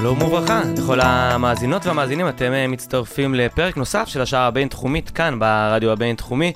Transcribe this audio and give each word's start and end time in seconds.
שלום 0.00 0.22
וברכה 0.22 0.62
לכל 0.78 1.00
המאזינות 1.00 1.86
והמאזינים, 1.86 2.28
אתם 2.28 2.52
אה, 2.52 2.66
מצטרפים 2.66 3.34
לפרק 3.34 3.76
נוסף 3.76 4.08
של 4.08 4.20
השעה 4.20 4.46
הבינתחומית 4.46 5.10
כאן 5.10 5.38
ברדיו 5.38 5.92
הבינתחומי 5.92 6.52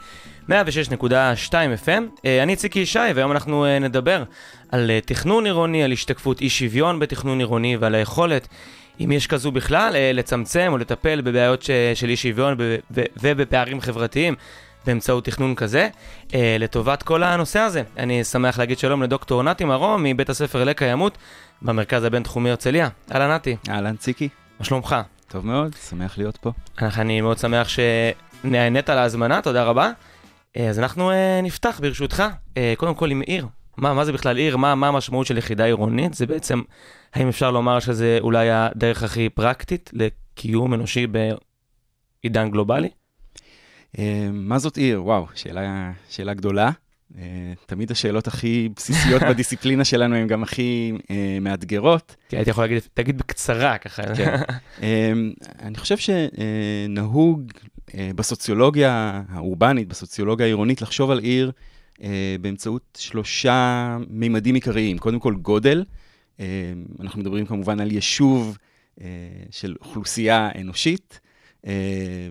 106.2 0.49 0.53
FM. 1.51 2.03
אה, 2.25 2.43
אני 2.43 2.57
ציקי 2.57 2.79
ישי 2.79 2.99
והיום 3.15 3.33
אנחנו 3.33 3.65
אה, 3.65 3.79
נדבר 3.79 4.23
על 4.73 4.91
תכנון 5.07 5.45
עירוני, 5.47 5.85
על 5.85 5.93
השתקפות 5.93 6.41
אי 6.41 6.49
שוויון 6.49 6.99
בתכנון 6.99 7.39
עירוני 7.39 7.77
ועל 7.77 7.95
היכולת, 7.95 8.49
אם 9.01 9.13
יש 9.13 9.27
כזו 9.27 9.53
בכלל, 9.53 9.97
לצמצם 10.15 10.69
או 10.73 10.79
לטפל 10.79 11.21
בבעיות 11.21 11.63
של 11.95 12.09
אי 12.09 12.17
שוויון 12.17 12.57
ובפערים 13.23 13.81
חברתיים. 13.81 14.35
באמצעות 14.87 15.25
תכנון 15.25 15.55
כזה, 15.55 15.89
לטובת 16.35 17.03
כל 17.03 17.23
הנושא 17.23 17.59
הזה. 17.59 17.83
אני 17.97 18.25
שמח 18.25 18.59
להגיד 18.59 18.79
שלום 18.79 19.03
לדוקטור 19.03 19.43
נתי 19.43 19.65
מרום 19.65 20.03
מבית 20.03 20.31
הספר 20.31 20.65
לקיימות 20.65 21.19
במרכז 21.63 22.05
הבינתחומי 22.05 22.51
הרצליה. 22.51 22.89
אהלן 23.13 23.31
נתי, 23.31 23.57
אהלן 23.69 23.97
ציקי, 23.97 24.29
מה 24.59 24.65
שלומך? 24.65 24.97
טוב 25.29 25.47
מאוד, 25.47 25.75
שמח 25.89 26.19
להיות 26.19 26.37
פה. 26.37 26.53
אני 26.83 27.21
מאוד 27.21 27.39
שמח 27.39 27.69
שנענית 27.69 28.89
להזמנה, 28.89 29.43
תודה 29.43 29.65
רבה. 29.65 29.91
אה, 30.57 30.69
אז 30.69 30.79
אנחנו 30.79 31.11
אה, 31.11 31.41
נפתח 31.43 31.81
ברשותך, 31.83 32.23
אה, 32.57 32.75
קודם 32.77 32.95
כל 32.95 33.11
עם 33.11 33.21
עיר. 33.21 33.47
מה, 33.77 33.95
מה 33.95 34.05
זה 34.05 34.13
בכלל 34.13 34.37
עיר? 34.37 34.57
מה, 34.57 34.75
מה 34.75 34.89
המשמעות 34.89 35.27
של 35.27 35.39
יחידה 35.39 35.65
עירונית? 35.65 36.15
זה 36.15 36.27
בעצם, 36.27 36.63
האם 37.15 37.29
אפשר 37.29 37.51
לומר 37.51 37.81
שזה 37.81 38.19
אולי 38.21 38.51
הדרך 38.51 39.03
הכי 39.03 39.29
פרקטית 39.29 39.91
לקיום 39.93 40.75
אנושי 40.75 41.07
בעידן 41.07 42.51
גלובלי? 42.51 42.89
מה 44.33 44.59
זאת 44.59 44.77
עיר? 44.77 45.05
וואו, 45.05 45.27
שאלה, 45.35 45.91
שאלה 46.09 46.35
גדולה. 46.35 46.71
אה, 47.19 47.53
תמיד 47.67 47.91
השאלות 47.91 48.27
הכי 48.27 48.69
בסיסיות 48.77 49.23
בדיסציפלינה 49.31 49.85
שלנו 49.85 50.17
הן 50.17 50.27
גם 50.27 50.43
הכי 50.43 50.93
אה, 51.11 51.39
מאתגרות. 51.41 52.17
כי 52.29 52.37
הייתי 52.37 52.51
יכול 52.51 52.65
להגיד, 52.65 52.83
תגיד 52.95 53.19
בקצרה 53.19 53.79
ככה. 53.79 54.15
כן. 54.15 54.37
אה, 54.83 55.13
אני 55.61 55.79
חושב 55.79 55.97
שנהוג 55.97 57.53
בסוציולוגיה 58.15 59.23
האורבנית, 59.29 59.89
בסוציולוגיה 59.89 60.47
העירונית, 60.47 60.83
לחשוב 60.83 61.11
על 61.11 61.19
עיר 61.19 61.53
באמצעות 62.41 62.99
שלושה 62.99 63.97
מימדים 64.09 64.55
עיקריים. 64.55 64.99
קודם 64.99 65.21
כל, 65.21 65.35
גודל. 65.35 65.85
אנחנו 67.01 67.21
מדברים 67.21 67.47
כמובן 67.47 67.81
על 67.81 67.93
יישוב 67.93 68.59
של 69.51 69.75
אוכלוסייה 69.81 70.51
אנושית, 70.61 71.21
אה, 71.67 71.73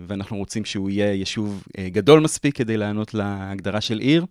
ואנחנו 0.06 0.36
רוצים 0.36 0.64
שהוא 0.64 0.90
יהיה 0.90 1.12
יישוב 1.12 1.62
אה, 1.78 1.88
גדול 1.88 2.20
מספיק 2.20 2.56
כדי 2.56 2.76
לענות 2.76 3.14
להגדרה 3.14 3.80
של 3.80 3.98
עיר. 3.98 4.26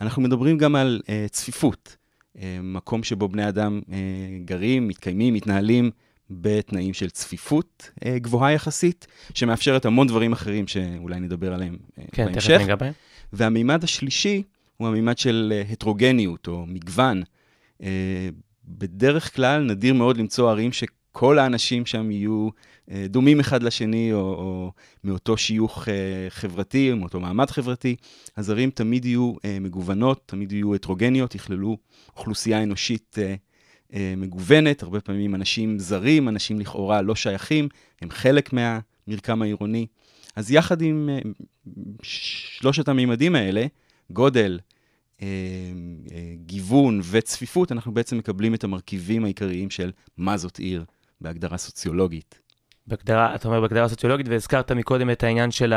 אנחנו 0.00 0.22
מדברים 0.22 0.58
גם 0.58 0.76
על 0.76 1.00
אה, 1.08 1.26
צפיפות, 1.30 1.96
אה, 2.38 2.58
מקום 2.62 3.02
שבו 3.02 3.28
בני 3.28 3.48
אדם 3.48 3.80
אה, 3.92 3.96
גרים, 4.44 4.88
מתקיימים, 4.88 5.34
מתנהלים 5.34 5.90
בתנאים 6.30 6.94
של 6.94 7.10
צפיפות 7.10 7.90
אה, 8.04 8.18
גבוהה 8.18 8.52
יחסית, 8.52 9.06
שמאפשרת 9.34 9.84
המון 9.84 10.06
דברים 10.06 10.32
אחרים 10.32 10.66
שאולי 10.66 11.20
נדבר 11.20 11.54
עליהם 11.54 11.76
אה, 11.98 12.04
כן, 12.12 12.24
תכף 12.24 12.32
בהמשך. 12.32 12.60
ניגע 12.60 12.76
בהם. 12.76 12.92
והמימד 13.32 13.84
השלישי 13.84 14.42
הוא 14.76 14.88
המימד 14.88 15.18
של 15.18 15.52
אה, 15.56 15.72
הטרוגניות 15.72 16.48
או 16.48 16.66
מגוון. 16.66 17.22
אה, 17.82 18.28
בדרך 18.64 19.36
כלל 19.36 19.62
נדיר 19.62 19.94
מאוד 19.94 20.16
למצוא 20.16 20.50
ערים 20.50 20.70
שכל 21.18 21.38
האנשים 21.38 21.86
שם 21.86 22.10
יהיו 22.10 22.48
אה, 22.90 23.06
דומים 23.08 23.40
אחד 23.40 23.62
לשני, 23.62 24.12
או, 24.12 24.18
או 24.18 24.72
מאותו 25.04 25.36
שיוך 25.36 25.88
אה, 25.88 25.94
חברתי, 26.28 26.92
או 26.92 26.96
מאותו 26.96 27.20
מעמד 27.20 27.50
חברתי. 27.50 27.96
אז 28.36 28.50
ערים 28.50 28.70
תמיד 28.70 29.04
יהיו 29.04 29.34
אה, 29.44 29.58
מגוונות, 29.60 30.22
תמיד 30.26 30.52
יהיו 30.52 30.74
הטרוגניות, 30.74 31.34
יכללו 31.34 31.76
אוכלוסייה 32.16 32.62
אנושית 32.62 33.16
מגוונת, 34.16 34.82
הרבה 34.82 35.00
פעמים 35.00 35.34
אנשים 35.34 35.78
זרים, 35.78 36.28
אנשים 36.28 36.60
לכאורה 36.60 37.02
לא 37.02 37.14
שייכים, 37.14 37.68
הם 38.02 38.10
חלק 38.10 38.50
מהמרקם 38.52 39.42
העירוני. 39.42 39.86
אז 40.36 40.50
יחד 40.50 40.82
עם 40.82 41.08
שלושת 42.02 42.88
המימדים 42.88 43.34
האלה, 43.34 43.66
גודל, 44.10 44.58
גיוון 46.46 47.00
וצפיפות, 47.10 47.72
אנחנו 47.72 47.94
בעצם 47.94 48.18
מקבלים 48.18 48.54
את 48.54 48.64
המרכיבים 48.64 49.24
העיקריים 49.24 49.70
של 49.70 49.90
מה 50.16 50.36
זאת 50.36 50.58
עיר 50.58 50.84
בהגדרה 51.20 51.58
סוציולוגית. 51.58 52.40
בהגדרה, 52.86 53.34
אתה 53.34 53.48
אומר 53.48 53.60
בהגדרה 53.60 53.88
סוציולוגית, 53.88 54.28
והזכרת 54.28 54.72
מקודם 54.72 55.10
את 55.10 55.22
העניין 55.22 55.50
של 55.50 55.74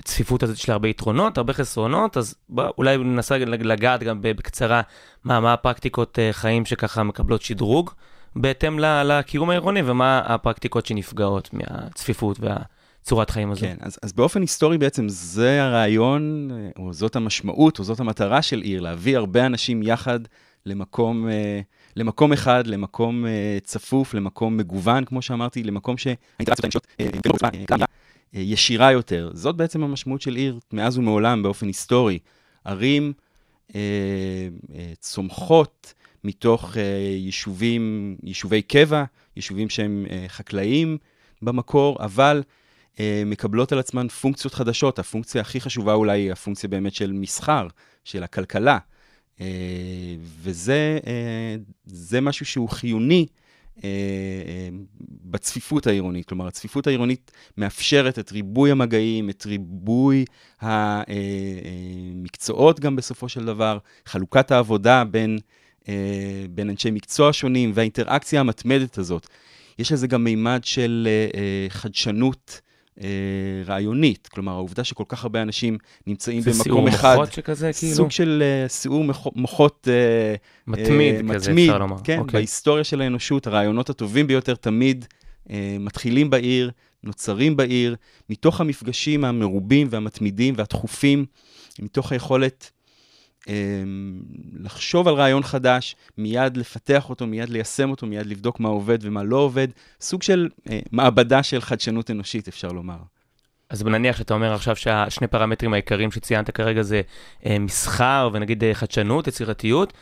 הצפיפות 0.00 0.42
הזאת 0.42 0.56
של 0.56 0.72
הרבה 0.72 0.88
יתרונות, 0.88 1.38
הרבה 1.38 1.52
חסרונות, 1.52 2.16
אז 2.16 2.34
בוא, 2.48 2.64
אולי 2.78 2.96
ננסה 2.96 3.38
לגעת 3.38 4.02
גם 4.02 4.18
בקצרה 4.22 4.82
מה, 5.24 5.40
מה 5.40 5.52
הפרקטיקות 5.52 6.18
אה, 6.18 6.32
חיים 6.32 6.64
שככה 6.64 7.02
מקבלות 7.02 7.42
שדרוג 7.42 7.90
בהתאם 8.36 8.78
לקיום 8.78 9.50
העירוני, 9.50 9.82
ומה 9.84 10.18
הפרקטיקות 10.18 10.86
שנפגעות 10.86 11.50
מהצפיפות 11.52 12.38
והצורת 12.40 13.30
חיים 13.30 13.50
הזו. 13.50 13.60
כן, 13.60 13.76
אז, 13.80 13.98
אז 14.02 14.12
באופן 14.12 14.40
היסטורי 14.40 14.78
בעצם 14.78 15.08
זה 15.08 15.62
הרעיון, 15.62 16.50
אה, 16.52 16.70
או 16.82 16.92
זאת 16.92 17.16
המשמעות, 17.16 17.78
או 17.78 17.84
זאת 17.84 18.00
המטרה 18.00 18.42
של 18.42 18.60
עיר, 18.60 18.80
להביא 18.80 19.16
הרבה 19.16 19.46
אנשים 19.46 19.82
יחד 19.82 20.20
למקום, 20.66 21.28
אה, 21.28 21.60
למקום 21.96 22.32
אחד, 22.32 22.66
למקום 22.66 23.26
אה, 23.26 23.58
צפוף, 23.62 24.14
למקום 24.14 24.56
מגוון, 24.56 25.04
כמו 25.04 25.22
שאמרתי, 25.22 25.62
למקום 25.62 25.98
שהאינטראקציות 25.98 26.60
האנושיות 26.60 26.86
אה, 27.00 27.86
אה, 28.34 28.40
ישירה 28.40 28.92
יותר. 28.92 29.30
זאת 29.34 29.56
בעצם 29.56 29.82
המשמעות 29.82 30.20
של 30.22 30.34
עיר 30.34 30.58
מאז 30.72 30.98
ומעולם 30.98 31.42
באופן 31.42 31.66
היסטורי. 31.66 32.18
ערים 32.64 33.12
צומחות 34.98 35.94
מתוך 36.24 36.76
יישובים, 37.16 38.16
יישובי 38.22 38.62
קבע, 38.62 39.04
יישובים 39.36 39.68
שהם 39.68 40.06
חקלאיים 40.28 40.98
במקור, 41.42 41.96
אבל 42.00 42.42
מקבלות 43.26 43.72
על 43.72 43.78
עצמן 43.78 44.08
פונקציות 44.08 44.54
חדשות. 44.54 44.98
הפונקציה 44.98 45.40
הכי 45.40 45.60
חשובה 45.60 45.94
אולי 45.94 46.20
היא 46.20 46.32
הפונקציה 46.32 46.68
באמת 46.68 46.94
של 46.94 47.12
מסחר, 47.12 47.66
של 48.04 48.22
הכלכלה. 48.22 48.78
אה, 49.40 49.46
וזה 50.42 50.98
אה, 51.06 51.56
זה 51.86 52.20
משהו 52.20 52.46
שהוא 52.46 52.68
חיוני 52.68 53.26
אה, 53.84 53.90
בצפיפות 55.24 55.86
העירונית. 55.86 56.26
כלומר, 56.26 56.46
הצפיפות 56.46 56.86
העירונית 56.86 57.30
מאפשרת 57.56 58.18
את 58.18 58.32
ריבוי 58.32 58.70
המגעים, 58.70 59.30
את 59.30 59.46
ריבוי 59.46 60.24
המקצועות 62.20 62.80
גם 62.80 62.96
בסופו 62.96 63.28
של 63.28 63.44
דבר, 63.44 63.78
חלוקת 64.06 64.50
העבודה 64.50 65.04
בין, 65.04 65.38
בין 66.50 66.70
אנשי 66.70 66.90
מקצוע 66.90 67.32
שונים 67.32 67.70
והאינטראקציה 67.74 68.40
המתמדת 68.40 68.98
הזאת. 68.98 69.26
יש 69.78 69.92
לזה 69.92 70.06
גם 70.06 70.24
מימד 70.24 70.60
של 70.64 71.08
חדשנות. 71.68 72.60
אה, 73.00 73.06
רעיונית, 73.66 74.28
כלומר, 74.28 74.52
העובדה 74.52 74.84
שכל 74.84 75.04
כך 75.08 75.22
הרבה 75.24 75.42
אנשים 75.42 75.78
נמצאים 76.06 76.40
זה 76.40 76.50
במקום 76.50 76.62
סיעור 76.64 76.88
אחד, 76.88 77.14
מוחות 77.16 77.32
שכזה, 77.32 77.70
כאילו? 77.78 77.94
סוג 77.94 78.10
של 78.10 78.42
אה, 78.42 78.68
סיעור 78.68 79.04
מח- 79.04 79.26
מוחות 79.36 79.88
אה, 79.90 80.34
מתמיד 80.66 81.14
אה, 81.30 81.34
כזה, 81.34 81.50
מתמיד, 81.50 81.68
אפשר 81.68 81.78
לומר. 81.78 81.96
כן, 82.04 82.18
אוקיי. 82.18 82.32
בהיסטוריה 82.32 82.84
של 82.84 83.00
האנושות, 83.00 83.46
הרעיונות 83.46 83.90
הטובים 83.90 84.26
ביותר 84.26 84.54
תמיד 84.54 85.04
אה, 85.50 85.76
מתחילים 85.80 86.30
בעיר, 86.30 86.70
נוצרים 87.04 87.56
בעיר, 87.56 87.96
מתוך 88.30 88.60
המפגשים 88.60 89.24
המרובים 89.24 89.86
והמתמידים 89.90 90.54
והתכופים, 90.56 91.26
מתוך 91.78 92.12
היכולת 92.12 92.70
לחשוב 94.60 95.08
על 95.08 95.14
רעיון 95.14 95.42
חדש, 95.42 95.96
מיד 96.18 96.56
לפתח 96.56 97.10
אותו, 97.10 97.26
מיד 97.26 97.48
ליישם 97.48 97.90
אותו, 97.90 98.06
מיד 98.06 98.26
לבדוק 98.26 98.60
מה 98.60 98.68
עובד 98.68 98.98
ומה 99.02 99.22
לא 99.22 99.36
עובד, 99.36 99.68
סוג 100.00 100.22
של 100.22 100.48
אה, 100.70 100.80
מעבדה 100.92 101.42
של 101.42 101.60
חדשנות 101.60 102.10
אנושית, 102.10 102.48
אפשר 102.48 102.68
לומר. 102.68 102.98
אז 103.70 103.84
נניח 103.84 104.16
שאתה 104.16 104.34
אומר 104.34 104.54
עכשיו 104.54 104.76
שהשני 104.76 105.26
פרמטרים 105.26 105.72
העיקריים 105.72 106.10
שציינת 106.10 106.50
כרגע 106.50 106.82
זה 106.82 107.00
אה, 107.46 107.58
מסחר 107.58 108.30
ונגיד 108.32 108.64
אה, 108.64 108.74
חדשנות, 108.74 109.26
יצירתיות. 109.26 109.92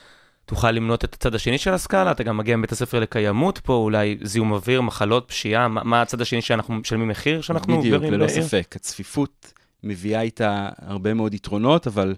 תוכל 0.45 0.71
למנות 0.71 1.05
את 1.05 1.15
הצד 1.15 1.35
השני 1.35 1.59
של 1.59 1.75
הסקאלה, 1.75 2.11
אתה 2.11 2.23
גם 2.23 2.37
מגיע 2.37 2.57
מבית 2.57 2.73
הספר 2.73 3.01
לקיימות 3.01 3.59
פה, 3.59 3.73
אולי 3.73 4.19
זיהום 4.23 4.53
אוויר, 4.53 4.81
מחלות, 4.81 5.29
פשיעה, 5.29 5.69
מה, 5.69 5.83
מה 5.85 6.03
הצד 6.03 6.21
השני 6.21 6.43
שאנחנו 6.43 6.75
משלמים 6.75 7.09
מחיר 7.09 7.41
שאנחנו 7.41 7.79
בדיוק, 7.79 8.03
ללא 8.03 8.27
בעיר? 8.27 8.43
ספק. 8.43 8.77
הצפיפות 8.77 9.53
מביאה 9.85 10.21
איתה 10.21 10.69
הרבה 10.79 11.15
מאוד 11.15 11.35
יתרונות, 11.35 11.87
אבל 11.87 12.15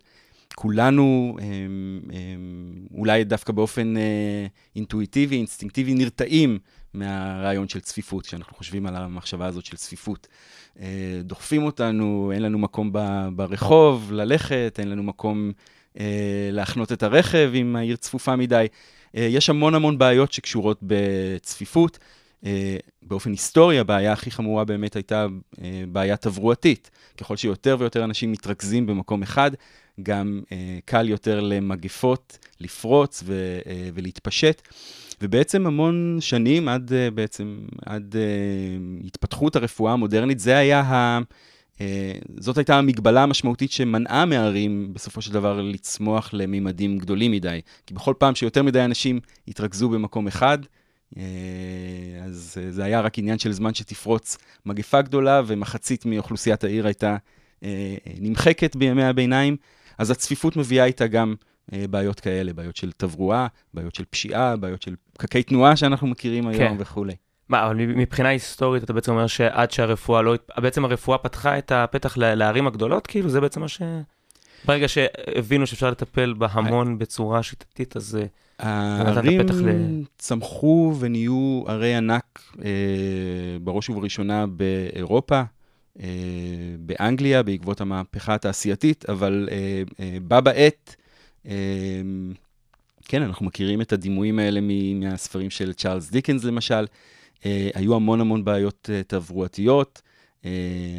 כולנו, 0.55 1.37
אולי 2.95 3.25
דווקא 3.25 3.53
באופן 3.53 3.97
אה, 3.97 4.47
אינטואיטיבי, 4.77 5.37
אינסטינקטיבי, 5.37 5.95
נרתעים 5.95 6.59
מהרעיון 6.95 7.69
של 7.69 7.81
צפיפות, 7.81 8.27
כשאנחנו 8.27 8.57
חושבים 8.57 8.87
על 8.87 8.97
המחשבה 8.97 9.47
הזאת 9.47 9.65
של 9.65 9.77
צפיפות. 9.77 10.29
אה, 10.81 11.21
דוחפים 11.25 11.63
אותנו, 11.63 12.31
אין 12.35 12.43
לנו 12.43 12.59
מקום 12.59 12.93
ברחוב 13.37 14.13
ללכת, 14.13 14.77
אין 14.79 14.91
לנו 14.91 15.03
מקום 15.03 15.53
אה, 16.01 16.49
להחנות 16.53 16.93
את 16.93 17.03
הרכב 17.03 17.53
אם 17.55 17.77
העיר 17.77 17.97
צפופה 17.97 18.37
מדי. 18.37 18.67
יש 19.15 19.51
המון 19.51 19.75
המון 19.75 19.99
בעיות 19.99 20.33
שקשורות 20.33 20.81
בצפיפות. 20.83 21.99
באופן 23.03 23.31
היסטורי, 23.31 23.79
הבעיה 23.79 24.13
הכי 24.13 24.31
חמורה 24.31 24.65
באמת 24.65 24.97
הייתה 24.97 25.27
בעיה 25.93 26.17
תברואתית. 26.17 26.91
ככל 27.19 27.37
שיותר 27.37 27.77
ויותר 27.79 28.05
אנשים 28.05 28.33
מתרכזים 28.33 28.87
במקום 28.87 29.23
אחד, 29.23 29.51
גם 30.03 30.41
אה, 30.53 30.79
קל 30.85 31.09
יותר 31.09 31.41
למגפות 31.41 32.39
לפרוץ 32.61 33.23
ו, 33.27 33.59
אה, 33.67 33.89
ולהתפשט. 33.95 34.63
ובעצם 35.23 35.67
המון 35.67 36.17
שנים, 36.21 36.69
עד 36.69 36.93
אה, 36.93 37.11
בעצם, 37.11 37.59
עד 37.87 38.17
אה, 38.17 38.23
התפתחות 39.07 39.57
הרפואה 39.57 39.93
המודרנית, 39.93 40.39
זה 40.41 40.57
היה 40.57 40.81
ה... 40.81 41.21
אה, 41.81 42.13
זאת 42.39 42.59
הייתה 42.59 42.79
המגבלה 42.79 43.23
המשמעותית 43.23 43.73
שמנעה 43.73 44.25
מערים 44.25 44.95
בסופו 44.95 45.23
של 45.23 45.33
דבר 45.33 45.61
לצמוח 45.61 46.31
לממדים 46.33 46.99
גדולים 46.99 47.33
מדי. 47.33 47.61
כי 47.87 47.95
בכל 47.95 48.15
פעם 48.19 48.35
שיותר 48.35 48.63
מדי 48.63 48.85
אנשים 48.85 49.21
התרכזו 49.49 49.89
במקום 49.89 50.27
אחד, 50.27 50.59
אה, 51.17 51.23
אז 52.25 52.57
אה, 52.61 52.71
זה 52.71 52.85
היה 52.85 53.01
רק 53.01 53.19
עניין 53.19 53.39
של 53.39 53.53
זמן 53.53 53.75
שתפרוץ 53.75 54.39
מגפה 54.67 55.03
גדולה, 55.03 55.43
ומחצית 55.47 56.07
מאוכלוסיית 56.07 56.65
העיר 56.65 56.87
הייתה 56.87 57.17
אה, 57.65 57.97
נמחקת 58.21 58.77
בימי 58.77 59.05
הביניים. 59.05 59.57
אז 60.01 60.11
הצפיפות 60.11 60.57
מביאה 60.57 60.85
איתה 60.85 61.07
גם 61.07 61.35
אה, 61.73 61.85
בעיות 61.91 62.21
כאלה, 62.21 62.53
בעיות 62.53 62.77
של 62.77 62.93
תברואה, 62.93 63.47
בעיות 63.75 63.95
של 63.95 64.05
פשיעה, 64.11 64.57
בעיות 64.57 64.83
של 64.83 64.95
פקקי 65.13 65.43
תנועה 65.43 65.77
שאנחנו 65.77 66.07
מכירים 66.07 66.47
היום 66.47 66.59
כן. 66.59 66.75
וכולי. 66.79 67.15
מה, 67.49 67.67
אבל 67.67 67.75
מבחינה 67.77 68.29
היסטורית 68.29 68.85
אתה 68.85 68.93
בעצם 68.93 69.13
אומר 69.13 69.27
שעד 69.27 69.71
שהרפואה 69.71 70.23
לא... 70.23 70.35
בעצם 70.57 70.85
הרפואה 70.85 71.19
פתחה 71.19 71.59
את 71.59 71.73
הפתח 71.73 72.17
לערים 72.17 72.67
הגדולות? 72.67 73.07
כאילו, 73.07 73.29
זה 73.29 73.41
בעצם 73.41 73.61
מה 73.61 73.69
ש... 73.69 73.83
ברגע 74.65 74.89
שהבינו 74.89 75.67
שאפשר 75.67 75.91
לטפל 75.91 76.35
בהמון 76.39 76.99
בצורה 76.99 77.43
שיטתית, 77.43 77.97
אז... 77.97 78.19
אה, 78.21 78.27
הערים 78.61 79.41
ל- 79.41 80.03
צמחו 80.19 80.95
ונהיו 80.99 81.63
ערי 81.67 81.95
ענק, 81.95 82.43
אה, 82.65 82.71
בראש 83.63 83.91
ובראשונה 83.91 84.47
באירופה, 84.47 85.43
באנגליה, 86.79 87.43
בעקבות 87.43 87.81
המהפכה 87.81 88.35
התעשייתית, 88.35 89.11
אבל 89.11 89.49
אה, 89.51 89.83
אה, 90.01 90.19
בה 90.23 90.41
בעת, 90.41 90.97
אה, 91.47 91.53
כן, 93.05 93.23
אנחנו 93.23 93.47
מכירים 93.47 93.81
את 93.81 93.93
הדימויים 93.93 94.39
האלה 94.39 94.61
מהספרים 94.95 95.51
של 95.51 95.73
צ'ארלס 95.73 96.11
דיקנס 96.11 96.45
למשל. 96.45 96.87
אה, 97.47 97.71
היו 97.75 97.95
המון 97.95 98.21
המון 98.21 98.45
בעיות 98.45 98.91
אה, 98.93 99.03
תברואתיות, 99.03 100.03
אה, 100.45 100.51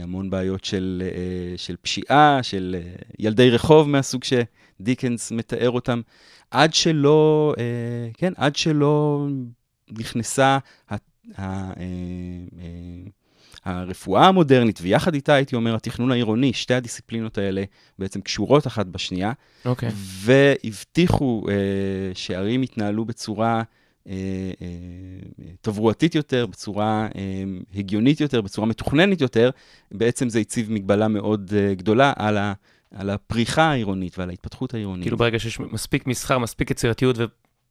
המון 0.03 0.29
בעיות 0.29 0.63
של, 0.65 1.03
אה, 1.05 1.57
של 1.57 1.75
פשיעה, 1.81 2.39
של 2.41 2.75
אה, 2.79 2.91
ילדי 3.19 3.49
רחוב 3.49 3.89
מהסוג 3.89 4.21
שדיקנס 4.23 5.31
מתאר 5.31 5.69
אותם, 5.69 6.01
עד 6.51 6.73
שלא, 6.73 7.53
אה, 7.57 8.09
כן, 8.13 8.33
עד 8.37 8.55
שלא 8.55 9.27
נכנסה 9.91 10.57
אה, 10.91 10.97
אה, 11.39 11.73
הרפואה 13.65 14.27
המודרנית, 14.27 14.79
ויחד 14.81 15.13
איתה, 15.13 15.33
הייתי 15.33 15.55
אומר, 15.55 15.75
התכנון 15.75 16.11
העירוני, 16.11 16.53
שתי 16.53 16.73
הדיסציפלינות 16.73 17.37
האלה 17.37 17.63
בעצם 17.99 18.21
קשורות 18.21 18.67
אחת 18.67 18.85
בשנייה. 18.85 19.31
אוקיי. 19.65 19.89
והבטיחו 19.95 21.45
אה, 21.49 21.55
שערים 22.13 22.63
יתנהלו 22.63 23.05
בצורה 23.05 23.63
אה, 24.07 24.13
אה, 24.61 24.67
תברואתית 25.61 26.15
יותר, 26.15 26.45
בצורה 26.45 27.07
אה, 27.15 27.43
הגיונית 27.75 28.21
יותר, 28.21 28.41
בצורה 28.41 28.67
מתוכננת 28.67 29.21
יותר, 29.21 29.49
בעצם 29.91 30.29
זה 30.29 30.39
הציב 30.39 30.71
מגבלה 30.71 31.07
מאוד 31.07 31.53
אה, 31.55 31.73
גדולה 31.73 32.13
על, 32.15 32.37
ה, 32.37 32.53
על 32.95 33.09
הפריחה 33.09 33.63
העירונית 33.63 34.19
ועל 34.19 34.29
ההתפתחות 34.29 34.73
העירונית. 34.73 35.03
כאילו 35.03 35.17
ברגע 35.17 35.39
שיש 35.39 35.59
מספיק 35.59 36.07
מסחר, 36.07 36.37
מספיק 36.37 36.71
יצירתיות 36.71 37.17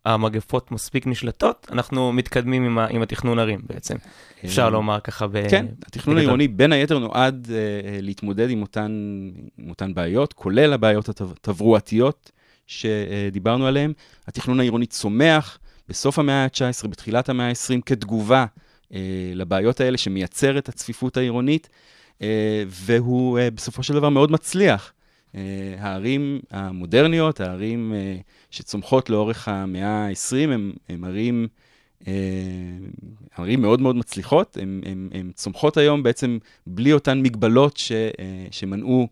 והמגפות 0.07 0.73
מספיק 0.73 1.07
נשלטות, 1.07 1.67
אנחנו 1.73 2.13
מתקדמים 2.13 2.65
עם, 2.65 2.79
ה, 2.79 2.87
עם 2.87 3.03
התכנון 3.03 3.39
ערים 3.39 3.61
בעצם. 3.67 3.95
אפשר 4.45 4.65
אה, 4.65 4.71
לומר 4.71 5.01
ככה 5.01 5.27
ב... 5.27 5.49
כן, 5.51 5.67
התכנון. 5.87 6.17
העירוני 6.17 6.49
בין 6.49 6.73
היתר 6.73 6.99
נועד 6.99 7.49
אה, 7.51 7.99
להתמודד 8.03 8.51
עם 8.51 8.63
אותן, 8.63 8.91
עם 9.59 9.71
אותן 9.71 9.95
בעיות, 9.95 10.33
כולל 10.33 10.73
הבעיות 10.73 11.09
התברואתיות 11.09 12.31
שדיברנו 12.67 13.67
עליהן. 13.67 13.93
התכנון 14.27 14.61
העירוני 14.61 14.87
צומח 14.87 15.59
בסוף 15.89 16.19
המאה 16.19 16.45
ה-19, 16.45 16.89
בתחילת 16.89 17.29
המאה 17.29 17.49
ה-20, 17.49 17.81
כתגובה 17.87 18.45
אה, 18.95 19.01
לבעיות 19.35 19.81
האלה 19.81 19.99
שמייצר 19.99 20.59
את 20.59 20.69
הצפיפות 20.69 21.17
העירונית, 21.17 21.69
אה, 22.23 22.65
והוא 22.67 23.39
אה, 23.39 23.51
בסופו 23.51 23.83
של 23.83 23.95
דבר 23.95 24.09
מאוד 24.09 24.31
מצליח. 24.33 24.93
אה, 25.35 25.75
הערים 25.79 26.41
המודרניות, 26.51 27.41
הערים 27.41 27.93
אה, 27.95 28.17
שצומחות 28.51 29.11
לאורך 29.11 29.49
המאה 29.49 30.07
ה-20, 30.07 30.51
הם, 30.51 30.73
הם 30.89 31.05
ערים... 31.05 31.49
אה, 32.09 32.13
ערים 33.39 33.63
מאוד 33.63 33.81
מאוד 33.81 33.97
מצליחות, 33.97 34.57
הן 35.13 35.31
צומחות 35.35 35.77
היום 35.77 36.03
בעצם 36.03 36.39
בלי 36.67 36.93
אותן 36.93 37.23
מגבלות 37.23 37.77
ש, 37.77 37.93
שמנעו 38.51 39.09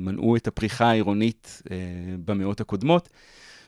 מנעו 0.00 0.36
את 0.36 0.46
הפריחה 0.46 0.90
העירונית 0.90 1.62
במאות 2.24 2.60
הקודמות. 2.60 3.08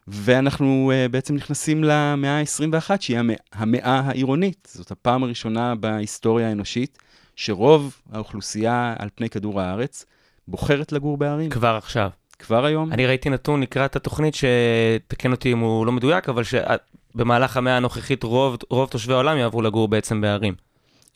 ואנחנו 0.08 0.92
בעצם 1.10 1.34
נכנסים 1.34 1.84
למאה 1.84 2.38
ה-21, 2.40 2.90
שהיא 3.00 3.18
המאה 3.52 4.00
העירונית. 4.04 4.68
זאת 4.74 4.90
הפעם 4.90 5.22
הראשונה 5.22 5.74
בהיסטוריה 5.74 6.48
האנושית 6.48 6.98
שרוב 7.36 8.00
האוכלוסייה 8.12 8.94
על 8.98 9.08
פני 9.14 9.30
כדור 9.30 9.60
הארץ 9.60 10.06
בוחרת 10.48 10.92
לגור 10.92 11.16
בערים. 11.16 11.50
כבר 11.50 11.76
עכשיו. 11.76 12.10
כבר 12.38 12.64
היום. 12.64 12.92
אני 12.92 13.06
ראיתי 13.06 13.30
נתון 13.30 13.62
לקראת 13.62 13.96
התוכנית, 13.96 14.34
שתקן 14.34 15.32
אותי 15.32 15.52
אם 15.52 15.58
הוא 15.58 15.86
לא 15.86 15.92
מדויק, 15.92 16.28
אבל 16.28 16.42
שבמהלך 16.44 17.56
המאה 17.56 17.76
הנוכחית 17.76 18.22
רוב, 18.22 18.56
רוב 18.70 18.88
תושבי 18.88 19.12
העולם 19.12 19.38
יעברו 19.38 19.62
לגור 19.62 19.88
בעצם 19.88 20.20
בערים. 20.20 20.54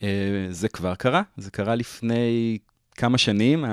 אה, 0.03 0.07
זה 0.49 0.69
כבר 0.69 0.95
קרה, 0.95 1.21
זה 1.37 1.51
קרה 1.51 1.75
לפני 1.75 2.57
כמה 2.95 3.17
שנים. 3.17 3.65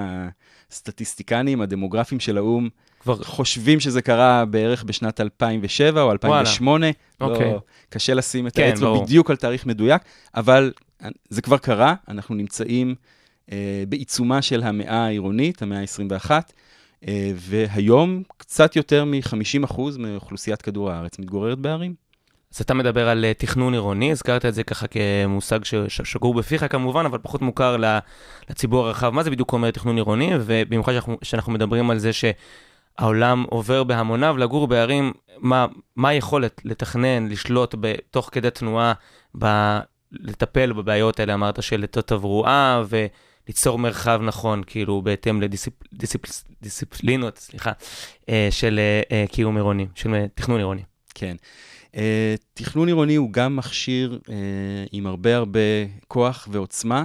הסטטיסטיקנים, 0.74 1.60
הדמוגרפים 1.60 2.20
של 2.20 2.36
האו"ם, 2.36 2.68
כבר, 3.00 3.22
חושבים 3.22 3.80
שזה 3.80 4.02
קרה 4.02 4.44
בערך 4.44 4.84
בשנת 4.84 5.20
2007 5.20 6.02
או 6.02 6.12
2008. 6.12 6.86
אוקיי. 7.20 7.52
לא, 7.52 7.60
קשה 7.88 8.14
לשים 8.14 8.46
את 8.46 8.56
כן, 8.56 8.62
האצבע 8.62 8.86
ברור. 8.86 9.04
בדיוק 9.04 9.30
על 9.30 9.36
תאריך 9.36 9.66
מדויק, 9.66 10.02
אבל 10.34 10.72
זה 11.28 11.42
כבר 11.42 11.58
קרה, 11.58 11.94
אנחנו 12.08 12.34
נמצאים 12.34 12.94
בעיצומה 13.88 14.42
של 14.42 14.62
המאה 14.62 15.04
העירונית, 15.04 15.62
המאה 15.62 15.80
ה-21, 15.80 16.30
אה, 17.08 17.32
והיום 17.34 18.22
קצת 18.36 18.76
יותר 18.76 19.04
מ-50% 19.04 19.80
מאוכלוסיית 19.98 20.62
כדור 20.62 20.90
הארץ 20.90 21.18
מתגוררת 21.18 21.58
בערים. 21.58 21.94
אז 22.54 22.60
אתה 22.60 22.74
מדבר 22.74 23.08
על 23.08 23.24
אה, 23.24 23.34
תכנון 23.34 23.72
עירוני, 23.72 24.12
הזכרת 24.12 24.44
את 24.44 24.54
זה 24.54 24.62
ככה 24.62 24.86
כמושג 24.86 25.64
ששגור 25.64 26.34
בפיך 26.34 26.64
כמובן, 26.70 27.04
אבל 27.04 27.18
פחות 27.18 27.42
מוכר 27.42 27.76
לציבור 28.50 28.86
הרחב. 28.86 29.10
מה 29.10 29.22
זה 29.22 29.30
בדיוק 29.30 29.52
אומר 29.52 29.70
תכנון 29.70 29.96
עירוני? 29.96 30.30
ובמיוחד 30.40 30.92
שאנחנו, 31.22 31.52
מדברים 31.52 31.90
על 31.90 31.98
זה 31.98 32.10
שהעולם 32.12 33.44
עובר 33.48 33.84
בהמוניו 33.84 34.36
לגור 34.36 34.66
בערים, 34.66 35.12
מה, 35.38 35.66
מה 35.96 36.08
היכולת 36.08 36.60
לתכנן, 36.64 37.28
לשלוט 37.28 37.74
תוך 38.10 38.28
כדי 38.32 38.50
תנועה, 38.50 38.92
ב- 39.38 39.78
לטפל 40.12 40.72
בבעיות 40.72 41.20
האלה, 41.20 41.34
אמרת, 41.34 41.62
של 41.62 41.86
תברואה 41.86 42.82
וליצור 43.46 43.78
מרחב 43.78 44.20
נכון, 44.22 44.62
כאילו, 44.66 45.02
בהתאם 45.02 45.42
לדיסציפלינות, 45.42 47.38
סליחה, 47.38 47.72
אה, 48.28 48.48
של 48.50 48.80
אה, 49.12 49.24
קיום 49.28 49.56
עירוני, 49.56 49.86
של 49.94 50.14
אה, 50.14 50.26
תכנון 50.34 50.58
עירוני. 50.58 50.82
כן. 51.14 51.36
תכנון 52.54 52.88
עירוני 52.88 53.14
הוא 53.14 53.32
גם 53.32 53.56
מכשיר 53.56 54.18
עם 54.92 55.06
הרבה 55.06 55.36
הרבה 55.36 55.60
כוח 56.08 56.48
ועוצמה, 56.50 57.04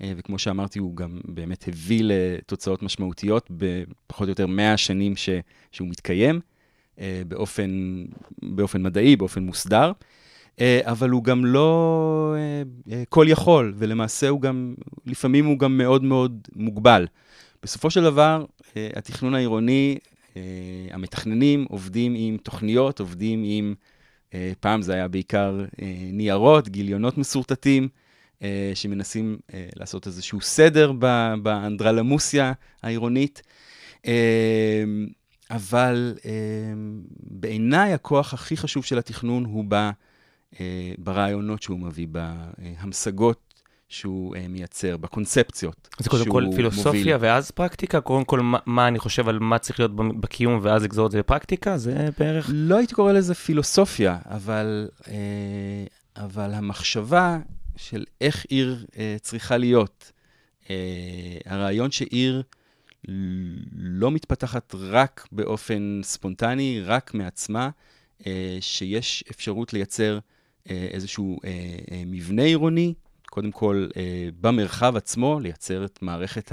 וכמו 0.00 0.38
שאמרתי, 0.38 0.78
הוא 0.78 0.96
גם 0.96 1.20
באמת 1.24 1.68
הביא 1.68 2.02
לתוצאות 2.04 2.82
משמעותיות 2.82 3.48
בפחות 3.50 4.26
או 4.26 4.30
יותר 4.30 4.46
100 4.46 4.76
שנים 4.76 5.16
ש, 5.16 5.28
שהוא 5.72 5.88
מתקיים, 5.88 6.40
באופן, 7.28 8.04
באופן 8.42 8.82
מדעי, 8.82 9.16
באופן 9.16 9.42
מוסדר, 9.42 9.92
אבל 10.82 11.10
הוא 11.10 11.24
גם 11.24 11.44
לא 11.44 12.34
uh, 12.36 12.88
uh, 12.88 12.92
כל 13.08 13.26
יכול, 13.28 13.74
ולמעשה 13.76 14.28
הוא 14.28 14.40
גם, 14.40 14.74
לפעמים 15.06 15.46
הוא 15.46 15.58
גם 15.58 15.78
מאוד 15.78 16.04
מאוד 16.04 16.48
מוגבל. 16.56 17.06
בסופו 17.62 17.90
של 17.90 18.02
דבר, 18.02 18.44
התכנון 18.96 19.34
העירוני, 19.34 19.98
המתכננים 20.90 21.66
עובדים 21.68 22.14
עם 22.16 22.36
תוכניות, 22.36 23.00
עובדים 23.00 23.42
עם... 23.46 23.74
פעם 24.60 24.82
זה 24.82 24.94
היה 24.94 25.08
בעיקר 25.08 25.64
ניירות, 26.12 26.68
גיליונות 26.68 27.18
מסורטטים, 27.18 27.88
שמנסים 28.74 29.38
לעשות 29.76 30.06
איזשהו 30.06 30.40
סדר 30.40 30.92
באנדרלמוסיה 31.42 32.52
העירונית. 32.82 33.42
אבל 35.50 36.14
אה, 36.24 36.30
בעיניי 37.30 37.92
הכוח 37.92 38.34
הכי 38.34 38.56
חשוב 38.56 38.84
של 38.84 38.98
התכנון 38.98 39.44
הוא 39.44 39.64
ב, 39.68 39.74
אה, 39.74 39.90
ברעיונות 40.98 41.62
שהוא 41.62 41.78
מביא, 41.78 42.06
בהמשגות 42.08 43.48
שהוא 43.88 44.36
אה, 44.36 44.48
מייצר, 44.48 44.96
בקונספציות 44.96 45.88
זה 45.98 46.10
קודם 46.10 46.24
שהוא 46.24 46.32
כל 46.32 46.44
פילוסופיה 46.56 46.92
מוביל. 46.92 47.16
ואז 47.20 47.50
פרקטיקה? 47.50 48.00
קודם 48.00 48.24
כל, 48.24 48.40
מה, 48.40 48.58
מה 48.66 48.88
אני 48.88 48.98
חושב 48.98 49.28
על 49.28 49.38
מה 49.38 49.58
צריך 49.58 49.80
להיות 49.80 49.96
בקיום 49.96 50.60
ואז 50.62 50.82
לגזור 50.82 51.06
את 51.06 51.10
זה 51.10 51.18
לפרקטיקה? 51.18 51.78
זה 51.78 52.08
בערך... 52.18 52.50
לא 52.52 52.76
הייתי 52.76 52.94
קורא 52.94 53.12
לזה 53.12 53.34
פילוסופיה, 53.34 54.18
אבל, 54.24 54.88
אה, 55.08 55.14
אבל 56.16 56.54
המחשבה 56.54 57.38
של 57.76 58.04
איך 58.20 58.46
עיר 58.48 58.86
אה, 58.98 59.16
צריכה 59.20 59.56
להיות, 59.56 60.12
אה, 60.70 61.38
הרעיון 61.46 61.90
שעיר 61.90 62.42
לא 63.72 64.10
מתפתחת 64.10 64.74
רק 64.78 65.28
באופן 65.32 66.00
ספונטני, 66.02 66.82
רק 66.84 67.14
מעצמה, 67.14 67.70
אה, 68.26 68.58
שיש 68.60 69.24
אפשרות 69.30 69.72
לייצר 69.72 70.14
אה, 70.14 70.37
איזשהו 70.68 71.38
אה, 71.44 71.50
אה, 71.90 72.02
מבנה 72.06 72.42
עירוני, 72.42 72.94
קודם 73.26 73.50
כל 73.50 73.88
אה, 73.96 74.28
במרחב 74.40 74.96
עצמו, 74.96 75.40
לייצר 75.40 75.84
את 75.84 75.98
מערכת 76.02 76.52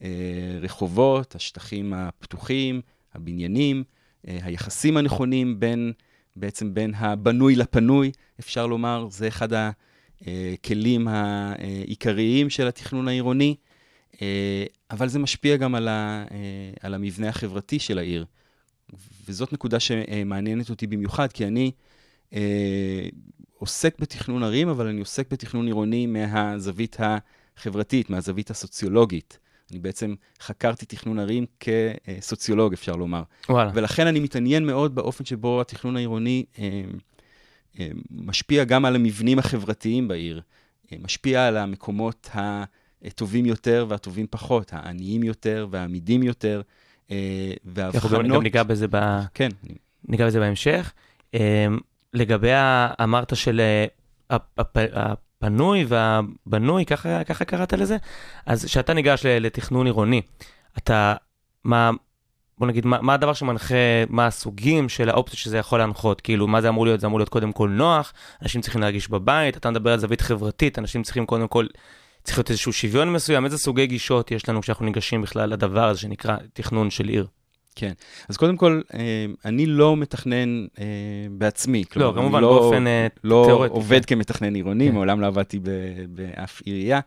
הרחובות, 0.00 1.34
השטחים 1.34 1.92
הפתוחים, 1.92 2.80
הבניינים, 3.14 3.84
אה, 4.28 4.38
היחסים 4.42 4.96
הנכונים 4.96 5.60
בין, 5.60 5.92
בעצם 6.36 6.74
בין 6.74 6.94
הבנוי 6.94 7.56
לפנוי, 7.56 8.12
אפשר 8.40 8.66
לומר, 8.66 9.06
זה 9.10 9.28
אחד 9.28 9.48
הכלים 9.52 11.08
העיקריים 11.08 12.50
של 12.50 12.68
התכנון 12.68 13.08
העירוני, 13.08 13.54
אה, 14.22 14.64
אבל 14.90 15.08
זה 15.08 15.18
משפיע 15.18 15.56
גם 15.56 15.74
על, 15.74 15.88
ה, 15.88 16.24
אה, 16.30 16.70
על 16.80 16.94
המבנה 16.94 17.28
החברתי 17.28 17.78
של 17.78 17.98
העיר. 17.98 18.24
וזאת 19.28 19.52
נקודה 19.52 19.80
שמעניינת 19.80 20.70
אותי 20.70 20.86
במיוחד, 20.86 21.32
כי 21.32 21.46
אני 21.46 21.70
אה, 22.34 23.08
עוסק 23.58 23.98
בתכנון 23.98 24.42
ערים, 24.42 24.68
אבל 24.68 24.86
אני 24.86 25.00
עוסק 25.00 25.32
בתכנון 25.32 25.66
עירוני 25.66 26.06
מהזווית 26.06 26.96
החברתית, 27.00 28.10
מהזווית 28.10 28.50
הסוציולוגית. 28.50 29.38
אני 29.70 29.78
בעצם 29.78 30.14
חקרתי 30.40 30.86
תכנון 30.86 31.18
ערים 31.18 31.46
כסוציולוג, 31.60 32.72
אפשר 32.72 32.96
לומר. 32.96 33.22
וואלה. 33.48 33.70
ולכן 33.74 34.06
אני 34.06 34.20
מתעניין 34.20 34.66
מאוד 34.66 34.94
באופן 34.94 35.24
שבו 35.24 35.60
התכנון 35.60 35.96
העירוני 35.96 36.44
אה, 36.58 36.82
אה, 37.80 37.88
משפיע 38.10 38.64
גם 38.64 38.84
על 38.84 38.94
המבנים 38.94 39.38
החברתיים 39.38 40.08
בעיר, 40.08 40.40
אה, 40.92 40.96
משפיע 41.00 41.46
על 41.46 41.56
המקומות 41.56 42.30
הטובים 42.32 43.46
יותר 43.46 43.86
והטובים 43.88 44.26
פחות, 44.30 44.72
העניים 44.72 45.22
יותר 45.22 45.66
והעמידים 45.70 46.22
יותר, 46.22 46.62
אה, 47.10 47.16
אנחנו 47.64 47.72
גם, 47.74 47.90
וההבחנות... 47.92 48.42
ניגע 48.42 48.62
בזה, 48.62 48.86
ב... 48.90 48.96
כן, 49.34 49.48
ניגע 50.08 50.26
בזה 50.26 50.40
בהמשך. 50.40 50.92
לגבי. 52.14 52.50
אמרת 53.02 53.36
של 53.36 53.60
אה, 53.60 53.86
הפ- 54.30 54.58
הפ- 54.58 55.18
הפנוי 55.42 55.84
והבנוי, 55.88 56.84
ככה, 56.84 57.24
ככה 57.24 57.44
קראת 57.44 57.72
לזה? 57.72 57.96
אז 58.46 58.64
כשאתה 58.64 58.94
ניגש 58.94 59.26
לתכנון 59.26 59.86
עירוני, 59.86 60.22
אתה, 60.78 61.14
מה, 61.64 61.90
בוא 62.58 62.66
נגיד, 62.66 62.86
מה, 62.86 63.02
מה 63.02 63.14
הדבר 63.14 63.32
שמנחה, 63.32 63.74
מה 64.08 64.26
הסוגים 64.26 64.88
של 64.88 65.08
האופציות 65.08 65.38
שזה 65.38 65.58
יכול 65.58 65.78
להנחות? 65.78 66.20
כאילו, 66.20 66.46
מה 66.46 66.60
זה 66.60 66.68
אמור 66.68 66.86
להיות? 66.86 67.00
זה 67.00 67.06
אמור 67.06 67.18
להיות 67.18 67.28
קודם 67.28 67.52
כל 67.52 67.68
נוח, 67.68 68.12
אנשים 68.42 68.60
צריכים 68.60 68.80
להרגיש 68.80 69.08
בבית, 69.10 69.56
אתה 69.56 69.70
מדבר 69.70 69.92
על 69.92 69.98
זווית 69.98 70.20
חברתית, 70.20 70.78
אנשים 70.78 71.02
צריכים 71.02 71.26
קודם 71.26 71.48
כל, 71.48 71.66
צריך 72.22 72.38
להיות 72.38 72.50
איזשהו 72.50 72.72
שוויון 72.72 73.12
מסוים, 73.12 73.44
איזה 73.44 73.58
סוגי 73.58 73.86
גישות 73.86 74.30
יש 74.30 74.48
לנו 74.48 74.62
כשאנחנו 74.62 74.84
ניגשים 74.84 75.22
בכלל 75.22 75.50
לדבר 75.50 75.88
הזה 75.88 76.00
שנקרא 76.00 76.36
תכנון 76.52 76.90
של 76.90 77.08
עיר? 77.08 77.26
כן. 77.78 77.92
אז 78.28 78.36
קודם 78.36 78.56
כל, 78.56 78.80
אה, 78.94 79.26
אני 79.44 79.66
לא 79.66 79.96
מתכנן 79.96 80.66
אה, 80.78 80.84
בעצמי. 81.30 81.84
כלומר, 81.92 82.10
לא, 82.10 82.14
כמובן, 82.16 82.40
לא, 82.40 82.48
באופן 82.48 82.86
אה, 82.86 83.06
לא 83.24 83.44
תיאורטי. 83.46 83.72
עובד 83.72 84.04
כמתכנן 84.04 84.54
עירוני, 84.54 84.88
כן. 84.88 84.94
מעולם 84.94 85.20
לא 85.20 85.26
עבדתי 85.26 85.60
באף 86.08 86.62
עירייה. 86.64 87.00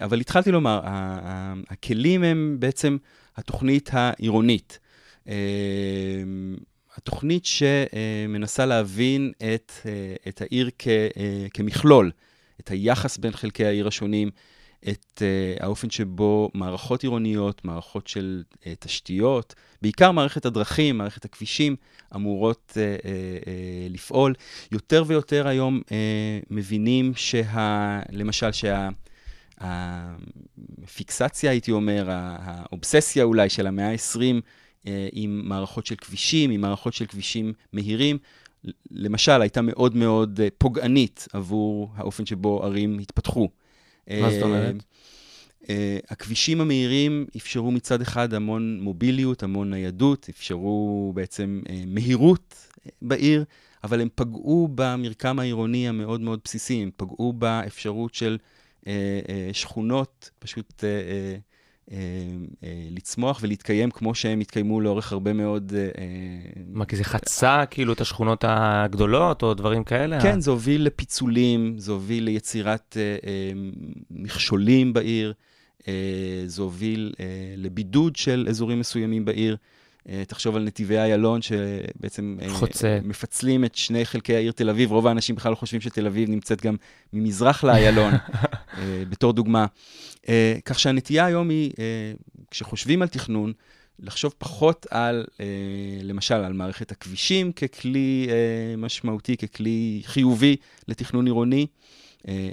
אבל 0.00 0.20
התחלתי 0.20 0.52
לומר, 0.52 0.80
הכלים 1.70 2.24
הם 2.24 2.56
בעצם 2.58 2.96
התוכנית 3.36 3.90
העירונית. 3.92 4.78
התוכנית 6.96 7.44
שמנסה 7.44 8.66
להבין 8.66 9.32
את, 9.54 9.72
את 10.28 10.42
העיר 10.42 10.70
כ, 10.78 10.88
כמכלול, 11.54 12.10
את 12.60 12.70
היחס 12.70 13.18
בין 13.18 13.32
חלקי 13.32 13.64
העיר 13.64 13.88
השונים, 13.88 14.30
את 14.88 15.22
uh, 15.22 15.62
האופן 15.64 15.90
שבו 15.90 16.50
מערכות 16.54 17.02
עירוניות, 17.02 17.64
מערכות 17.64 18.06
של 18.06 18.42
uh, 18.52 18.56
תשתיות, 18.78 19.54
בעיקר 19.82 20.12
מערכת 20.12 20.46
הדרכים, 20.46 20.98
מערכת 20.98 21.24
הכבישים, 21.24 21.76
אמורות 22.14 22.72
uh, 22.72 22.76
לפעול. 23.90 24.34
יותר 24.72 25.04
ויותר 25.06 25.48
היום 25.48 25.80
מבינים 26.50 27.12
שה... 27.16 28.00
למשל, 28.10 28.48
שהפיקסציה, 29.60 31.50
הייתי 31.50 31.72
אומר, 31.72 32.06
האובססיה 32.08 33.24
אולי 33.24 33.48
של 33.48 33.66
המאה 33.66 33.90
ה-20 33.90 34.40
uh, 34.84 34.88
עם 35.12 35.42
מערכות 35.44 35.86
של 35.86 35.94
כבישים, 35.96 36.50
עם 36.50 36.60
מערכות 36.60 36.94
של 36.94 37.06
כבישים 37.06 37.52
מהירים, 37.72 38.18
למשל, 38.90 39.42
הייתה 39.42 39.62
מאוד 39.62 39.96
מאוד 39.96 40.40
פוגענית 40.58 41.28
עבור 41.32 41.90
האופן 41.96 42.26
שבו 42.26 42.64
ערים 42.64 42.98
התפתחו. 42.98 43.48
מה 44.10 44.30
זאת 44.30 44.38
אה, 44.38 44.46
אומרת? 44.46 44.74
Uh, 45.62 45.66
הכבישים 46.08 46.60
המהירים 46.60 47.26
אפשרו 47.36 47.70
מצד 47.70 48.02
אחד 48.02 48.34
המון 48.34 48.80
מוביליות, 48.80 49.42
המון 49.42 49.70
ניידות, 49.70 50.26
אפשרו 50.30 51.12
בעצם 51.14 51.62
uh, 51.64 51.70
מהירות 51.86 52.54
אה, 52.86 52.90
בעיר, 53.02 53.44
אבל 53.84 54.00
הם 54.00 54.08
פגעו 54.14 54.68
במרקם 54.74 55.38
העירוני 55.38 55.88
המאוד 55.88 56.20
מאוד 56.20 56.40
בסיסי, 56.44 56.82
הם 56.82 56.90
פגעו 56.96 57.32
באפשרות 57.32 58.14
של 58.14 58.38
שכונות 59.52 60.30
פשוט 60.38 60.84
לצמוח 62.90 63.40
ולהתקיים 63.42 63.90
כמו 63.90 64.14
שהם 64.14 64.40
התקיימו 64.40 64.80
לאורך 64.80 65.12
הרבה 65.12 65.32
מאוד... 65.32 65.72
Uh, 65.72 65.98
מה, 66.66 66.84
כי 66.84 66.96
זה 66.96 67.04
חצה 67.04 67.64
כאילו 67.70 67.92
את 67.92 68.00
השכונות 68.00 68.44
הגדולות 68.48 69.42
או 69.42 69.54
דברים 69.54 69.84
כאלה? 69.84 70.20
כן, 70.20 70.40
זה 70.40 70.50
הוביל 70.50 70.82
לפיצולים, 70.86 71.74
זה 71.78 71.92
הוביל 71.92 72.24
ליצירת 72.24 72.96
אה, 73.00 73.16
אה, 73.30 73.52
מכשולים 74.10 74.92
בעיר, 74.92 75.32
אה, 75.88 76.42
זה 76.46 76.62
הוביל 76.62 77.12
אה, 77.20 77.26
לבידוד 77.56 78.16
של 78.16 78.46
אזורים 78.48 78.80
מסוימים 78.80 79.24
בעיר. 79.24 79.56
אה, 80.08 80.22
תחשוב 80.28 80.56
על 80.56 80.62
נתיבי 80.64 80.98
איילון, 80.98 81.42
שבעצם 81.42 82.38
אה, 82.42 82.48
חוצה. 82.48 82.98
מפצלים 83.04 83.64
את 83.64 83.74
שני 83.74 84.04
חלקי 84.04 84.34
העיר 84.34 84.52
תל 84.52 84.70
אביב. 84.70 84.90
רוב 84.90 85.06
האנשים 85.06 85.34
בכלל 85.34 85.50
לא 85.50 85.56
חושבים 85.56 85.80
שתל 85.80 86.06
אביב 86.06 86.30
נמצאת 86.30 86.62
גם 86.62 86.76
ממזרח 87.12 87.64
לאיילון, 87.64 88.12
אה, 88.78 89.02
בתור 89.08 89.32
דוגמה. 89.32 89.66
כך 90.64 90.78
שהנטייה 90.78 91.24
היום 91.24 91.48
היא, 91.50 91.72
כשחושבים 92.50 93.02
על 93.02 93.08
תכנון, 93.08 93.52
לחשוב 93.98 94.34
פחות 94.38 94.86
על, 94.90 95.24
למשל, 96.02 96.34
על 96.34 96.52
מערכת 96.52 96.92
הכבישים 96.92 97.52
ככלי 97.52 98.28
משמעותי, 98.78 99.36
ככלי 99.36 100.02
חיובי 100.04 100.56
לתכנון 100.88 101.26
עירוני. 101.26 101.66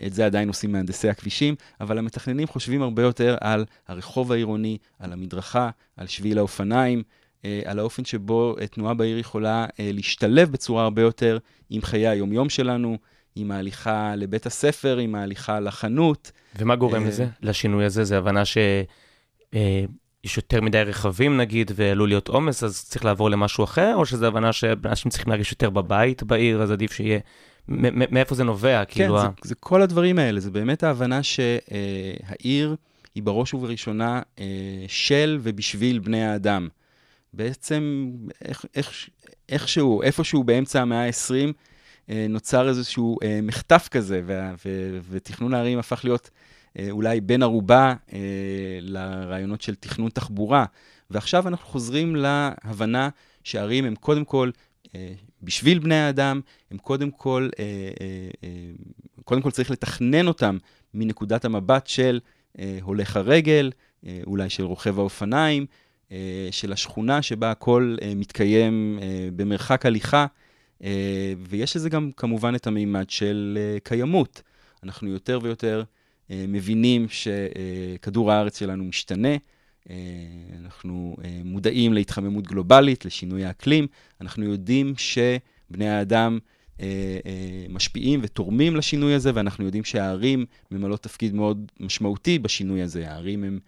את 0.05 0.13
זה 0.13 0.25
עדיין 0.25 0.47
עושים 0.47 0.71
מהנדסי 0.71 1.09
הכבישים, 1.09 1.55
אבל 1.81 1.97
המתכננים 1.97 2.47
חושבים 2.47 2.81
הרבה 2.81 3.01
יותר 3.01 3.37
על 3.41 3.65
הרחוב 3.87 4.31
העירוני, 4.31 4.77
על 4.99 5.13
המדרכה, 5.13 5.69
על 5.97 6.07
שביל 6.07 6.37
האופניים, 6.37 7.03
על 7.65 7.79
האופן 7.79 8.05
שבו 8.05 8.55
אה, 8.61 8.67
תנועה 8.67 8.93
בעיר 8.93 9.17
יכולה 9.17 9.65
אה, 9.79 9.89
להשתלב 9.93 10.51
בצורה 10.51 10.83
הרבה 10.83 11.01
יותר 11.01 11.37
עם 11.69 11.81
חיי 11.81 12.07
היומיום 12.07 12.49
שלנו, 12.49 12.97
עם 13.35 13.51
ההליכה 13.51 14.15
לבית 14.15 14.45
הספר, 14.45 14.97
עם 14.97 15.15
ההליכה 15.15 15.59
לחנות. 15.59 16.31
ומה 16.59 16.75
גורם 16.75 17.03
אה, 17.03 17.07
לזה, 17.07 17.27
לשינוי 17.41 17.85
הזה? 17.85 18.03
זה 18.03 18.17
הבנה 18.17 18.43
שיש 18.45 20.37
יותר 20.37 20.61
מדי 20.61 20.83
רכבים 20.85 21.37
נגיד, 21.37 21.71
ועלול 21.75 22.09
להיות 22.09 22.27
עומס, 22.27 22.63
אז 22.63 22.83
צריך 22.83 23.05
לעבור 23.05 23.29
למשהו 23.29 23.63
אחר, 23.63 23.93
או 23.95 24.05
שזה 24.05 24.27
הבנה 24.27 24.53
שאנשים 24.53 25.11
צריכים 25.11 25.29
להרגיש 25.29 25.51
יותר 25.51 25.69
בבית 25.69 26.23
בעיר, 26.23 26.61
אז 26.61 26.71
עדיף 26.71 26.93
שיהיה... 26.93 27.19
מאיפה 27.67 28.35
זה 28.35 28.43
נובע? 28.43 28.85
כן, 28.85 28.93
כאילו, 28.93 29.19
זה, 29.19 29.25
ה- 29.25 29.29
זה 29.43 29.55
כל 29.55 29.81
הדברים 29.81 30.19
האלה, 30.19 30.39
זה 30.39 30.51
באמת 30.51 30.83
ההבנה 30.83 31.23
שהעיר 31.23 32.75
היא 33.15 33.23
בראש 33.23 33.53
ובראשונה 33.53 34.21
אה, 34.39 34.45
של 34.87 35.39
ובשביל 35.41 35.99
בני 35.99 36.23
האדם. 36.25 36.67
בעצם 37.33 38.11
איך, 38.45 38.65
איך, 38.75 39.09
איכשהו, 39.49 40.01
איפשהו 40.01 40.43
באמצע 40.43 40.81
המאה 40.81 41.05
ה-20, 41.05 41.53
אה, 42.09 42.25
נוצר 42.29 42.69
איזשהו 42.69 43.17
אה, 43.23 43.39
מחטף 43.43 43.87
כזה, 43.91 44.21
וה, 44.25 44.53
ו, 44.65 44.97
ותכנון 45.09 45.53
הערים 45.53 45.79
הפך 45.79 46.01
להיות 46.03 46.29
אה, 46.79 46.87
אולי 46.89 47.21
בן 47.21 47.43
ערובה 47.43 47.93
לרעיונות 48.81 49.61
של 49.61 49.75
תכנון 49.75 50.09
תחבורה. 50.09 50.65
ועכשיו 51.09 51.47
אנחנו 51.47 51.65
חוזרים 51.67 52.15
להבנה 52.15 53.09
שערים 53.43 53.85
הם 53.85 53.95
קודם 53.95 54.25
כל 54.25 54.51
בשביל 55.43 55.79
בני 55.79 55.95
האדם, 55.95 56.41
הם 56.71 56.77
קודם 56.77 57.11
כל, 57.11 57.49
קודם 59.25 59.41
כל 59.41 59.51
צריך 59.51 59.71
לתכנן 59.71 60.27
אותם 60.27 60.57
מנקודת 60.93 61.45
המבט 61.45 61.87
של 61.87 62.19
הולך 62.81 63.17
הרגל, 63.17 63.71
אולי 64.25 64.49
של 64.49 64.63
רוכב 64.63 64.99
האופניים, 64.99 65.65
של 66.51 66.73
השכונה 66.73 67.21
שבה 67.21 67.51
הכל 67.51 67.95
אה, 68.01 68.13
מתקיים 68.15 68.99
אה, 69.01 69.29
במרחק 69.35 69.85
הליכה, 69.85 70.25
אה, 70.83 71.33
ויש 71.39 71.75
לזה 71.75 71.89
גם 71.89 72.11
כמובן 72.17 72.55
את 72.55 72.67
המימד 72.67 73.09
של 73.09 73.57
אה, 73.61 73.77
קיימות. 73.83 74.41
אנחנו 74.83 75.09
יותר 75.09 75.39
ויותר 75.43 75.83
אה, 76.31 76.45
מבינים 76.47 77.07
שכדור 77.09 78.31
הארץ 78.31 78.59
שלנו 78.59 78.83
משתנה, 78.83 79.35
אה, 79.89 79.95
אנחנו 80.63 81.15
אה, 81.23 81.41
מודעים 81.45 81.93
להתחממות 81.93 82.47
גלובלית, 82.47 83.05
לשינוי 83.05 83.45
האקלים, 83.45 83.87
אנחנו 84.21 84.45
יודעים 84.45 84.93
שבני 84.97 85.89
האדם 85.89 86.39
אה, 86.81 87.19
אה, 87.25 87.65
משפיעים 87.69 88.19
ותורמים 88.23 88.75
לשינוי 88.75 89.13
הזה, 89.13 89.31
ואנחנו 89.33 89.65
יודעים 89.65 89.83
שהערים 89.83 90.45
ממלאות 90.71 91.03
תפקיד 91.03 91.33
מאוד 91.35 91.71
משמעותי 91.79 92.39
בשינוי 92.39 92.81
הזה. 92.81 93.11
הערים 93.11 93.43
הן 93.43 93.53
אה, 93.53 93.59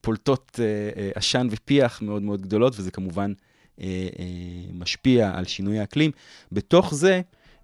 פולטות 0.00 0.60
אה, 0.62 0.64
אה, 1.02 1.10
עשן 1.14 1.46
ופיח 1.50 2.02
מאוד 2.02 2.22
מאוד 2.22 2.40
גדולות, 2.42 2.72
וזה 2.78 2.90
כמובן 2.90 3.32
אה, 3.80 3.86
אה, 4.18 4.24
משפיע 4.72 5.30
על 5.34 5.44
שינוי 5.44 5.78
האקלים. 5.78 6.10
בתוך 6.52 6.94
זה, 6.94 7.20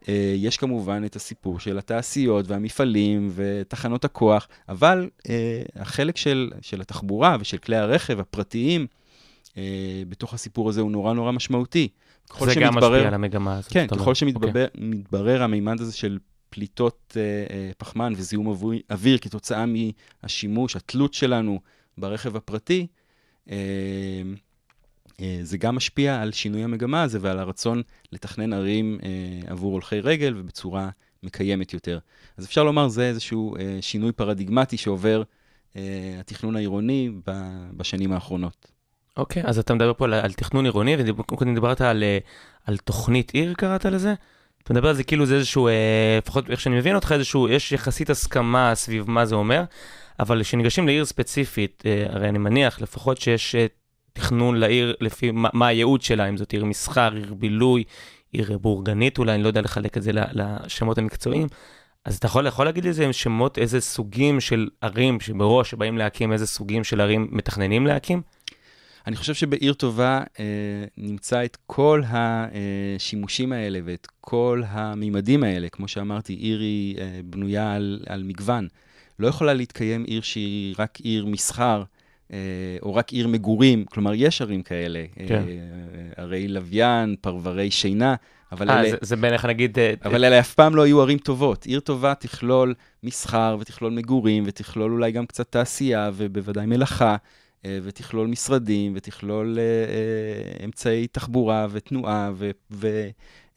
אה, 0.08 0.34
יש 0.36 0.56
כמובן 0.56 1.02
את 1.04 1.16
הסיפור 1.16 1.60
של 1.60 1.78
התעשיות 1.78 2.48
והמפעלים 2.48 3.30
ותחנות 3.34 4.04
הכוח, 4.04 4.48
אבל 4.68 5.08
אה, 5.28 5.62
החלק 5.76 6.16
של, 6.16 6.50
של 6.60 6.80
התחבורה 6.80 7.36
ושל 7.40 7.58
כלי 7.58 7.76
הרכב 7.76 8.20
הפרטיים 8.20 8.86
אה, 9.56 9.62
בתוך 10.08 10.34
הסיפור 10.34 10.68
הזה 10.68 10.80
הוא 10.80 10.90
נורא 10.90 11.12
נורא 11.14 11.32
משמעותי. 11.32 11.88
זה 12.40 12.54
גם 12.60 12.72
שמתברר- 12.72 12.90
משפיע 12.92 13.08
על 13.08 13.14
המגמה 13.14 13.58
הזאת. 13.58 13.72
כן. 13.72 13.86
ככל 13.86 13.98
אוקיי. 14.00 14.14
שמתברר 14.14 15.42
המימד 15.42 15.80
הזה 15.80 15.96
של 15.96 16.18
פליטות 16.50 17.16
אה, 17.16 17.22
אה, 17.56 17.70
פחמן 17.78 18.12
וזיהום 18.16 18.46
אוויר 18.90 19.18
כתוצאה 19.18 19.64
מהשימוש, 20.22 20.76
התלות 20.76 21.14
שלנו 21.14 21.60
ברכב 21.98 22.36
הפרטי, 22.36 22.86
אה, 23.50 23.56
אה, 25.20 25.38
זה 25.42 25.58
גם 25.58 25.76
משפיע 25.76 26.22
על 26.22 26.32
שינוי 26.32 26.64
המגמה 26.64 27.02
הזה 27.02 27.18
ועל 27.20 27.38
הרצון 27.38 27.82
לתכנן 28.12 28.52
ערים 28.52 28.98
אה, 29.02 29.50
עבור 29.50 29.72
הולכי 29.72 30.00
רגל 30.00 30.34
ובצורה 30.36 30.88
מקיימת 31.22 31.72
יותר. 31.72 31.98
אז 32.36 32.44
אפשר 32.44 32.64
לומר, 32.64 32.88
זה 32.88 33.08
איזשהו 33.08 33.56
אה, 33.56 33.78
שינוי 33.80 34.12
פרדיגמטי 34.12 34.76
שעובר 34.76 35.22
אה, 35.76 36.16
התכנון 36.20 36.56
העירוני 36.56 37.10
ב- 37.26 37.70
בשנים 37.76 38.12
האחרונות. 38.12 38.66
אוקיי, 39.16 39.42
אז 39.46 39.58
אתה 39.58 39.74
מדבר 39.74 39.94
פה 39.94 40.04
על, 40.04 40.14
על 40.14 40.32
תכנון 40.32 40.64
עירוני, 40.64 40.96
וקודם 41.06 41.54
דיברת 41.54 41.80
על, 41.80 42.02
אה, 42.02 42.18
על 42.64 42.76
תוכנית 42.76 43.30
עיר, 43.30 43.54
קראת 43.54 43.84
לזה? 43.84 44.14
אתה 44.62 44.74
מדבר 44.74 44.88
על 44.88 44.94
זה 44.94 45.04
כאילו 45.04 45.26
זה 45.26 45.34
איזשהו, 45.34 45.68
אה, 45.68 46.18
לפחות 46.18 46.50
איך 46.50 46.60
שאני 46.60 46.76
מבין 46.76 46.94
אותך, 46.94 47.12
איזשהו, 47.12 47.48
יש 47.48 47.72
יחסית 47.72 48.10
הסכמה 48.10 48.74
סביב 48.74 49.10
מה 49.10 49.26
זה 49.26 49.34
אומר, 49.34 49.62
אבל 50.20 50.42
כשניגשים 50.42 50.86
לעיר 50.86 51.04
ספציפית, 51.04 51.82
אה, 51.86 52.06
הרי 52.08 52.28
אני 52.28 52.38
מניח 52.38 52.80
לפחות 52.80 53.20
שיש 53.20 53.54
אה, 53.54 53.66
תכנון 54.12 54.56
לעיר 54.56 54.94
לפי 55.00 55.30
מה, 55.30 55.48
מה 55.52 55.66
הייעוד 55.66 56.02
שלה, 56.02 56.28
אם 56.28 56.36
זאת 56.36 56.52
עיר 56.52 56.64
מסחר, 56.64 57.12
עיר 57.14 57.34
בילוי, 57.34 57.84
עיר 58.32 58.58
בורגנית 58.58 59.18
אולי, 59.18 59.34
אני 59.34 59.42
לא 59.42 59.48
יודע 59.48 59.60
לחלק 59.60 59.96
את 59.96 60.02
זה 60.02 60.10
לשמות 60.14 60.98
המקצועיים. 60.98 61.48
אז 62.04 62.16
אתה 62.16 62.26
יכול, 62.26 62.46
יכול 62.46 62.64
להגיד 62.66 62.84
לי 62.84 62.90
איזה 62.90 63.12
שמות, 63.12 63.58
איזה 63.58 63.80
סוגים 63.80 64.40
של 64.40 64.68
ערים 64.80 65.20
שבראש 65.20 65.70
שבאים 65.70 65.98
להקים, 65.98 66.32
איזה 66.32 66.46
סוגים 66.46 66.84
של 66.84 67.00
ערים 67.00 67.28
מתכננים 67.30 67.86
להקים? 67.86 68.22
אני 69.06 69.16
חושב 69.16 69.34
שבעיר 69.34 69.74
טובה 69.74 70.22
אה, 70.40 70.44
נמצא 70.96 71.44
את 71.44 71.56
כל 71.66 72.02
השימושים 72.06 73.52
האלה 73.52 73.78
ואת 73.84 74.06
כל 74.20 74.62
המימדים 74.66 75.44
האלה. 75.44 75.68
כמו 75.68 75.88
שאמרתי, 75.88 76.32
עיר 76.32 76.60
היא 76.60 76.98
אה, 76.98 77.20
בנויה 77.24 77.74
על, 77.74 78.00
על 78.06 78.22
מגוון. 78.22 78.68
לא 79.18 79.28
יכולה 79.28 79.54
להתקיים 79.54 80.04
עיר 80.04 80.22
שהיא 80.22 80.74
רק 80.78 80.98
עיר 81.00 81.26
מסחר, 81.26 81.82
אה, 82.32 82.38
או 82.82 82.94
רק 82.94 83.12
עיר 83.12 83.28
מגורים. 83.28 83.84
כלומר, 83.84 84.12
יש 84.14 84.42
ערים 84.42 84.62
כאלה. 84.62 85.04
כן. 85.28 85.42
אה, 85.48 86.22
ערי 86.22 86.48
לוויין, 86.48 87.16
פרברי 87.20 87.70
שינה, 87.70 88.14
אבל 88.52 88.70
אה, 88.70 88.80
אלה... 88.80 88.90
זה, 88.90 88.96
זה 89.00 89.16
בעיניך 89.16 89.44
נגיד... 89.44 89.78
אבל 90.04 90.24
אלה 90.24 90.40
אף 90.40 90.54
פעם 90.54 90.74
לא 90.74 90.86
יהיו 90.86 91.02
ערים 91.02 91.18
טובות. 91.18 91.64
עיר 91.64 91.80
טובה 91.80 92.14
תכלול 92.14 92.74
מסחר 93.02 93.56
ותכלול 93.60 93.92
מגורים 93.92 94.44
ותכלול 94.46 94.92
אולי 94.92 95.12
גם 95.12 95.26
קצת 95.26 95.50
תעשייה 95.50 96.10
ובוודאי 96.14 96.66
מלאכה, 96.66 97.16
ותכלול 97.66 98.26
משרדים 98.26 98.92
ותכלול 98.96 99.58
אמצעי 100.64 101.06
תחבורה 101.06 101.66
ותנועה 101.70 102.30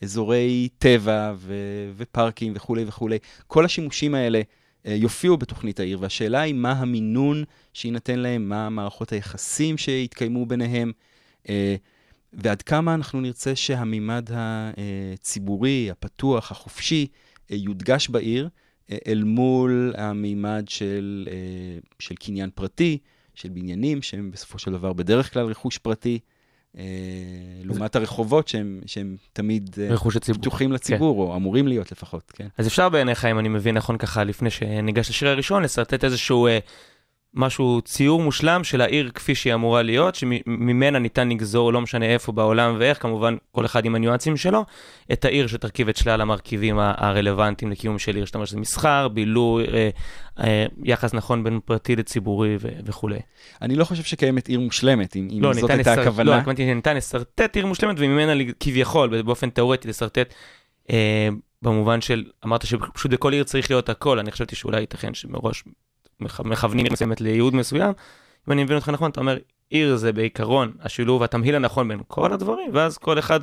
ואזורי 0.01 0.69
טבע 0.77 1.33
ו- 1.35 1.91
ופארקים 1.97 2.53
וכולי 2.55 2.83
וכולי. 2.87 3.17
כל 3.47 3.65
השימושים 3.65 4.15
האלה 4.15 4.41
יופיעו 4.85 5.37
בתוכנית 5.37 5.79
העיר, 5.79 5.97
והשאלה 6.01 6.41
היא 6.41 6.53
מה 6.53 6.71
המינון 6.71 7.43
שיינתן 7.73 8.19
להם, 8.19 8.49
מה 8.49 8.69
מערכות 8.69 9.11
היחסים 9.11 9.77
שיתקיימו 9.77 10.45
ביניהם. 10.45 10.91
אה, 11.49 11.75
ועד 12.33 12.61
כמה 12.61 12.93
אנחנו 12.93 13.21
נרצה 13.21 13.55
שהמימד 13.55 14.29
הציבורי, 14.33 15.91
הפתוח, 15.91 16.51
החופשי, 16.51 17.07
אה, 17.51 17.55
יודגש 17.55 18.09
בעיר 18.09 18.49
אה, 18.91 18.97
אל 19.07 19.23
מול 19.23 19.93
המימד 19.97 20.65
של, 20.67 21.27
אה, 21.31 21.79
של 21.99 22.15
קניין 22.15 22.49
פרטי, 22.55 22.97
של 23.35 23.49
בניינים, 23.49 24.01
שהם 24.01 24.31
בסופו 24.31 24.59
של 24.59 24.71
דבר 24.71 24.93
בדרך 24.93 25.33
כלל 25.33 25.45
רכוש 25.45 25.77
פרטי, 25.77 26.19
אה, 26.23 26.38
לעומת 27.63 27.95
הרחובות 27.95 28.47
שהם, 28.47 28.81
שהם 28.85 29.15
תמיד 29.33 29.75
אה. 29.81 29.89
פתוחים 30.33 30.71
לציבור, 30.71 31.21
או 31.21 31.35
אמורים 31.35 31.67
להיות 31.67 31.91
לפחות, 31.91 32.31
כן. 32.35 32.47
אז 32.57 32.67
אפשר 32.67 32.89
בעיניך, 32.89 33.25
אם 33.25 33.39
אני 33.39 33.49
מבין 33.49 33.77
נכון 33.77 33.97
ככה, 33.97 34.23
לפני 34.23 34.49
שניגש 34.49 35.09
לשיר 35.09 35.29
הראשון, 35.29 35.63
לשרטט 35.63 36.03
איזשהו 36.03 36.47
אה, 36.47 36.59
משהו, 37.33 37.81
ציור 37.81 38.21
מושלם 38.21 38.63
של 38.63 38.81
העיר 38.81 39.11
כפי 39.13 39.35
שהיא 39.35 39.53
אמורה 39.53 39.81
להיות, 39.81 40.15
שממנה 40.15 40.99
ניתן 40.99 41.29
לגזור, 41.29 41.73
לא 41.73 41.81
משנה 41.81 42.05
איפה 42.05 42.31
בעולם 42.31 42.75
ואיך, 42.79 43.01
כמובן, 43.01 43.35
כל 43.51 43.65
אחד 43.65 43.85
עם 43.85 43.95
הניואנסים 43.95 44.37
שלו, 44.37 44.65
את 45.13 45.25
העיר 45.25 45.47
שתרכיב 45.47 45.89
את 45.89 45.97
שלל 45.97 46.21
המרכיבים 46.21 46.79
הרלוונטיים 46.79 47.71
לקיום 47.71 47.99
של 47.99 48.15
עיר, 48.15 48.25
זאת 48.25 48.35
אומרת 48.35 48.47
שזה 48.47 48.59
מסחר, 48.59 49.07
בילוי, 49.07 49.65
אה, 49.67 49.89
אה, 50.39 50.65
יחס 50.83 51.13
נכון 51.13 51.43
בין 51.43 51.59
פרטי 51.65 51.95
לציבורי 51.95 52.57
ו- 52.59 52.67
וכולי. 52.85 53.19
אני 53.61 53.75
לא 53.75 53.85
חושב 53.85 54.03
שקיימת 54.03 54.47
עיר 54.47 54.59
מושלמת, 54.59 55.15
אם, 55.15 55.27
אם 55.31 55.41
לא, 55.41 55.53
זאת 55.53 55.61
ניתן 55.61 55.75
הייתה 55.75 55.91
לשרטט, 55.91 56.07
הכוונה. 56.07 56.31
לא, 56.31 56.35
התכוונתי, 56.35 56.73
ניתן 56.73 56.95
לשרטט 56.95 57.55
עיר 57.55 57.65
מושלמת 57.65 57.95
וממנה 57.99 58.43
כביכול, 58.59 59.21
באופן 59.21 59.49
תיאורטי, 59.49 59.87
לשרטט 59.87 60.33
אה, 60.91 61.29
במובן 61.61 62.01
של, 62.01 62.23
אמרת 62.45 62.65
שפשוט 62.65 63.11
בכל 63.11 63.33
עיר 63.33 63.43
צריך 63.43 63.71
להיות 63.71 63.89
הכל, 63.89 64.19
אני 64.19 64.31
חשבתי 64.31 64.55
שאולי 64.55 64.79
ייתכן 64.79 65.13
שמראש 65.13 65.63
מכוונים 66.19 66.85
מסוימת 66.91 67.21
לייעוד 67.21 67.55
מסוים. 67.55 67.93
אם 68.47 68.53
אני 68.53 68.63
מבין 68.63 68.75
אותך 68.75 68.89
נכון, 68.89 69.11
אתה 69.11 69.19
אומר, 69.19 69.37
עיר 69.69 69.95
זה 69.95 70.13
בעיקרון 70.13 70.71
השילוב, 70.81 71.23
התמהיל 71.23 71.55
הנכון 71.55 71.87
בין 71.87 71.99
כל 72.07 72.33
הדברים, 72.33 72.69
ואז 72.73 72.97
כל 72.97 73.19
אחד 73.19 73.39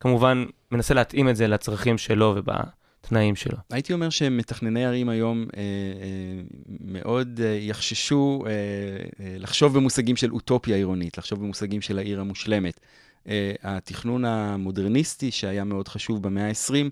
כמובן 0.00 0.44
מנסה 0.70 0.94
להתאים 0.94 1.28
את 1.28 1.36
זה 1.36 1.46
לצרכים 1.46 1.98
שלו 1.98 2.36
ובתנאים 2.36 3.36
שלו. 3.36 3.56
הייתי 3.70 3.92
אומר 3.92 4.10
שמתכנני 4.10 4.86
ערים 4.86 5.08
היום 5.08 5.46
אה, 5.56 5.60
אה, 5.60 6.42
מאוד 6.80 7.40
אה, 7.44 7.58
יחששו 7.60 8.44
אה, 8.46 8.50
אה, 8.50 9.36
לחשוב 9.38 9.74
במושגים 9.74 10.16
של 10.16 10.30
אוטופיה 10.30 10.76
עירונית, 10.76 11.18
לחשוב 11.18 11.40
במושגים 11.40 11.80
של 11.80 11.98
העיר 11.98 12.20
המושלמת. 12.20 12.80
אה, 13.28 13.52
התכנון 13.62 14.24
המודרניסטי, 14.24 15.30
שהיה 15.30 15.64
מאוד 15.64 15.88
חשוב 15.88 16.22
במאה 16.22 16.48
ה-20, 16.48 16.74
אה, 16.74 16.88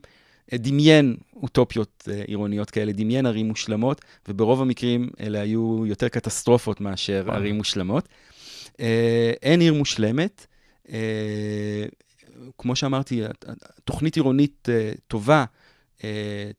דמיין 0.58 1.16
אוטופיות 1.36 2.08
אה, 2.10 2.22
עירוניות 2.26 2.70
כאלה, 2.70 2.92
דמיין 2.92 3.26
ערים 3.26 3.48
מושלמות, 3.48 4.00
וברוב 4.28 4.62
המקרים 4.62 5.10
אלה 5.20 5.40
היו 5.40 5.86
יותר 5.86 6.08
קטסטרופות 6.08 6.80
מאשר 6.80 7.22
וואו. 7.26 7.36
ערים 7.36 7.54
מושלמות. 7.54 8.08
אה, 8.80 9.32
אין 9.42 9.60
עיר 9.60 9.74
מושלמת. 9.74 10.46
אה, 10.92 11.84
כמו 12.58 12.76
שאמרתי, 12.76 13.22
תוכנית 13.84 14.16
עירונית 14.16 14.68
טובה 15.06 15.44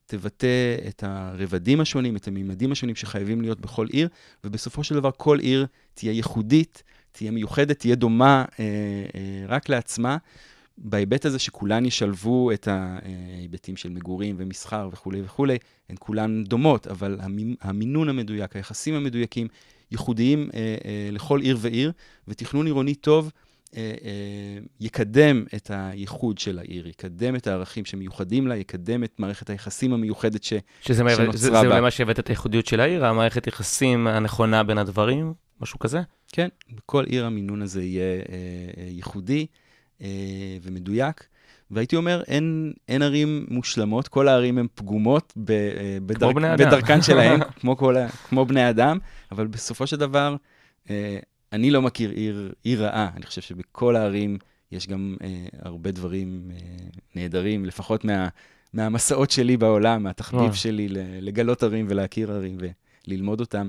תבטא 0.06 0.76
את 0.88 1.04
הרבדים 1.08 1.80
השונים, 1.80 2.16
את 2.16 2.28
הממדים 2.28 2.72
השונים 2.72 2.96
שחייבים 2.96 3.42
להיות 3.42 3.60
בכל 3.60 3.88
עיר, 3.88 4.08
ובסופו 4.44 4.84
של 4.84 4.96
דבר 4.96 5.10
כל 5.18 5.40
עיר 5.40 5.66
תהיה 5.94 6.12
ייחודית, 6.12 6.84
תהיה 7.12 7.32
מיוחדת, 7.32 7.80
תהיה 7.80 7.96
דומה 7.96 8.46
רק 9.48 9.70
לעצמה, 9.70 10.18
בהיבט 10.78 11.26
הזה 11.26 11.40
שכולן 11.40 11.86
ישלבו 11.86 12.52
את 12.52 12.68
ההיבטים 12.68 13.76
של 13.76 13.90
מגורים 13.90 14.36
ומסחר 14.40 14.90
וכולי 14.92 15.22
וכולי, 15.22 15.58
הן 15.90 15.96
כולן 16.00 16.44
דומות, 16.44 16.88
אבל 16.88 17.20
המינון 17.62 18.10
המדויק, 18.10 18.56
היחסים 18.56 18.94
המדויקים, 18.94 19.48
ייחודיים 19.92 20.50
אה, 20.54 20.76
אה, 20.86 21.10
לכל 21.12 21.42
עיר 21.42 21.58
ועיר, 21.60 21.92
ותכנון 22.28 22.66
עירוני 22.66 22.96
טוב 22.96 23.32
אה, 23.78 23.94
אה, 24.04 24.60
יקדם 24.80 25.44
את 25.56 25.72
הייחוד 25.74 26.38
של 26.38 26.60
העיר, 26.60 26.88
יקדם 26.88 27.36
את 27.36 27.48
הערכים 27.48 27.86
שמיוחדים 27.86 28.48
לה, 28.48 28.56
יקדם 28.56 29.04
את 29.04 29.20
מערכת 29.20 29.50
היחסים 29.50 29.94
המיוחדת 29.94 30.44
ש... 30.44 30.54
שזה 30.82 31.04
שנוצרה 31.16 31.32
זה, 31.32 31.38
זה 31.38 31.52
בה. 31.52 31.68
אולי 31.68 31.82
מה 31.82 31.92
שהבאת 31.92 32.20
את 32.20 32.28
הייחודיות 32.28 32.66
של 32.66 32.80
העיר, 32.80 33.06
המערכת 33.06 33.48
יחסים 33.48 34.08
הנכונה 34.08 34.64
בין 34.64 34.78
הדברים, 34.78 35.34
משהו 35.62 35.80
כזה? 35.80 36.02
כן, 36.32 36.48
בכל 36.76 37.04
עיר 37.04 37.26
המינון 37.26 37.62
הזה 37.62 37.84
יהיה 37.84 38.04
אה, 38.04 38.36
אה, 38.78 38.88
ייחודי 38.90 39.46
ומדויק. 40.62 41.28
והייתי 41.72 41.96
אומר, 41.96 42.24
אין, 42.28 42.74
אין 42.88 43.02
ערים 43.02 43.46
מושלמות, 43.50 44.08
כל 44.08 44.28
הערים 44.28 44.58
הן 44.58 44.68
פגומות 44.76 45.34
ב, 45.38 45.52
אה, 45.52 45.98
אדם. 46.56 46.68
בדרכן 46.68 47.02
שלהן, 47.02 47.40
כמו, 47.60 47.78
כל, 47.78 47.96
כמו 48.30 48.46
בני 48.46 48.70
אדם, 48.70 48.98
אבל 49.32 49.48
בסופו 49.48 49.88
של 49.88 49.96
דבר, 49.98 50.36
אה, 50.90 51.20
אני 51.54 51.72
לא 51.72 51.82
מכיר 51.82 52.10
עיר, 52.10 52.54
עיר 52.64 52.86
רעה, 52.86 53.10
אני 53.16 53.26
חושב 53.26 53.42
שבכל 53.42 53.96
הערים 53.96 54.38
יש 54.72 54.88
גם 54.88 55.16
אה, 55.24 55.46
הרבה 55.62 55.92
דברים 55.92 56.52
אה, 56.52 56.58
נהדרים, 57.16 57.66
לפחות 57.66 58.06
מה, 58.06 58.28
מהמסעות 58.74 59.32
שלי 59.32 59.58
בעולם, 59.58 60.04
מהתחביב 60.04 60.42
וואו. 60.42 60.54
שלי 60.54 60.88
לגלות 61.22 61.64
ערים 61.64 61.86
ולהכיר 61.90 62.32
ערים 62.32 62.58
וללמוד 63.08 63.40
אותם. 63.40 63.68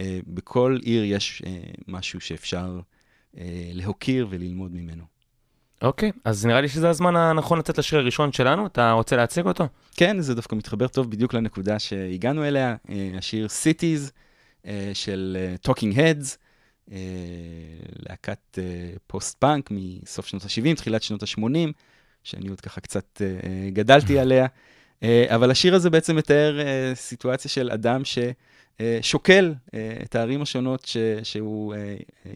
אה, 0.00 0.20
בכל 0.26 0.78
עיר 0.82 1.04
יש 1.04 1.42
אה, 1.46 1.62
משהו 1.88 2.20
שאפשר 2.20 2.80
אה, 3.38 3.70
להוקיר 3.72 4.26
וללמוד 4.30 4.72
ממנו. 4.72 5.04
אוקיי, 5.82 6.12
אז 6.24 6.46
נראה 6.46 6.60
לי 6.60 6.68
שזה 6.68 6.90
הזמן 6.90 7.16
הנכון 7.16 7.58
לצאת 7.58 7.78
לשיר 7.78 7.98
הראשון 7.98 8.32
שלנו, 8.32 8.66
אתה 8.66 8.92
רוצה 8.92 9.16
להציג 9.16 9.46
אותו? 9.46 9.68
כן, 9.96 10.20
זה 10.20 10.34
דווקא 10.34 10.54
מתחבר 10.54 10.88
טוב 10.88 11.10
בדיוק 11.10 11.34
לנקודה 11.34 11.78
שהגענו 11.78 12.44
אליה, 12.44 12.76
אה, 12.90 13.10
השיר 13.18 13.46
Cities 13.46 14.10
אה, 14.66 14.90
של 14.94 15.36
אה, 15.40 15.72
Talking 15.72 15.96
Heads, 15.96 16.36
להקת 18.08 18.58
פוסט-פאנק 19.06 19.68
מסוף 19.70 20.26
שנות 20.26 20.42
ה-70, 20.44 20.76
תחילת 20.76 21.02
שנות 21.02 21.22
ה-80, 21.22 21.72
שאני 22.24 22.48
עוד 22.48 22.60
ככה 22.60 22.80
קצת 22.80 23.22
גדלתי 23.72 24.18
עליה, 24.22 24.46
אבל 25.04 25.50
השיר 25.50 25.74
הזה 25.74 25.90
בעצם 25.90 26.16
מתאר 26.16 26.58
סיטואציה 26.94 27.50
של 27.50 27.70
אדם 27.70 28.02
ששוקל 28.04 29.54
את 30.02 30.14
הערים 30.14 30.42
השונות 30.42 30.84
ש, 30.84 30.96
שהוא 31.22 31.74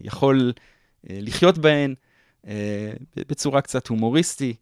יכול 0.03 0.53
לחיות 1.09 1.57
בהן 1.57 1.95
בצורה 3.15 3.61
קצת 3.61 3.87
הומוריסטי. 3.87 4.55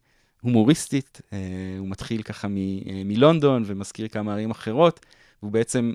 הומוריסטית, 0.46 1.20
אה, 1.32 1.38
הוא 1.78 1.88
מתחיל 1.88 2.22
ככה 2.22 2.48
מ, 2.48 2.56
אה, 2.56 3.02
מלונדון 3.04 3.62
ומזכיר 3.66 4.08
כמה 4.08 4.32
ערים 4.32 4.50
אחרות, 4.50 5.06
והוא 5.42 5.52
בעצם 5.52 5.92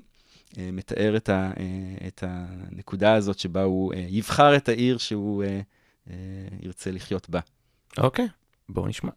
אה, 0.58 0.70
מתאר 0.72 1.16
את, 1.16 1.28
ה, 1.28 1.50
אה, 1.60 2.06
את 2.06 2.24
הנקודה 2.26 3.14
הזאת 3.14 3.38
שבה 3.38 3.62
הוא 3.62 3.94
אה, 3.94 4.06
יבחר 4.08 4.56
את 4.56 4.68
העיר 4.68 4.98
שהוא 4.98 5.44
אה, 5.44 5.60
אה, 6.10 6.14
ירצה 6.62 6.90
לחיות 6.90 7.30
בה. 7.30 7.40
אוקיי, 7.98 8.28
בואו 8.68 8.86
נשמע. 8.86 9.10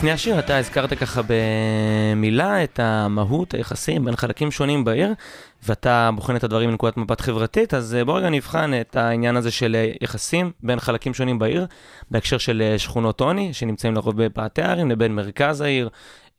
לפני 0.00 0.12
השיר 0.12 0.38
אתה 0.38 0.58
הזכרת 0.58 0.94
ככה 0.94 1.20
במילה 1.26 2.64
את 2.64 2.80
המהות, 2.82 3.54
היחסים 3.54 4.04
בין 4.04 4.16
חלקים 4.16 4.50
שונים 4.50 4.84
בעיר, 4.84 5.14
ואתה 5.62 6.10
בוחן 6.14 6.36
את 6.36 6.44
הדברים 6.44 6.70
מנקודת 6.70 6.96
מבט 6.96 7.20
חברתית, 7.20 7.74
אז 7.74 7.94
אה, 7.94 8.04
בוא 8.04 8.18
רגע 8.18 8.30
נבחן 8.30 8.80
את 8.80 8.96
העניין 8.96 9.36
הזה 9.36 9.50
של 9.50 9.76
אה, 9.76 9.92
יחסים 10.00 10.52
בין 10.62 10.80
חלקים 10.80 11.14
שונים 11.14 11.38
בעיר, 11.38 11.66
בהקשר 12.10 12.38
של 12.38 12.62
אה, 12.62 12.78
שכונות 12.78 13.20
עוני, 13.20 13.54
שנמצאים 13.54 13.94
לרוב 13.94 14.24
בפאתי 14.24 14.62
הערים, 14.62 14.90
לבין 14.90 15.14
מרכז 15.14 15.60
העיר, 15.60 15.88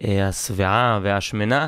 השבעה 0.04 1.00
והשמנה. 1.04 1.67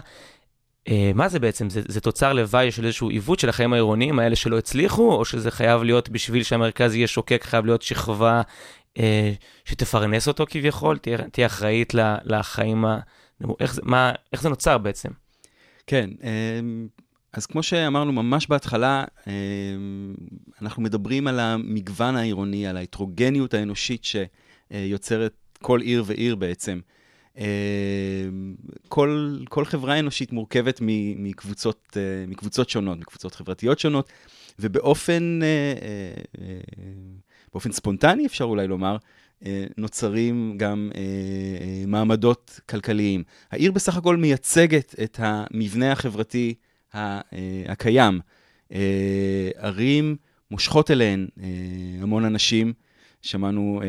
מה 1.15 1.29
זה 1.29 1.39
בעצם? 1.39 1.69
זה, 1.69 1.82
זה 1.88 2.01
תוצר 2.01 2.34
לוואי 2.34 2.71
של 2.71 2.86
איזשהו 2.86 3.10
עיוות 3.10 3.39
של 3.39 3.49
החיים 3.49 3.73
העירוניים, 3.73 4.19
האלה 4.19 4.36
שלא 4.36 4.58
הצליחו, 4.58 5.13
או 5.13 5.25
שזה 5.25 5.51
חייב 5.51 5.84
להיות, 5.84 6.10
בשביל 6.10 6.43
שהמרכז 6.43 6.95
יהיה 6.95 7.08
שוקק, 7.08 7.43
חייב 7.45 7.65
להיות 7.65 7.82
שכבה 7.82 8.41
שתפרנס 9.65 10.27
אותו 10.27 10.45
כביכול, 10.49 10.97
תהיה, 10.97 11.17
תהיה 11.17 11.47
אחראית 11.47 11.93
לחיים 12.23 12.86
ה... 12.86 12.99
איך 13.60 13.73
זה, 13.73 13.82
מה, 13.86 14.12
איך 14.34 14.41
זה 14.41 14.49
נוצר 14.49 14.77
בעצם? 14.77 15.10
כן, 15.88 16.10
אמ, 16.23 16.88
אז 17.34 17.45
כמו 17.45 17.63
שאמרנו 17.63 18.12
ממש 18.12 18.47
בהתחלה, 18.47 19.03
אמ, 19.27 20.13
אנחנו 20.62 20.84
מדברים 20.84 21.27
על 21.27 21.39
המגוון 21.39 22.15
העירוני, 22.15 22.67
על 22.67 22.77
ההטרוגניות 22.77 23.53
האנושית 23.53 24.03
שיוצרת 24.03 25.34
כל 25.62 25.82
עיר 25.82 26.03
ועיר 26.08 26.36
בעצם. 26.36 26.79
אמ, 27.38 27.43
כל, 28.88 29.38
כל 29.49 29.65
חברה 29.65 29.99
אנושית 29.99 30.32
מורכבת 30.32 30.79
מקבוצות, 31.17 31.97
אה, 31.97 32.25
מקבוצות 32.27 32.69
שונות, 32.69 32.99
מקבוצות 32.99 33.36
חברתיות 33.36 33.79
שונות, 33.79 34.10
ובאופן 34.60 35.39
אה, 35.43 35.47
אה, 35.47 36.13
אה, 36.41 36.60
באופן 37.54 37.72
ספונטני, 37.72 38.26
אפשר 38.26 38.46
אולי 38.46 38.68
לומר, 38.68 38.98
אה, 39.46 39.66
נוצרים 39.78 40.54
גם 40.58 40.92
אה, 40.96 41.02
אה, 41.02 41.84
מעמדות 41.88 42.60
כלכליים. 42.70 43.24
העיר 43.52 43.72
בסך 43.72 43.98
הכל 43.98 44.18
מייצגת 44.18 44.96
את 45.04 45.20
המבנה 45.22 45.92
החברתי 45.92 46.54
הקיים. 47.68 48.20
ערים 49.56 50.16
מושכות 50.52 50.92
אליהן 50.92 51.28
המון 52.02 52.26
אנשים. 52.26 52.74
שמענו 53.22 53.82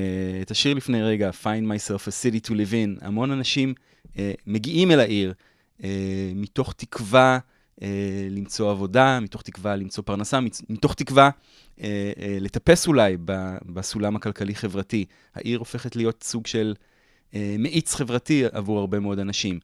את 0.43 0.51
השיר 0.51 0.75
לפני 0.75 1.03
רגע, 1.03 1.31
Find 1.43 1.65
myself 1.67 2.09
a 2.09 2.11
city 2.11 2.47
to 2.47 2.51
live 2.51 2.73
in. 2.73 3.07
המון 3.07 3.31
אנשים 3.31 3.75
מגיעים 4.47 4.91
אל 4.91 5.01
העיר 5.01 5.35
מתוך 6.35 6.73
תקווה 6.77 7.39
למצוא 8.31 8.71
עבודה, 8.71 9.21
מתוך 9.21 9.43
תקווה 9.43 9.77
למצוא 9.77 10.05
פרנסה, 10.05 10.41
מתוך 10.69 10.95
תקווה 10.95 11.31
לטפס 12.41 12.87
אולי 12.87 13.17
בסולם 13.67 14.17
הכלכלי-חברתי. 14.17 15.05
העיר 15.35 15.59
הופכת 15.59 15.97
להיות 15.97 16.23
סוג 16.23 16.47
של 16.47 16.75
אה, 17.35 17.57
מאיץ 17.59 17.95
חברתי 17.95 18.45
עבור 18.53 18.79
הרבה 18.79 19.01
מאוד 19.01 19.19
אנשים. 19.19 19.59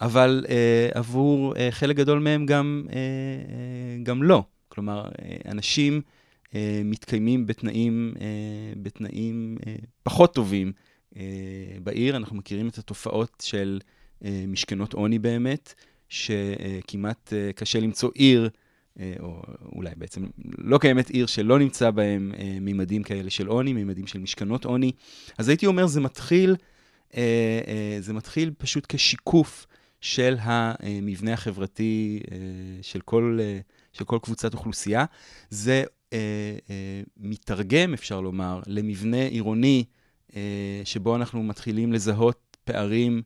אבל 0.00 0.46
אה, 0.48 0.88
עבור 0.94 1.56
אה, 1.56 1.68
חלק 1.70 1.96
גדול 1.96 2.18
מהם 2.18 2.46
גם, 2.46 2.86
אה, 2.90 2.96
אה, 2.96 4.02
גם 4.02 4.22
לא. 4.22 4.44
כלומר, 4.68 5.04
אה, 5.04 5.36
אנשים 5.50 6.00
אה, 6.54 6.80
מתקיימים 6.84 7.46
בתנאים, 7.46 8.14
אה, 8.20 8.26
בתנאים 8.82 9.56
אה, 9.66 9.74
פחות 10.02 10.34
טובים 10.34 10.72
אה, 11.16 11.22
בעיר. 11.82 12.16
אנחנו 12.16 12.36
מכירים 12.36 12.68
את 12.68 12.78
התופעות 12.78 13.42
של 13.46 13.80
אה, 14.24 14.44
משכנות 14.48 14.92
עוני 14.92 15.18
באמת, 15.18 15.74
שכמעט 16.08 17.32
אה, 17.32 17.52
קשה 17.52 17.80
למצוא 17.80 18.10
עיר, 18.14 18.42
אה, 18.42 18.48
או 19.20 19.42
אולי 19.72 19.90
בעצם 19.96 20.26
לא 20.58 20.78
קיימת 20.78 21.10
עיר 21.10 21.26
שלא 21.26 21.58
נמצא 21.58 21.90
בהם 21.90 22.32
אה, 22.38 22.58
מימדים 22.60 23.02
כאלה 23.02 23.30
של 23.30 23.46
עוני, 23.46 23.72
מימדים 23.72 24.06
של 24.06 24.18
משכנות 24.18 24.64
עוני. 24.64 24.92
אז 25.38 25.48
הייתי 25.48 25.66
אומר, 25.66 25.86
זה 25.86 26.00
מתחיל, 26.00 26.56
אה, 27.16 27.60
אה, 27.66 27.96
זה 28.00 28.12
מתחיל 28.12 28.50
פשוט 28.58 28.86
כשיקוף 28.88 29.66
של 30.00 30.36
המבנה 30.38 31.32
החברתי 31.32 32.20
אה, 32.32 32.36
של 32.82 33.00
כל, 33.00 33.38
אה, 33.42 33.60
של 33.92 34.04
כל 34.04 34.18
קבוצת 34.22 34.54
אוכלוסייה. 34.54 35.04
זה 35.50 35.84
אה, 36.12 36.18
אה, 36.70 37.02
מתרגם, 37.16 37.94
אפשר 37.94 38.20
לומר, 38.20 38.60
למבנה 38.66 39.22
עירוני 39.22 39.84
אה, 40.36 40.82
שבו 40.84 41.16
אנחנו 41.16 41.42
מתחילים 41.42 41.92
לזהות 41.92 42.56
פערים 42.64 43.22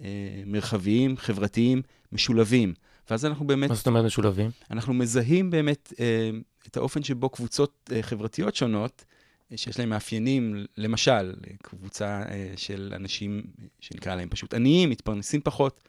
אה, 0.00 0.42
מרחביים, 0.46 1.16
חברתיים, 1.16 1.82
משולבים. 2.12 2.74
ואז 3.10 3.24
אנחנו 3.24 3.46
באמת, 3.46 3.70
מה 3.70 3.76
זאת 3.76 3.86
אומרת 3.86 4.04
משולבים? 4.04 4.50
אנחנו 4.70 4.94
מזהים 4.94 5.50
באמת 5.50 5.92
אה, 6.00 6.30
את 6.68 6.76
האופן 6.76 7.02
שבו 7.02 7.28
קבוצות 7.28 7.90
אה, 7.92 8.02
חברתיות 8.02 8.56
שונות, 8.56 9.04
אה, 9.52 9.56
שיש 9.56 9.78
להן 9.78 9.88
מאפיינים, 9.88 10.64
למשל, 10.76 11.34
קבוצה 11.62 12.22
אה, 12.30 12.52
של 12.56 12.92
אנשים 12.96 13.42
שנקרא 13.80 14.14
להם 14.14 14.28
פשוט 14.28 14.54
עניים, 14.54 14.90
מתפרנסים 14.90 15.40
פחות, 15.44 15.80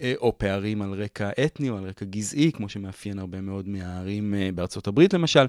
אה, 0.00 0.12
או 0.16 0.38
פערים 0.38 0.82
על 0.82 1.02
רקע 1.02 1.30
אתני 1.44 1.70
או 1.70 1.78
על 1.78 1.84
רקע 1.84 2.04
גזעי, 2.04 2.52
כמו 2.52 2.68
שמאפיין 2.68 3.18
הרבה 3.18 3.40
מאוד 3.40 3.68
מהערים 3.68 4.34
אה, 4.34 4.50
בארצות 4.54 4.86
הברית 4.86 5.14
למשל. 5.14 5.46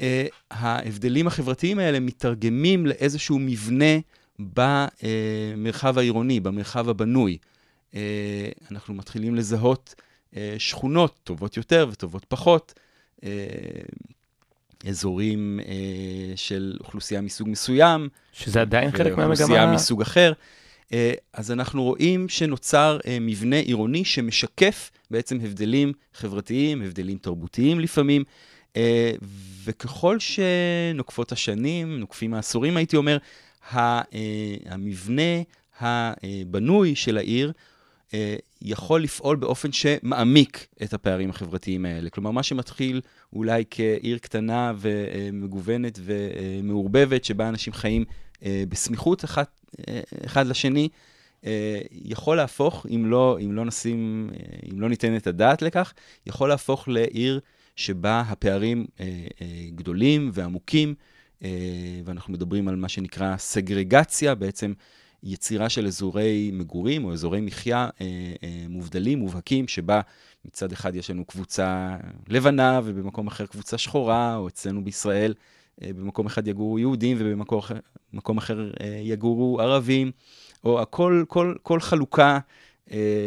אה, 0.00 0.26
ההבדלים 0.50 1.26
החברתיים 1.26 1.78
האלה 1.78 2.00
מתרגמים 2.00 2.86
לאיזשהו 2.86 3.38
מבנה 3.38 3.94
במרחב 4.38 5.98
העירוני, 5.98 6.40
במרחב 6.40 6.88
הבנוי. 6.88 7.38
אה, 7.94 8.48
אנחנו 8.70 8.94
מתחילים 8.94 9.34
לזהות 9.34 9.94
אה, 9.98 10.05
שכונות 10.58 11.18
טובות 11.24 11.56
יותר 11.56 11.86
וטובות 11.92 12.24
פחות, 12.24 12.74
אה, 13.24 13.30
אזורים 14.88 15.60
אה, 15.68 16.36
של 16.36 16.76
אוכלוסייה 16.80 17.20
מסוג 17.20 17.48
מסוים, 17.48 18.08
שזה 18.32 18.60
עדיין 18.60 18.90
חלק 18.90 19.16
מהמגמה. 19.16 19.74
מסוג 19.74 20.02
אחר. 20.02 20.32
אה, 20.92 21.12
אז 21.32 21.52
אנחנו 21.52 21.82
רואים 21.82 22.28
שנוצר 22.28 22.98
אה, 23.06 23.18
מבנה 23.20 23.56
עירוני 23.56 24.04
שמשקף 24.04 24.90
בעצם 25.10 25.38
הבדלים 25.42 25.92
חברתיים, 26.14 26.82
הבדלים 26.82 27.18
תרבותיים 27.18 27.80
לפעמים, 27.80 28.24
אה, 28.76 29.12
וככל 29.64 30.16
שנוקפות 30.18 31.32
השנים, 31.32 32.00
נוקפים 32.00 32.34
העשורים, 32.34 32.76
הייתי 32.76 32.96
אומר, 32.96 33.18
אה, 33.74 34.00
המבנה 34.66 35.42
הבנוי 35.80 36.94
של 36.94 37.18
העיר 37.18 37.48
אה, 37.48 37.52
יכול 38.62 39.02
לפעול 39.02 39.36
באופן 39.36 39.72
שמעמיק 39.72 40.66
את 40.82 40.94
הפערים 40.94 41.30
החברתיים 41.30 41.84
האלה. 41.84 42.10
כלומר, 42.10 42.30
מה 42.30 42.42
שמתחיל 42.42 43.00
אולי 43.32 43.64
כעיר 43.70 44.18
קטנה 44.18 44.72
ומגוונת 44.78 45.98
ומעורבבת, 46.02 47.24
שבה 47.24 47.48
אנשים 47.48 47.72
חיים 47.72 48.04
אה, 48.44 48.64
בסמיכות 48.68 49.24
אחד, 49.24 49.44
אה, 49.88 50.00
אחד 50.26 50.46
לשני, 50.46 50.88
אה, 51.46 51.80
יכול 51.92 52.36
להפוך, 52.36 52.86
אם 52.90 53.06
לא, 53.06 53.38
אם 53.44 53.52
לא 53.52 53.64
נשים, 53.64 54.30
אה, 54.32 54.58
אם 54.72 54.80
לא 54.80 54.88
ניתן 54.88 55.16
את 55.16 55.26
הדעת 55.26 55.62
לכך, 55.62 55.92
יכול 56.26 56.48
להפוך 56.48 56.88
לעיר 56.88 57.40
שבה 57.76 58.20
הפערים 58.20 58.86
אה, 59.00 59.06
אה, 59.40 59.46
גדולים 59.74 60.30
ועמוקים, 60.32 60.94
אה, 61.44 61.50
ואנחנו 62.04 62.32
מדברים 62.32 62.68
על 62.68 62.76
מה 62.76 62.88
שנקרא 62.88 63.36
סגרגציה, 63.36 64.34
בעצם 64.34 64.72
יצירה 65.26 65.68
של 65.68 65.86
אזורי 65.86 66.50
מגורים 66.52 67.04
או 67.04 67.12
אזורי 67.12 67.40
מחיה 67.40 67.88
אה, 68.00 68.06
אה, 68.42 68.66
מובדלים, 68.68 69.18
מובהקים, 69.18 69.68
שבה 69.68 70.00
מצד 70.44 70.72
אחד 70.72 70.94
יש 70.94 71.10
לנו 71.10 71.24
קבוצה 71.24 71.96
לבנה 72.28 72.80
ובמקום 72.84 73.26
אחר 73.26 73.46
קבוצה 73.46 73.78
שחורה, 73.78 74.36
או 74.36 74.48
אצלנו 74.48 74.84
בישראל 74.84 75.34
אה, 75.82 75.90
במקום 75.92 76.26
אחד 76.26 76.48
יגורו 76.48 76.78
יהודים 76.78 77.16
ובמקום 77.20 78.38
אחר, 78.38 78.70
יגורו 79.02 79.60
ערבים, 79.60 80.10
או 80.64 80.82
הכל, 80.82 81.24
כל, 81.28 81.54
כל 81.62 81.80
חלוקה 81.80 82.38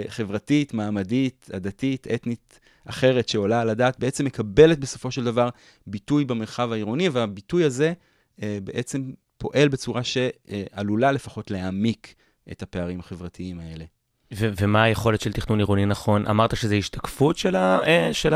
חברתית, 0.08 0.74
מעמדית, 0.74 1.50
עדתית, 1.54 2.08
אתנית 2.08 2.60
אחרת 2.86 3.30
שעולה 3.30 3.62
על 3.62 3.70
הדעת, 3.70 4.00
בעצם 4.00 4.26
מקבלת 4.26 4.80
בסופו 4.80 5.12
של 5.12 5.24
דבר 5.24 5.50
ביטוי 5.88 6.26
במרחב 6.26 6.72
העירוני, 6.72 7.10
והביטוי 7.10 7.64
הזה 7.64 7.94
אה, 8.44 8.58
בעצם 8.64 9.12
פועל 9.40 9.68
בצורה 9.68 10.02
שעלולה 10.04 11.12
לפחות 11.12 11.52
להעמיק 11.52 12.16
את 12.52 12.62
הפערים 12.62 13.00
החברתיים 13.00 13.60
האלה. 13.60 13.86
ו- 14.34 14.50
ומה 14.62 14.84
היכולת 14.84 15.22
של 15.22 15.34
תכנון 15.34 15.60
עירוני 15.60 15.86
נכון? 15.86 16.28
אמרת 16.28 16.56
שזה 16.56 16.76
השתקפות 16.76 17.38
של, 17.38 17.56
ה- 17.56 17.80
אה, 17.86 18.10
של 18.14 18.34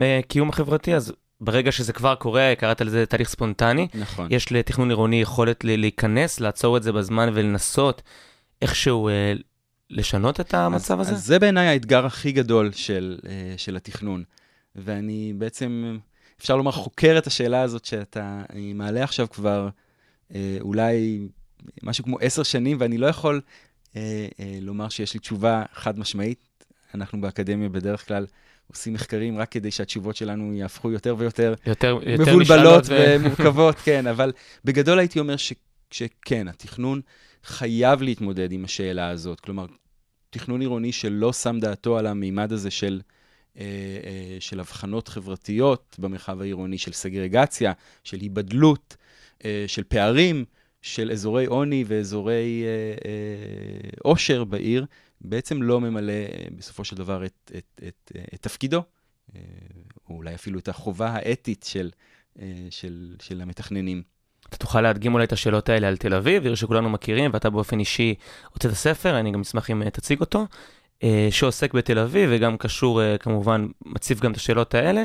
הקיום 0.00 0.48
החברתי, 0.48 0.94
אז 0.94 1.12
ברגע 1.40 1.72
שזה 1.72 1.92
כבר 1.92 2.14
קורה, 2.14 2.52
קראת 2.58 2.80
לזה 2.80 3.06
תהליך 3.06 3.28
ספונטני, 3.28 3.88
נכון. 3.94 4.28
יש 4.30 4.52
לתכנון 4.52 4.90
עירוני 4.90 5.22
יכולת 5.22 5.64
להיכנס, 5.64 6.40
לעצור 6.40 6.76
את 6.76 6.82
זה 6.82 6.92
בזמן 6.92 7.28
ולנסות 7.34 8.02
איכשהו 8.62 9.08
אה, 9.08 9.32
לשנות 9.90 10.40
את 10.40 10.54
המצב 10.54 11.00
אז, 11.00 11.06
הזה? 11.06 11.16
אז 11.16 11.26
זה 11.26 11.38
בעיניי 11.38 11.66
האתגר 11.66 12.06
הכי 12.06 12.32
גדול 12.32 12.72
של, 12.72 13.18
אה, 13.28 13.54
של 13.56 13.76
התכנון. 13.76 14.24
ואני 14.76 15.32
בעצם, 15.38 15.98
אפשר 16.40 16.56
לומר, 16.56 16.72
חוקר 16.72 17.14
את 17.18 17.26
השאלה 17.26 17.62
הזאת 17.62 17.84
שאתה 17.84 18.42
מעלה 18.74 19.04
עכשיו 19.04 19.26
כבר 19.30 19.68
אולי 20.60 21.28
משהו 21.82 22.04
כמו 22.04 22.18
עשר 22.20 22.42
שנים, 22.42 22.76
ואני 22.80 22.98
לא 22.98 23.06
יכול 23.06 23.40
אה, 23.96 24.26
אה, 24.40 24.58
לומר 24.60 24.88
שיש 24.88 25.14
לי 25.14 25.20
תשובה 25.20 25.62
חד 25.72 25.98
משמעית. 25.98 26.64
אנחנו 26.94 27.20
באקדמיה 27.20 27.68
בדרך 27.68 28.08
כלל 28.08 28.26
עושים 28.66 28.92
מחקרים 28.92 29.38
רק 29.38 29.50
כדי 29.50 29.70
שהתשובות 29.70 30.16
שלנו 30.16 30.54
יהפכו 30.54 30.90
יותר 30.90 31.14
ויותר 31.18 31.54
יותר, 31.66 31.98
יותר 32.06 32.36
מבולבלות 32.36 32.84
ו- 32.88 33.16
ומורכבות, 33.20 33.76
כן, 33.84 34.06
אבל 34.06 34.32
בגדול 34.64 34.98
הייתי 34.98 35.18
אומר 35.20 35.36
ש, 35.36 35.52
שכן, 35.90 36.48
התכנון 36.48 37.00
חייב 37.44 38.02
להתמודד 38.02 38.52
עם 38.52 38.64
השאלה 38.64 39.08
הזאת. 39.08 39.40
כלומר, 39.40 39.66
תכנון 40.30 40.60
עירוני 40.60 40.92
שלא 40.92 41.32
שם 41.32 41.58
דעתו 41.60 41.98
על 41.98 42.06
המימד 42.06 42.52
הזה 42.52 42.70
של, 42.70 43.00
אה, 43.58 43.64
אה, 44.04 44.36
של 44.40 44.60
הבחנות 44.60 45.08
חברתיות 45.08 45.96
במרחב 45.98 46.40
העירוני, 46.40 46.78
של 46.78 46.92
סגרגציה, 46.92 47.72
של 48.04 48.20
היבדלות, 48.20 48.96
אה, 48.98 49.03
של 49.66 49.82
פערים 49.88 50.44
של 50.82 51.10
אזורי 51.10 51.46
עוני 51.46 51.84
ואזורי 51.86 52.62
אה, 52.64 53.08
אה, 53.08 53.90
עושר 54.02 54.44
בעיר, 54.44 54.86
בעצם 55.20 55.62
לא 55.62 55.80
ממלא 55.80 56.12
אה, 56.12 56.46
בסופו 56.56 56.84
של 56.84 56.96
דבר 56.96 57.24
את, 57.24 57.50
את, 57.58 57.80
את, 57.88 58.12
אה, 58.16 58.24
את 58.34 58.42
תפקידו, 58.42 58.82
אה, 59.36 59.40
או 60.08 60.14
אולי 60.14 60.34
אפילו 60.34 60.58
את 60.58 60.68
החובה 60.68 61.08
האתית 61.10 61.62
של, 61.68 61.90
אה, 62.40 62.46
של, 62.70 63.14
של 63.22 63.40
המתכננים. 63.40 64.02
אתה 64.48 64.56
תוכל 64.56 64.80
להדגים 64.80 65.14
אולי 65.14 65.24
את 65.24 65.32
השאלות 65.32 65.68
האלה 65.68 65.88
על 65.88 65.96
תל 65.96 66.14
אביב, 66.14 66.44
עיר 66.44 66.54
שכולנו 66.54 66.90
מכירים, 66.90 67.30
ואתה 67.34 67.50
באופן 67.50 67.78
אישי 67.78 68.14
הוצאת 68.52 68.72
ספר, 68.72 69.20
אני 69.20 69.30
גם 69.30 69.40
אשמח 69.40 69.70
אם 69.70 69.82
אה, 69.82 69.90
תציג 69.90 70.20
אותו, 70.20 70.46
אה, 71.02 71.28
שעוסק 71.30 71.74
בתל 71.74 71.98
אביב, 71.98 72.30
וגם 72.32 72.56
קשור, 72.56 73.02
אה, 73.02 73.18
כמובן, 73.18 73.66
מציב 73.86 74.20
גם 74.20 74.32
את 74.32 74.36
השאלות 74.36 74.74
האלה, 74.74 75.04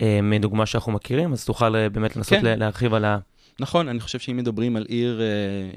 אה, 0.00 0.20
מדוגמה 0.22 0.66
שאנחנו 0.66 0.92
מכירים, 0.92 1.32
אז 1.32 1.44
תוכל 1.44 1.76
אה, 1.76 1.88
באמת 1.88 2.16
לנסות 2.16 2.38
כן. 2.38 2.44
לה- 2.44 2.56
להרחיב 2.56 2.94
על 2.94 3.04
ה... 3.04 3.18
נכון, 3.60 3.88
אני 3.88 4.00
חושב 4.00 4.18
שאם 4.18 4.36
מדברים 4.36 4.76
על 4.76 4.84
עיר 4.88 5.20
אה, 5.20 5.26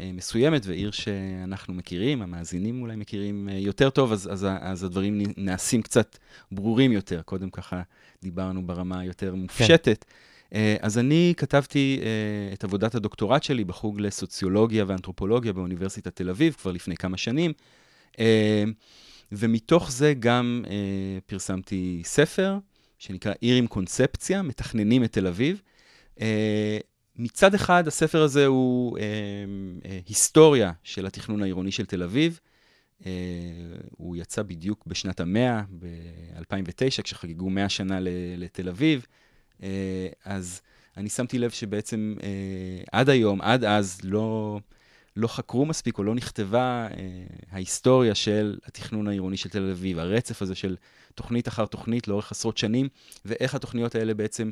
אה, 0.04 0.12
מסוימת 0.12 0.66
ועיר 0.66 0.92
שאנחנו 0.92 1.74
מכירים, 1.74 2.22
המאזינים 2.22 2.82
אולי 2.82 2.96
מכירים 2.96 3.50
אה, 3.50 3.58
יותר 3.58 3.90
טוב, 3.90 4.12
אז, 4.12 4.30
אז, 4.32 4.48
אז 4.60 4.84
הדברים 4.84 5.22
נעשים 5.38 5.82
קצת 5.82 6.18
ברורים 6.52 6.92
יותר. 6.92 7.22
קודם 7.22 7.50
ככה 7.50 7.82
דיברנו 8.22 8.68
ברמה 8.68 9.00
היותר 9.00 9.36
מופשטת. 9.36 10.06
אה, 10.54 10.76
אז 10.82 10.98
אני 10.98 11.34
כתבתי 11.38 12.00
אה, 12.02 12.54
את 12.54 12.63
עבודת 12.63 12.96
הדוקטורט 12.96 13.44
שלי 13.44 13.63
בחוג 13.63 14.02
לסוציולוגיה 14.02 14.86
ואנתרופולוגיה 14.88 15.54
באוניברסיטת 15.54 16.16
תל 16.16 16.30
אביב 16.30 16.54
כבר 16.54 16.72
לפני 16.72 16.98
כמה 16.98 17.18
שנים, 17.18 17.54
ומתוך 19.32 19.92
זה 19.92 20.13
גם 20.20 20.63
אה, 20.68 21.20
פרסמתי 21.26 22.02
ספר 22.06 22.58
שנקרא 23.00 23.34
עיר 23.42 23.56
עם 23.56 23.68
קונספציה, 23.68 24.42
מתכננים 24.42 25.04
את 25.04 25.12
תל 25.12 25.28
אביב. 25.28 25.62
אה, 26.22 26.78
מצד 27.18 27.54
אחד, 27.54 27.88
הספר 27.88 28.22
הזה 28.22 28.46
הוא 28.46 28.98
אה, 28.98 29.04
אה, 29.86 30.00
היסטוריה 30.08 30.72
של 30.84 31.06
התכנון 31.06 31.42
העירוני 31.42 31.72
של 31.72 31.86
תל 31.86 32.04
אביב. 32.04 32.40
אה, 33.06 33.12
הוא 33.98 34.16
יצא 34.16 34.44
בדיוק 34.44 34.88
בשנת 34.88 35.20
המאה, 35.20 35.62
ב-2009, 35.80 37.02
כשחגגו 37.04 37.50
100 37.50 37.70
שנה 37.70 37.98
לתל 38.38 38.70
אביב. 38.70 39.06
אה, 39.64 40.08
אז 40.26 40.62
אני 40.98 41.10
שמתי 41.10 41.40
לב 41.40 41.52
שבעצם 41.52 42.16
אה, 42.24 42.84
עד 42.92 43.10
היום, 43.10 43.42
עד 43.42 43.64
אז, 43.64 44.00
לא, 44.04 44.60
לא 45.16 45.28
חקרו 45.28 45.66
מספיק 45.66 45.98
או 45.98 46.04
לא 46.04 46.16
נכתבה 46.16 46.88
אה, 46.98 47.24
ההיסטוריה 47.52 48.16
של 48.16 48.58
התכנון 48.66 49.08
העירוני 49.08 49.38
של 49.38 49.50
תל 49.50 49.70
אביב, 49.72 50.00
הרצף 50.00 50.42
הזה 50.42 50.56
של 50.56 50.76
תוכנית 51.16 51.48
אחר 51.48 51.66
תוכנית 51.66 52.08
לאורך 52.08 52.32
עשרות 52.32 52.58
שנים, 52.58 52.88
ואיך 53.26 53.56
התוכניות 53.56 53.96
האלה 53.96 54.14
בעצם 54.14 54.52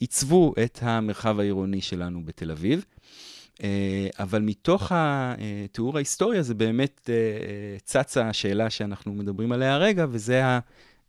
עיצבו 0.00 0.54
את 0.64 0.78
המרחב 0.82 1.40
העירוני 1.40 1.80
שלנו 1.80 2.24
בתל 2.24 2.50
אביב. 2.50 2.84
אה, 3.62 4.08
אבל 4.18 4.42
מתוך 4.42 4.92
התיאור 4.94 5.96
ההיסטוריה 5.96 6.42
זה 6.42 6.54
באמת 6.54 7.10
אה, 7.10 7.14
אה, 7.14 7.78
צצה 7.84 8.28
השאלה 8.28 8.70
שאנחנו 8.70 9.14
מדברים 9.14 9.52
עליה 9.52 9.74
הרגע, 9.74 10.06
וזה 10.10 10.42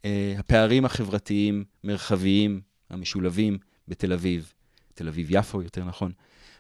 אה, 0.05 0.35
הפערים 0.37 0.85
החברתיים, 0.85 1.63
מרחביים, 1.83 2.61
המשולבים 2.89 3.57
בתל 3.87 4.13
אביב, 4.13 4.53
תל 4.93 5.07
אביב-יפו 5.07 5.61
יותר 5.61 5.83
נכון. 5.83 6.11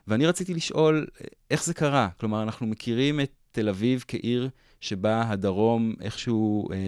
ואני 0.07 0.27
רציתי 0.27 0.53
לשאול, 0.53 1.07
אה, 1.21 1.27
איך 1.51 1.63
זה 1.63 1.73
קרה? 1.73 2.09
כלומר, 2.19 2.43
אנחנו 2.43 2.67
מכירים 2.67 3.19
את 3.19 3.31
תל 3.51 3.69
אביב 3.69 4.03
כעיר 4.07 4.49
שבה 4.81 5.23
הדרום 5.29 5.93
איכשהו 6.01 6.71
אה, 6.71 6.75
אה, 6.75 6.81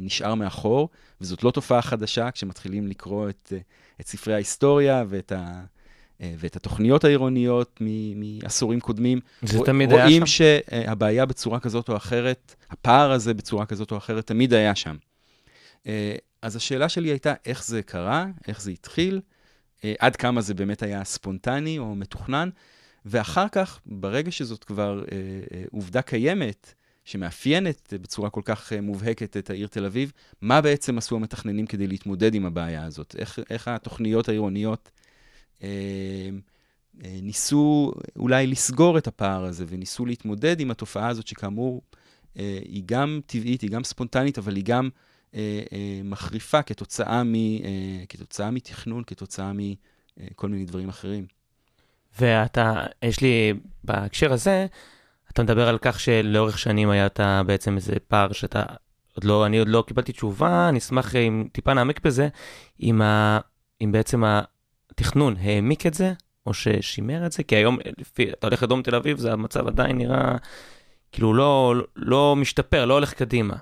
נשאר 0.00 0.34
מאחור, 0.34 0.88
וזאת 1.20 1.44
לא 1.44 1.50
תופעה 1.50 1.82
חדשה 1.82 2.30
כשמתחילים 2.30 2.86
לקרוא 2.86 3.28
את, 3.28 3.52
אה, 3.56 3.58
את 4.00 4.06
ספרי 4.06 4.34
ההיסטוריה 4.34 5.04
ואת, 5.08 5.32
ה, 5.32 5.64
אה, 6.20 6.34
ואת 6.38 6.56
התוכניות 6.56 7.04
העירוניות 7.04 7.78
מ- 7.80 8.38
מעשורים 8.42 8.80
קודמים. 8.80 9.20
זה 9.42 9.58
רוא- 9.58 9.66
תמיד 9.66 9.92
היה 9.92 10.04
רואים 10.04 10.26
שם. 10.26 10.44
שהבעיה 10.70 11.26
בצורה 11.26 11.60
כזאת 11.60 11.88
או 11.88 11.96
אחרת, 11.96 12.54
הפער 12.70 13.12
הזה 13.12 13.34
בצורה 13.34 13.66
כזאת 13.66 13.92
או 13.92 13.96
אחרת, 13.96 14.26
תמיד 14.26 14.54
היה 14.54 14.74
שם. 14.74 14.96
אה, 15.86 16.14
אז 16.42 16.56
השאלה 16.56 16.88
שלי 16.88 17.08
הייתה, 17.08 17.34
איך 17.46 17.64
זה 17.64 17.82
קרה, 17.82 18.26
איך 18.48 18.60
זה 18.62 18.70
התחיל, 18.70 19.20
אה, 19.84 19.94
עד 19.98 20.16
כמה 20.16 20.40
זה 20.40 20.54
באמת 20.54 20.82
היה 20.82 21.04
ספונטני 21.04 21.78
או 21.78 21.94
מתוכנן, 21.94 22.48
ואחר 23.06 23.48
כך, 23.52 23.80
ברגע 23.86 24.30
שזאת 24.30 24.64
כבר 24.64 25.04
אה, 25.12 25.16
אה, 25.54 25.64
עובדה 25.72 26.02
קיימת, 26.02 26.74
שמאפיינת 27.08 27.92
אה, 27.92 27.98
בצורה 27.98 28.30
כל 28.30 28.40
כך 28.44 28.72
אה, 28.72 28.80
מובהקת 28.80 29.36
את 29.36 29.50
העיר 29.50 29.66
תל 29.66 29.84
אביב, 29.84 30.12
מה 30.40 30.60
בעצם 30.60 30.98
עשו 30.98 31.16
המתכננים 31.16 31.66
כדי 31.66 31.86
להתמודד 31.86 32.34
עם 32.34 32.46
הבעיה 32.46 32.84
הזאת? 32.84 33.16
איך, 33.18 33.38
איך 33.50 33.68
התוכניות 33.68 34.28
העירוניות 34.28 34.90
אה, 35.62 35.68
אה, 37.04 37.18
ניסו 37.22 37.92
אולי 38.16 38.46
לסגור 38.46 38.98
את 38.98 39.06
הפער 39.06 39.44
הזה, 39.44 39.64
וניסו 39.68 40.06
להתמודד 40.06 40.60
עם 40.60 40.70
התופעה 40.70 41.08
הזאת, 41.08 41.26
שכאמור, 41.26 41.82
אה, 42.38 42.58
היא 42.64 42.82
גם 42.86 43.20
טבעית, 43.26 43.60
היא 43.60 43.70
גם 43.70 43.84
ספונטנית, 43.84 44.38
אבל 44.38 44.56
היא 44.56 44.64
גם 44.64 44.88
אה, 45.34 45.60
אה, 45.72 46.00
מחריפה 46.04 46.62
כתוצאה, 46.62 47.24
מ, 47.24 47.34
אה, 47.34 48.04
כתוצאה 48.08 48.50
מתכנון, 48.50 49.02
כתוצאה 49.06 49.52
מכל 49.54 50.48
מיני 50.48 50.64
דברים 50.64 50.88
אחרים. 50.88 51.26
ואתה, 52.20 52.86
יש 53.02 53.20
לי, 53.20 53.52
בהקשר 53.84 54.32
הזה, 54.32 54.66
אתה 55.32 55.42
מדבר 55.42 55.68
על 55.68 55.78
כך 55.80 56.00
שלאורך 56.00 56.58
שנים 56.58 56.90
היה 56.90 57.06
אתה 57.06 57.42
בעצם 57.46 57.76
איזה 57.76 57.94
פער 58.08 58.32
שאתה, 58.32 58.62
עוד 59.14 59.24
לא, 59.24 59.46
אני 59.46 59.58
עוד 59.58 59.68
לא 59.68 59.84
קיבלתי 59.86 60.12
תשובה, 60.12 60.68
אני 60.68 60.78
אשמח 60.78 61.16
אם 61.16 61.48
טיפה 61.52 61.74
נעמק 61.74 62.00
בזה, 62.00 62.28
אם, 62.82 63.02
ה, 63.02 63.38
אם 63.80 63.92
בעצם 63.92 64.22
התכנון 64.90 65.36
העמיק 65.40 65.86
את 65.86 65.94
זה, 65.94 66.12
או 66.46 66.54
ששימר 66.54 67.26
את 67.26 67.32
זה, 67.32 67.42
כי 67.42 67.56
היום, 67.56 67.78
לפי, 67.98 68.30
אתה 68.30 68.46
הולך 68.46 68.62
לדרום 68.62 68.82
תל 68.82 68.94
אביב, 68.94 69.18
זה 69.18 69.32
המצב 69.32 69.66
עדיין 69.66 69.98
נראה, 69.98 70.36
כאילו 71.12 71.34
לא, 71.34 71.74
לא 71.96 72.36
משתפר, 72.36 72.84
לא 72.84 72.94
הולך 72.94 73.12
קדימה. 73.12 73.56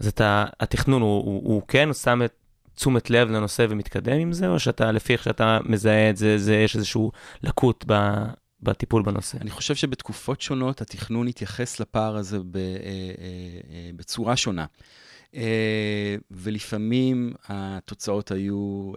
אז 0.00 0.06
אתה, 0.06 0.44
התכנון 0.60 1.02
הוא, 1.02 1.24
הוא, 1.24 1.42
הוא 1.44 1.62
כן, 1.68 1.88
הוא 1.88 1.94
שם 1.94 2.22
את 2.24 2.32
תשומת 2.74 3.10
לב 3.10 3.28
לנושא 3.28 3.66
ומתקדם 3.68 4.18
עם 4.18 4.32
זה, 4.32 4.48
או 4.48 4.58
שאתה, 4.58 4.92
לפי 4.92 5.12
איך 5.12 5.22
שאתה 5.22 5.58
מזהה 5.64 6.10
את 6.10 6.16
זה, 6.16 6.38
זה 6.38 6.54
יש 6.54 6.76
איזשהו 6.76 7.12
לקות 7.42 7.84
ב, 7.88 8.12
בטיפול 8.62 9.02
בנושא? 9.02 9.38
אני 9.40 9.50
חושב 9.50 9.74
שבתקופות 9.74 10.40
שונות 10.40 10.80
התכנון 10.80 11.28
התייחס 11.28 11.80
לפער 11.80 12.16
הזה 12.16 12.36
אה, 12.36 12.40
אה, 12.60 12.64
אה, 13.70 13.90
בצורה 13.96 14.36
שונה. 14.36 14.66
ולפעמים 16.30 17.32
התוצאות 17.48 18.30
היו 18.30 18.92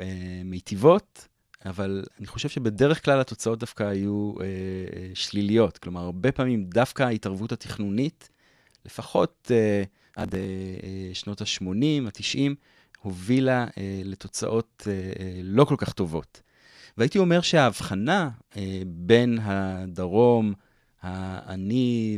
מיטיבות, 0.45 1.27
אבל 1.65 2.03
אני 2.19 2.27
חושב 2.27 2.49
שבדרך 2.49 3.05
כלל 3.05 3.19
התוצאות 3.19 3.59
דווקא 3.59 3.83
היו 3.83 4.33
שליליות. 5.13 5.77
כלומר, 5.77 6.01
הרבה 6.01 6.31
פעמים 6.31 6.65
דווקא 6.65 7.03
ההתערבות 7.03 7.51
התכנונית, 7.51 8.29
לפחות 8.85 9.51
עד 10.15 10.35
שנות 11.13 11.41
ה-80, 11.41 11.65
ה-90, 12.05 12.39
הובילה 13.01 13.67
לתוצאות 14.03 14.87
לא 15.43 15.65
כל 15.65 15.75
כך 15.77 15.93
טובות. 15.93 16.41
והייתי 16.97 17.17
אומר 17.17 17.41
שההבחנה 17.41 18.29
אה, 18.57 18.81
בין 18.87 19.39
הדרום 19.41 20.53
העני 21.01 22.17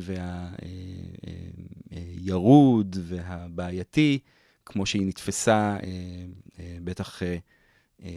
והירוד 1.92 2.96
והבעייתי, 3.02 4.20
כמו 4.66 4.86
שהיא 4.86 5.08
נתפסה 5.08 5.78
אה, 5.84 5.90
אה, 6.60 6.78
בטח 6.84 7.24
אה, 7.24 7.38
אה, 8.04 8.10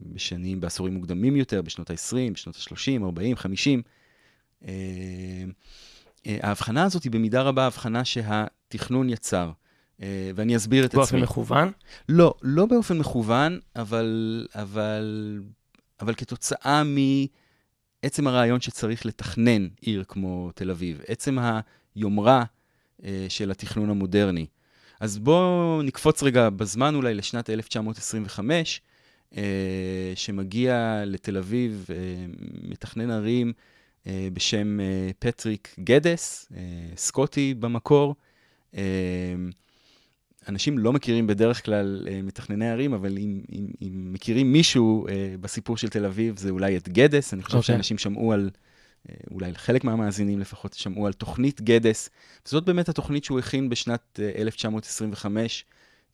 בשנים, 0.00 0.60
בעשורים 0.60 0.94
מוקדמים 0.94 1.36
יותר, 1.36 1.62
בשנות 1.62 1.90
ה-20, 1.90 2.32
בשנות 2.34 2.56
ה-30, 2.56 3.04
40, 3.04 3.36
50, 3.36 3.82
אה, 4.64 4.72
אה, 6.26 6.38
ההבחנה 6.42 6.84
הזאת 6.84 7.04
היא 7.04 7.12
במידה 7.12 7.42
רבה 7.42 7.66
הבחנה 7.66 8.04
שהתכנון 8.04 9.10
יצר. 9.10 9.50
אה, 10.02 10.30
ואני 10.34 10.56
אסביר 10.56 10.84
את 10.84 10.94
באופן 10.94 11.08
עצמי. 11.16 11.22
מכוון? 11.22 11.70
לא, 12.08 12.34
לא 12.42 12.66
באופן 12.66 12.98
מכוון, 12.98 13.58
אבל, 13.76 14.46
אבל, 14.54 15.40
אבל 16.02 16.14
כתוצאה 16.14 16.82
מעצם 18.04 18.26
הרעיון 18.26 18.60
שצריך 18.60 19.06
לתכנן 19.06 19.68
עיר 19.80 20.04
כמו 20.08 20.50
תל 20.54 20.70
אביב, 20.70 21.00
עצם 21.06 21.38
היומרה 21.96 22.44
אה, 23.04 23.26
של 23.28 23.50
התכנון 23.50 23.90
המודרני. 23.90 24.46
אז 25.00 25.18
בואו 25.18 25.82
נקפוץ 25.82 26.22
רגע 26.22 26.50
בזמן 26.50 26.94
אולי 26.94 27.14
לשנת 27.14 27.50
1925, 27.50 28.80
אה, 29.36 29.42
שמגיע 30.14 31.02
לתל 31.06 31.36
אביב 31.36 31.86
אה, 31.90 31.96
מתכנן 32.62 33.10
ערים 33.10 33.52
אה, 34.06 34.28
בשם 34.32 34.80
אה, 34.80 35.10
פטריק 35.18 35.74
גדס, 35.80 36.46
אה, 36.56 36.62
סקוטי 36.96 37.54
במקור. 37.54 38.14
אה, 38.74 38.82
אנשים 40.48 40.78
לא 40.78 40.92
מכירים 40.92 41.26
בדרך 41.26 41.64
כלל 41.64 42.08
אה, 42.10 42.22
מתכנני 42.22 42.70
ערים, 42.70 42.94
אבל 42.94 43.18
אם, 43.18 43.40
אם, 43.52 43.66
אם 43.82 44.12
מכירים 44.12 44.52
מישהו 44.52 45.08
אה, 45.08 45.34
בסיפור 45.40 45.76
של 45.76 45.88
תל 45.88 46.04
אביב, 46.04 46.38
זה 46.38 46.50
אולי 46.50 46.76
את 46.76 46.88
גדס. 46.88 47.34
אני 47.34 47.42
חושב 47.42 47.54
okay. 47.54 47.58
אוקיי. 47.58 47.74
שאנשים 47.74 47.98
שמעו 47.98 48.32
על, 48.32 48.50
אה, 49.08 49.14
אולי 49.30 49.54
חלק 49.54 49.84
מהמאזינים 49.84 50.40
לפחות, 50.40 50.72
שמעו 50.72 51.06
על 51.06 51.12
תוכנית 51.12 51.60
גדס. 51.60 52.10
זאת 52.44 52.64
באמת 52.64 52.88
התוכנית 52.88 53.24
שהוא 53.24 53.38
הכין 53.38 53.68
בשנת 53.68 54.20
אה, 54.22 54.42
1925 54.42 55.64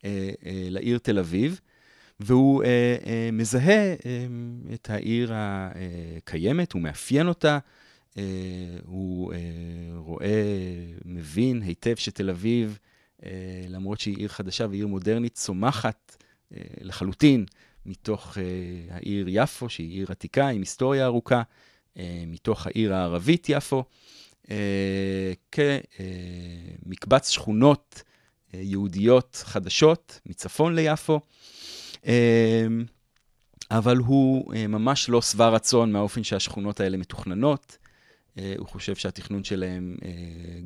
אה, 0.04 0.30
אה, 0.46 0.66
לעיר 0.70 0.98
תל 0.98 1.18
אביב, 1.18 1.60
והוא 2.20 2.64
אה, 2.64 2.96
אה, 3.06 3.30
מזהה 3.32 3.84
אה, 3.84 3.94
את 4.74 4.90
העיר 4.90 5.32
הקיימת, 5.34 6.72
הוא 6.72 6.82
מאפיין 6.82 7.28
אותה. 7.28 7.58
אה, 8.18 8.22
הוא 8.84 9.32
אה, 9.32 9.38
רואה, 9.94 10.44
מבין 11.04 11.62
היטב 11.62 11.94
שתל 11.96 12.30
אביב, 12.30 12.78
למרות 13.68 14.00
שהיא 14.00 14.16
עיר 14.16 14.28
חדשה 14.28 14.66
ועיר 14.70 14.86
מודרנית, 14.86 15.34
צומחת 15.34 16.16
אה, 16.56 16.62
לחלוטין 16.80 17.44
מתוך 17.86 18.38
אה, 18.38 18.44
העיר 18.94 19.26
יפו, 19.28 19.68
שהיא 19.68 19.90
עיר 19.90 20.06
עתיקה 20.10 20.48
עם 20.48 20.60
היסטוריה 20.60 21.04
ארוכה, 21.04 21.42
אה, 21.98 22.24
מתוך 22.26 22.66
העיר 22.66 22.94
הערבית 22.94 23.46
יפו, 23.48 23.84
אה, 24.50 25.32
כמקבץ 25.52 27.28
שכונות 27.28 28.02
אה, 28.54 28.60
יהודיות 28.62 29.42
חדשות 29.44 30.20
מצפון 30.26 30.74
ליפו. 30.74 31.20
אה, 32.06 32.66
אבל 33.70 33.96
הוא 33.96 34.54
אה, 34.54 34.66
ממש 34.66 35.08
לא 35.08 35.22
שבע 35.22 35.48
רצון 35.48 35.92
מהאופן 35.92 36.24
שהשכונות 36.24 36.80
האלה 36.80 36.96
מתוכננות. 36.96 37.78
אה, 38.38 38.54
הוא 38.58 38.66
חושב 38.66 38.94
שהתכנון 38.94 39.44
שלהם 39.44 39.96
אה, 40.04 40.10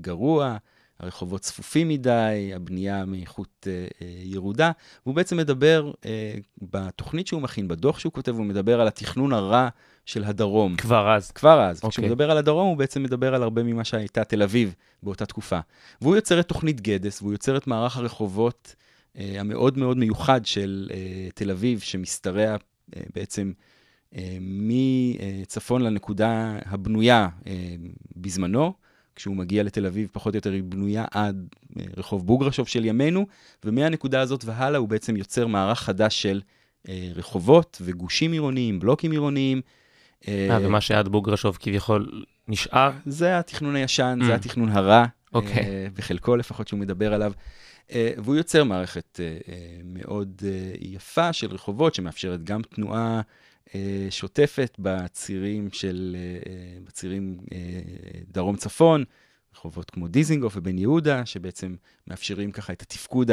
גרוע, 0.00 0.56
הרחובות 1.02 1.40
צפופים 1.40 1.88
מדי, 1.88 2.52
הבנייה 2.54 3.04
מאיכות 3.04 3.66
אה, 3.70 3.86
אה, 4.02 4.06
ירודה. 4.22 4.70
והוא 5.06 5.14
בעצם 5.14 5.36
מדבר, 5.36 5.92
אה, 6.06 6.34
בתוכנית 6.62 7.26
שהוא 7.26 7.42
מכין, 7.42 7.68
בדוח 7.68 7.98
שהוא 7.98 8.12
כותב, 8.12 8.34
הוא 8.34 8.46
מדבר 8.46 8.80
על 8.80 8.88
התכנון 8.88 9.32
הרע 9.32 9.68
של 10.06 10.24
הדרום. 10.24 10.76
כבר 10.76 11.16
אז. 11.16 11.30
כבר 11.30 11.60
אז. 11.60 11.76
אוקיי. 11.76 11.90
כשהוא 11.90 12.06
מדבר 12.06 12.30
על 12.30 12.38
הדרום, 12.38 12.68
הוא 12.68 12.76
בעצם 12.76 13.02
מדבר 13.02 13.34
על 13.34 13.42
הרבה 13.42 13.62
ממה 13.62 13.84
שהייתה 13.84 14.24
תל 14.24 14.42
אביב 14.42 14.74
באותה 15.02 15.26
תקופה. 15.26 15.58
והוא 16.00 16.16
יוצר 16.16 16.40
את 16.40 16.48
תוכנית 16.48 16.80
גדס, 16.80 17.22
והוא 17.22 17.32
יוצר 17.32 17.56
את 17.56 17.66
מערך 17.66 17.96
הרחובות 17.96 18.74
אה, 19.18 19.34
המאוד 19.40 19.78
מאוד 19.78 19.96
מיוחד 19.96 20.46
של 20.46 20.90
אה, 20.92 21.28
תל 21.34 21.50
אביב, 21.50 21.80
שמשתרע 21.80 22.56
אה, 22.96 23.02
בעצם 23.14 23.52
אה, 24.16 24.36
מצפון 24.40 25.82
לנקודה 25.82 26.58
הבנויה 26.66 27.28
אה, 27.46 27.74
בזמנו. 28.16 28.72
כשהוא 29.16 29.36
מגיע 29.36 29.62
לתל 29.62 29.86
אביב, 29.86 30.08
פחות 30.12 30.34
או 30.34 30.38
יותר 30.38 30.52
היא 30.52 30.62
בנויה 30.62 31.04
עד 31.10 31.48
אה, 31.78 31.84
רחוב 31.96 32.26
בוגרשוב 32.26 32.68
של 32.68 32.84
ימינו, 32.84 33.26
ומהנקודה 33.64 34.20
הזאת 34.20 34.44
והלאה 34.44 34.78
הוא 34.78 34.88
בעצם 34.88 35.16
יוצר 35.16 35.46
מערך 35.46 35.80
חדש 35.80 36.22
של 36.22 36.40
אה, 36.88 37.10
רחובות 37.14 37.82
וגושים 37.84 38.32
עירוניים, 38.32 38.80
בלוקים 38.80 39.10
עירוניים. 39.10 39.60
אה, 40.28 40.58
ומה 40.62 40.80
שעד 40.80 41.08
בוגרשוב 41.08 41.56
כביכול 41.60 42.22
נשאר. 42.48 42.90
זה 43.06 43.38
התכנון 43.38 43.76
הישן, 43.76 44.18
Mm. 44.22 44.24
זה 44.24 44.34
התכנון 44.34 44.68
הרע, 44.68 45.04
אוקיי. 45.34 45.56
אה, 45.56 45.86
בחלקו 45.94 46.36
לפחות 46.36 46.68
שהוא 46.68 46.80
מדבר 46.80 47.14
עליו. 47.14 47.32
אה, 47.92 48.12
והוא 48.18 48.36
יוצר 48.36 48.64
מערכת 48.64 49.20
אה, 49.20 49.36
אה, 49.48 49.56
מאוד 49.84 50.42
אה, 50.44 50.72
יפה 50.80 51.32
של 51.32 51.46
רחובות, 51.54 51.94
שמאפשרת 51.94 52.44
גם 52.44 52.62
תנועה 52.62 53.16
אה, 53.16 53.20
שוטפת 54.10 54.76
בצירים 54.78 55.68
של, 55.72 56.16
אה, 56.18 56.52
אה, 56.52 56.78
בצירים 56.84 57.38
אה, 57.52 57.58
דרום-צפון, 58.32 59.04
רחובות 59.54 59.90
כמו 59.90 60.08
דיזינגוף 60.08 60.56
ובן 60.56 60.78
יהודה, 60.78 61.26
שבעצם 61.26 61.74
מאפשרים 62.06 62.52
ככה 62.52 62.72
את 62.72 62.82
התפקוד 62.82 63.30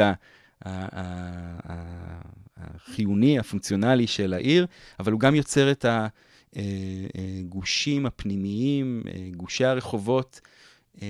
החיוני, 2.56 3.38
הפונקציונלי 3.38 4.06
של 4.06 4.32
העיר, 4.34 4.66
אבל 5.00 5.12
הוא 5.12 5.20
גם 5.20 5.34
יוצר 5.34 5.70
את 5.70 5.84
הגושים 6.54 8.06
הפנימיים, 8.06 9.02
אה, 9.06 9.28
גושי 9.36 9.64
הרחובות, 9.64 10.40
אה, 11.02 11.08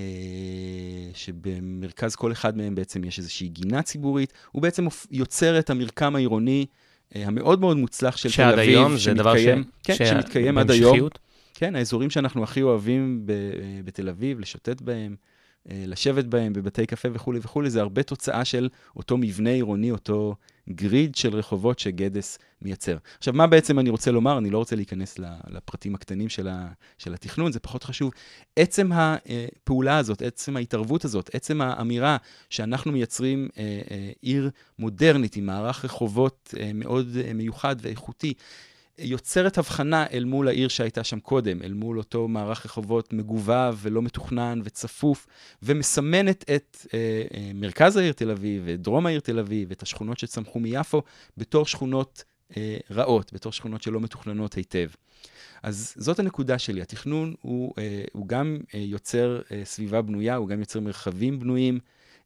שבמרכז 1.15 2.17
כל 2.17 2.33
אחד 2.33 2.57
מהם 2.57 2.75
בעצם 2.75 3.05
יש 3.05 3.19
איזושהי 3.19 3.49
גינה 3.49 3.83
ציבורית. 3.83 4.33
הוא 4.53 4.63
בעצם 4.63 4.87
יוצר 5.11 5.59
את 5.59 5.71
המרקם 5.71 6.17
העירוני 6.17 6.67
אה, 6.69 6.90
המאוד 7.15 7.61
מאוד 7.61 7.77
מוצלח 7.77 8.17
של 8.17 8.29
תל 8.29 8.35
שעד 8.35 8.53
אביב, 8.59 8.69
היום 8.79 8.97
זה 8.97 9.15
דבר 9.15 9.37
ש... 9.37 9.41
שמתקיים- 9.41 9.65
כן, 9.85 9.95
ש- 9.95 10.03
שמתקיים 10.03 10.59
עד 10.59 10.71
היום. 10.71 11.09
כן, 11.55 11.77
האזורים 11.77 12.11
שאנחנו 12.11 12.43
הכי 12.43 12.63
אוהבים 12.63 13.23
ב- 13.27 13.31
אה, 13.31 13.37
בתל 13.85 14.09
אביב, 14.09 14.41
לשוטט 14.41 14.81
בהם, 14.83 15.13
אה, 15.13 15.30
לשבת 15.67 16.25
בהם 16.25 16.53
בבתי 16.53 16.87
קפה 16.87 17.09
וכולי 17.13 17.39
וכולי, 17.43 17.71
זה 17.71 17.81
הרבה 17.81 18.03
תוצאה 18.03 18.45
של 18.45 18.69
אותו 18.97 19.17
מבנה 19.17 19.51
עירוני, 19.51 19.91
אותו 19.91 20.35
גריד 20.69 21.15
של 21.15 21.35
רחובות 21.35 21.79
שגדס 21.79 22.39
מייצר. 22.63 22.97
עכשיו, 23.19 23.35
מה 23.35 23.47
בעצם 23.47 23.79
אני 23.79 23.91
רוצה 23.91 24.11
לומר? 24.11 24.39
אני 24.39 24.51
לא 24.51 24.59
רוצה 24.59 24.77
להיכנס 24.77 25.19
לפרטים 25.49 25.95
הקטנים 25.95 26.29
של, 26.29 26.49
התכנון, 27.15 27.53
זה 27.53 27.61
פחות 27.61 27.85
חשוב. 27.85 28.13
עצם 28.57 28.91
הפעולה 28.93 29.99
הזאת, 29.99 30.23
עצם 30.23 30.57
ההתערבות 30.57 31.05
הזאת, 31.05 31.35
עצם 31.35 31.61
האמירה 31.61 32.17
שאנחנו 32.51 32.93
מייצרים 32.93 33.49
אה, 33.59 33.81
אה, 33.91 34.11
עיר 34.21 34.51
מודרנית 34.79 35.37
עם 35.37 35.47
מערך 35.47 35.85
רחובות 35.85 36.55
אה, 36.61 36.71
מאוד 36.75 37.17
אה, 37.25 37.33
מיוחד 37.33 37.77
ואיכותי, 37.81 38.35
יוצרת 39.03 39.59
הבחנה 39.59 40.07
אל 40.13 40.25
מול 40.25 40.49
העיר 40.49 40.69
שהייתה 40.69 41.05
שם 41.05 41.21
קודם, 41.21 41.63
אל 41.63 41.73
מול 41.73 41.99
אותו 41.99 42.29
מערך 42.29 42.67
רחובות 42.67 43.13
מגובב 43.13 43.77
ולא 43.83 44.03
מתוכנן 44.03 44.61
וצפוף, 44.65 45.27
ומסמנת 45.63 46.51
את 46.51 46.87
אה, 46.95 47.23
אה, 47.35 47.51
מרכז 47.55 47.97
העיר 47.97 48.13
תל 48.13 48.31
אביב, 48.31 48.63
ואת 48.67 48.83
דרום 48.83 49.07
העיר 49.07 49.21
תל 49.21 49.39
אביב, 49.39 49.69
ואת 49.71 49.83
השכונות 49.83 50.19
שצמחו 50.19 50.59
מיפו, 50.59 51.03
בתור 51.37 51.67
שכונות 51.67 52.25
אה, 52.57 52.77
רעות, 52.91 53.33
בתור 53.33 53.53
שכונות 53.53 53.83
שלא 53.83 54.01
מתוכננות 54.01 54.55
היטב. 54.55 54.89
אז 55.63 55.95
זאת 55.97 56.19
הנקודה 56.19 56.59
שלי. 56.59 56.83
התכנון 56.83 57.35
הוא, 57.41 57.75
אה, 57.79 58.05
הוא 58.13 58.29
גם 58.29 58.59
אה, 58.75 58.79
יוצר 58.79 59.41
אה, 59.53 59.63
סביבה 59.65 60.03
בנויה, 60.03 60.37
הוא 60.37 60.49
גם 60.49 60.61
יוצר 60.61 60.81
מרחבים 60.81 61.41
בנויים, 61.41 61.79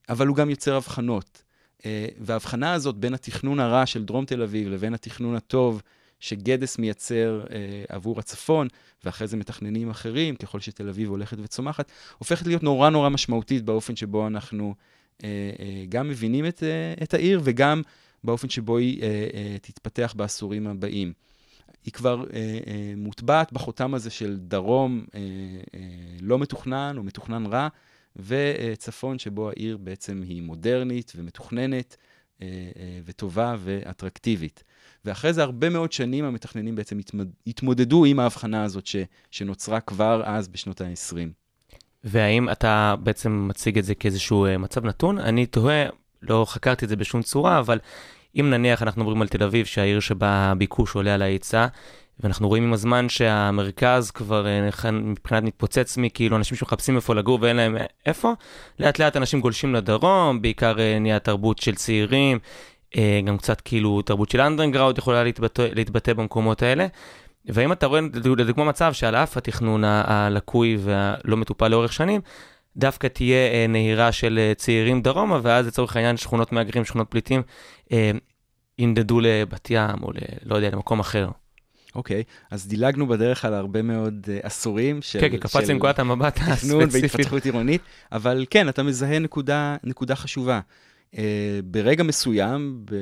אבל 0.09 0.27
הוא 0.27 0.37
גם 0.37 0.51
יוצר 0.51 0.77
הבחנות. 0.77 1.43
אה, 1.87 2.07
וההבחנה 2.20 2.72
הזאת 2.72 2.97
בין 2.97 3.14
התכנון 3.14 3.61
הרע 3.61 3.87
של 3.87 4.05
דרום 4.05 4.25
תל 4.25 4.43
אביב 4.43 4.68
לבין 4.68 4.95
התכנון 4.95 5.35
הטוב 5.35 5.83
שגדס 6.25 6.79
מייצר 6.79 7.45
אה, 7.51 7.85
עבור 7.89 8.18
הצפון, 8.18 8.68
ואחרי 9.05 9.27
זה 9.27 9.37
מתכננים 9.37 9.91
אחרים, 9.91 10.37
ככל 10.37 10.61
שתל 10.61 10.89
אביב 10.89 11.09
הולכת 11.09 11.37
וצומחת, 11.41 11.93
הופכת 12.18 12.47
להיות 12.47 12.62
נורא 12.62 12.91
נורא 12.91 13.09
משמעותית 13.09 13.64
באופן 13.64 13.97
שבו 13.97 14.27
אנחנו 14.27 14.75
אה, 15.25 15.29
אה, 15.61 15.85
גם 15.89 16.09
מבינים 16.09 16.47
את, 16.47 16.62
אה, 16.62 17.03
את 17.03 17.14
העיר, 17.14 17.41
וגם 17.45 17.83
באופן 18.25 18.49
שבו 18.49 18.79
היא 18.79 19.03
אה, 19.03 19.09
אה, 19.35 19.57
תתפתח 19.62 20.14
בעשורים 20.16 20.66
הבאים. 20.66 21.12
היא 21.85 21.93
כבר 21.93 22.25
אה, 22.33 22.59
אה, 22.66 22.93
מוטבעת 22.97 23.53
בחותם 23.53 23.95
הזה 23.95 24.11
של 24.11 24.37
דרום 24.39 25.05
אה, 25.14 25.20
אה, 25.75 25.81
לא 26.20 26.39
מתוכנן 26.39 26.95
או 26.99 27.03
מתוכנן 27.03 27.47
רע, 27.47 27.68
וצפון 28.16 29.18
שבו 29.18 29.49
העיר 29.49 29.77
בעצם 29.77 30.22
היא 30.22 30.43
מודרנית 30.43 31.12
ומתוכננת 31.16 31.97
אה, 32.43 32.47
אה, 32.47 33.01
וטובה 33.05 33.57
ואטרקטיבית. 33.59 34.64
ואחרי 35.05 35.32
זה 35.32 35.42
הרבה 35.42 35.68
מאוד 35.68 35.92
שנים 35.92 36.24
המתכננים 36.24 36.74
בעצם. 36.74 36.98
התמודדו 37.46 38.05
עם 38.05 38.20
ההבחנה 38.20 38.64
הזאת 38.64 38.86
ש... 38.86 38.96
שנוצרה 39.30 39.80
כבר 39.80 40.22
אז 40.24 40.48
בשנות 40.48 40.80
ה-20. 40.80 41.16
והאם 42.05 42.50
אתה 42.50 42.94
בעצם 43.02 43.46
מציג 43.48 43.78
את 43.78 43.84
זה 43.84 43.94
כאיזשהו 43.94 44.46
אה, 44.46 44.59
מצב 44.59 44.84
נתון? 44.84 45.18
אני 45.18 45.46
תוהה, 45.46 45.86
לא 46.22 46.46
חקרתי 46.48 46.84
את 46.84 46.88
זה 46.90 46.96
בשום 46.96 47.22
צורה, 47.22 47.59
אבל 47.59 47.78
אם 48.40 48.50
נניח 48.50 48.82
אנחנו 48.82 49.02
מדברים 49.02 49.22
על 49.22 49.28
תל 49.28 49.42
אביב, 49.42 49.66
שהעיר 49.66 50.00
שבה 50.00 50.28
הביקוש 50.28 50.94
עולה 50.94 51.14
על 51.14 51.22
ההיצע, 51.22 51.66
ואנחנו 52.20 52.48
רואים 52.48 52.64
עם 52.64 52.72
הזמן 52.72 53.09
שהמרכז 53.09 54.11
כבר 54.11 54.46
אה, 54.46 54.90
מבחינת 54.92 55.42
מתפוצץ 55.42 55.96
מכאילו 55.96 56.36
אנשים 56.36 56.57
שמחפשים 56.57 56.96
איפה 56.96 57.14
לגור 57.14 57.38
ואין 57.42 57.57
להם 57.57 57.76
אה, 57.76 57.84
איפה, 58.07 58.32
לאט 58.78 58.98
לאט 58.98 59.16
אנשים 59.16 59.40
גולשים 59.40 59.74
לדרום, 59.74 60.42
בעיקר 60.42 60.76
נהיה 61.00 61.18
תרבות 61.18 61.59
של 61.59 61.74
צעירים, 61.74 62.38
גם 63.24 63.38
קצת 63.38 63.61
כאילו 63.61 64.03
תרבות 64.03 64.30
של 64.30 64.40
אנדרנגראוד 64.40 64.99
יכולה 64.99 65.24
להתבטא, 65.24 65.66
להתבטא 65.74 66.12
במקומות 66.12 66.62
האלה. 66.62 66.86
ואם 67.47 67.72
אתה 67.72 67.86
רואה 67.86 68.01
לדוג- 68.01 68.40
לדוגמה 68.40 68.64
מצב 68.64 68.92
שעל 68.92 69.14
אף 69.16 69.36
התכנון 69.36 69.84
הלקוי 69.84 70.76
והלא 70.80 71.36
מטופל 71.36 71.68
לאורך 71.68 71.92
שנים, 71.92 72.20
דווקא 72.76 73.07
תהיה 73.07 73.53
אה, 73.53 73.66
נהירה 73.68 74.12
של 74.12 74.38
אה, 74.38 74.53
צעירים 74.57 75.03
דרומה, 75.03 75.40
ואז 75.42 75.66
לצורך 75.66 75.97
העניין 75.97 76.16
שכונות 76.16 76.53
מהגרים, 76.53 76.84
שכונות 76.84 77.11
פליטים, 77.11 77.42
אה, 77.92 78.11
ינדדו 78.78 79.20
לבת 79.20 79.68
ים 79.70 80.03
או 80.03 80.12
ל... 80.12 80.16
לא 80.45 80.57
יודע, 80.57 80.70
למקום 80.70 81.01
אחר. 81.01 81.28
אוקיי, 81.95 82.22
אז 82.51 82.68
דילגנו 82.68 83.07
בדרך 83.07 83.45
על 83.45 83.55
הרבה 83.55 83.82
מאוד 83.82 84.26
uh, 84.26 84.47
עשורים 84.47 85.03
של... 85.03 85.20
כן, 85.20 85.28
כי 85.28 85.38
קפץ 85.38 85.68
לנקודת 85.68 85.99
המבט 85.99 86.34
תכנון 86.38 86.82
הספציפית. 86.82 87.14
והתפתחות 87.14 87.45
עירונית, 87.45 87.80
אבל 88.12 88.45
כן, 88.51 88.68
אתה 88.68 88.82
מזהה 88.82 89.18
נקודה, 89.18 89.76
נקודה 89.84 90.16
חשובה. 90.16 90.61
Uh, 91.15 91.17
ברגע 91.65 92.03
מסוים, 92.03 92.83
ב, 92.85 92.95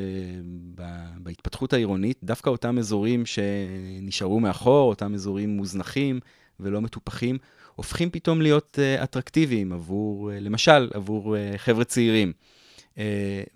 ב, 0.75 0.83
בהתפתחות 1.17 1.73
העירונית, 1.73 2.19
דווקא 2.23 2.51
אותם 2.51 2.79
אזורים 2.79 3.27
שנשארו 3.27 4.41
מאחור, 4.41 4.89
אותם 4.89 5.15
אזורים 5.15 5.57
מוזנחים 5.57 6.21
ולא 6.61 6.81
מטופחים, 6.81 7.39
הופכים 7.75 8.11
פתאום 8.11 8.43
להיות 8.43 8.79
uh, 8.79 9.05
אטרקטיביים 9.05 9.73
עבור, 9.73 10.31
uh, 10.31 10.35
למשל, 10.41 10.91
עבור 10.95 11.37
uh, 11.37 11.59
חבר'ה 11.59 11.85
צעירים. 11.85 12.33
Uh, 12.95 12.99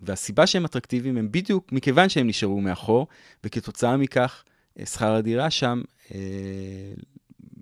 והסיבה 0.02 0.46
שהם 0.46 0.64
אטרקטיביים 0.64 1.16
הם 1.16 1.32
בדיוק 1.32 1.72
מכיוון 1.72 2.08
שהם 2.08 2.26
נשארו 2.26 2.60
מאחור, 2.60 3.06
וכתוצאה 3.44 3.96
מכך 3.96 4.44
אה, 4.80 4.86
שכר 4.86 5.14
הדירה 5.14 5.50
שם 5.50 5.82
אה, 6.14 6.18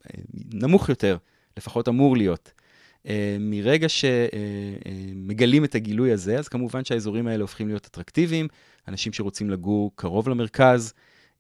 אה, 0.06 0.22
נמוך 0.52 0.88
יותר, 0.88 1.16
לפחות 1.56 1.88
אמור 1.88 2.16
להיות. 2.16 2.50
אה, 3.06 3.36
מרגע 3.40 3.86
שמגלים 3.88 5.64
את 5.64 5.74
הגילוי 5.74 6.12
הזה, 6.12 6.38
אז 6.38 6.48
כמובן 6.48 6.84
שהאזורים 6.84 7.26
האלה 7.26 7.42
הופכים 7.42 7.68
להיות 7.68 7.86
אטרקטיביים, 7.86 8.48
אנשים 8.88 9.12
שרוצים 9.12 9.50
לגור 9.50 9.92
קרוב 9.94 10.28
למרכז, 10.28 10.92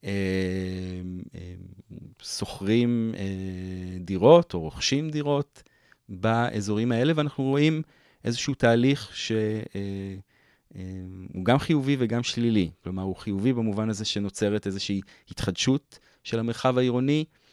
אה, 0.04 0.10
אה, 1.34 1.54
שוכרים 2.22 3.14
אה, 3.16 3.24
דירות 4.00 4.54
או 4.54 4.60
רוכשים 4.60 5.10
דירות 5.10 5.62
באזורים 6.08 6.92
האלה, 6.92 7.12
ואנחנו 7.16 7.44
רואים 7.44 7.82
איזשהו 8.24 8.54
תהליך 8.54 9.16
שהוא 9.16 9.42
גם 11.42 11.58
חיובי 11.58 11.96
וגם 11.98 12.22
שלילי. 12.22 12.70
כלומר, 12.84 13.02
הוא 13.02 13.16
חיובי 13.16 13.52
במובן 13.52 13.90
הזה 13.90 14.04
שנוצרת 14.04 14.66
איזושהי 14.66 15.00
התחדשות 15.30 15.98
של 16.24 16.38
המרחב 16.38 16.78
העירוני, 16.78 17.24
אה, 17.28 17.43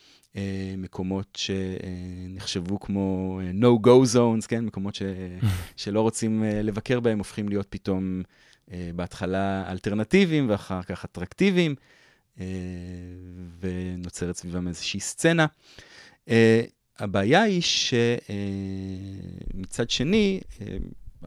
מקומות 0.77 1.37
שנחשבו 1.37 2.79
כמו 2.79 3.39
אה, 3.43 3.51
no-go 3.61 4.15
zones, 4.15 4.47
כן? 4.47 4.65
מקומות 4.65 4.95
ש... 4.95 5.01
שלא 5.77 6.01
רוצים 6.01 6.43
אה, 6.43 6.61
לבקר 6.61 6.99
בהם, 6.99 7.17
הופכים 7.17 7.49
להיות 7.49 7.67
פתאום 7.69 8.21
אה, 8.71 8.89
בהתחלה 8.95 9.71
אלטרנטיביים 9.71 10.49
ואחר 10.49 10.83
כך 10.83 11.05
אטרקטיביים, 11.05 11.75
אה, 12.39 12.45
ונוצרת 13.59 14.35
סביבם 14.35 14.67
איזושהי 14.67 14.99
סצנה. 14.99 15.45
אה, 16.29 16.61
הבעיה 16.99 17.41
היא 17.41 17.61
שמצד 19.51 19.89
שני, 19.89 20.39
אה, 20.61 20.77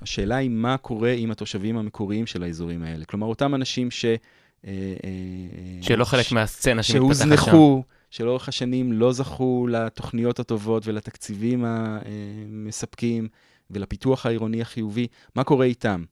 השאלה 0.03 0.37
היא 0.37 0.51
מה 0.51 0.77
קורה 0.77 1.13
עם 1.13 1.31
התושבים 1.31 1.77
המקוריים 1.79 2.27
של 2.27 2.43
האזורים 2.43 2.83
האלה. 2.83 3.05
כלומר, 3.05 3.27
אותם 3.27 3.55
אנשים 3.55 3.91
ש... 3.91 4.05
אה, 4.05 4.15
אה, 4.67 4.71
שלא 5.81 6.05
חלק 6.05 6.23
ש- 6.27 6.33
מהסצנה 6.33 6.83
שמתפתחת 6.83 6.97
שם. 7.17 7.25
שהוזנחו, 7.25 7.83
שלאורך 8.15 8.49
השנים 8.49 8.93
לא 8.93 9.13
זכו 9.13 9.67
לתוכניות 9.71 10.41
הטובות 10.41 10.87
ולתקציבים 10.87 11.65
המספקים 11.65 13.29
ולפיתוח 13.71 14.27
העירוני 14.27 14.63
החיובי, 14.63 15.07
מה 15.35 15.45
קורה 15.45 15.67
איתם? 15.67 16.05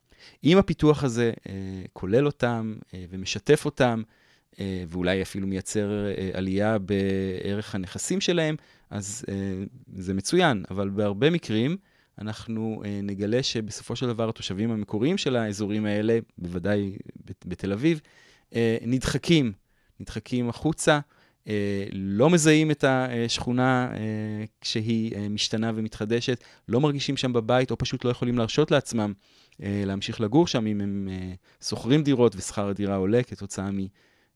אם 0.44 0.58
הפיתוח 0.58 1.04
הזה 1.04 1.32
אה, 1.48 1.52
כולל 1.92 2.26
אותם 2.26 2.74
אה, 2.94 3.04
ומשתף 3.10 3.64
אותם, 3.64 4.02
אה, 4.60 4.84
ואולי 4.88 5.22
אפילו 5.22 5.46
מייצר 5.46 5.90
עלייה 6.32 6.78
בערך 6.78 7.74
הנכסים 7.74 8.20
שלהם, 8.20 8.56
אז 8.90 9.24
זה 9.96 10.14
מצוין, 10.14 10.64
אבל 10.70 10.88
בהרבה 10.90 11.30
מקרים 11.30 11.76
אנחנו 12.18 12.82
אה, 12.84 13.00
נגלה 13.02 13.42
שבסופו 13.42 13.96
של 13.96 14.06
דבר 14.06 14.28
התושבים 14.28 14.70
המקוריים 14.70 15.18
של 15.18 15.36
האזורים 15.36 15.86
האלה, 15.86 16.18
בוודאי 16.38 16.96
בת- 17.24 17.44
בתל 17.46 17.72
אביב, 17.72 18.00
אה, 18.54 18.76
נדחקים, 18.82 19.52
נדחקים 20.00 20.48
החוצה, 20.48 21.00
לא 21.92 22.30
מזהים 22.30 22.70
את 22.70 22.84
השכונה 22.84 23.88
אה, 23.94 24.44
כשהיא 24.60 25.16
אה, 25.16 25.28
משתנה 25.28 25.72
ומתחדשת, 25.74 26.44
לא 26.68 26.80
מרגישים 26.80 27.16
שם 27.16 27.32
בבית, 27.32 27.70
או 27.70 27.78
פשוט 27.78 28.04
לא 28.04 28.10
יכולים 28.10 28.38
להרשות 28.38 28.70
לעצמם 28.70 29.12
אה, 29.62 29.82
להמשיך 29.86 30.20
לגור 30.20 30.46
שם 30.46 30.66
אם 30.66 30.80
הם 30.80 31.08
אה, 31.10 31.32
שוכרים 31.64 32.02
דירות 32.02 32.36
ושכר 32.36 32.68
הדירה 32.68 32.96
עולה 32.96 33.22
כתוצאה 33.22 33.70
מ... 33.70 33.78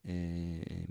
אה, 0.08 0.12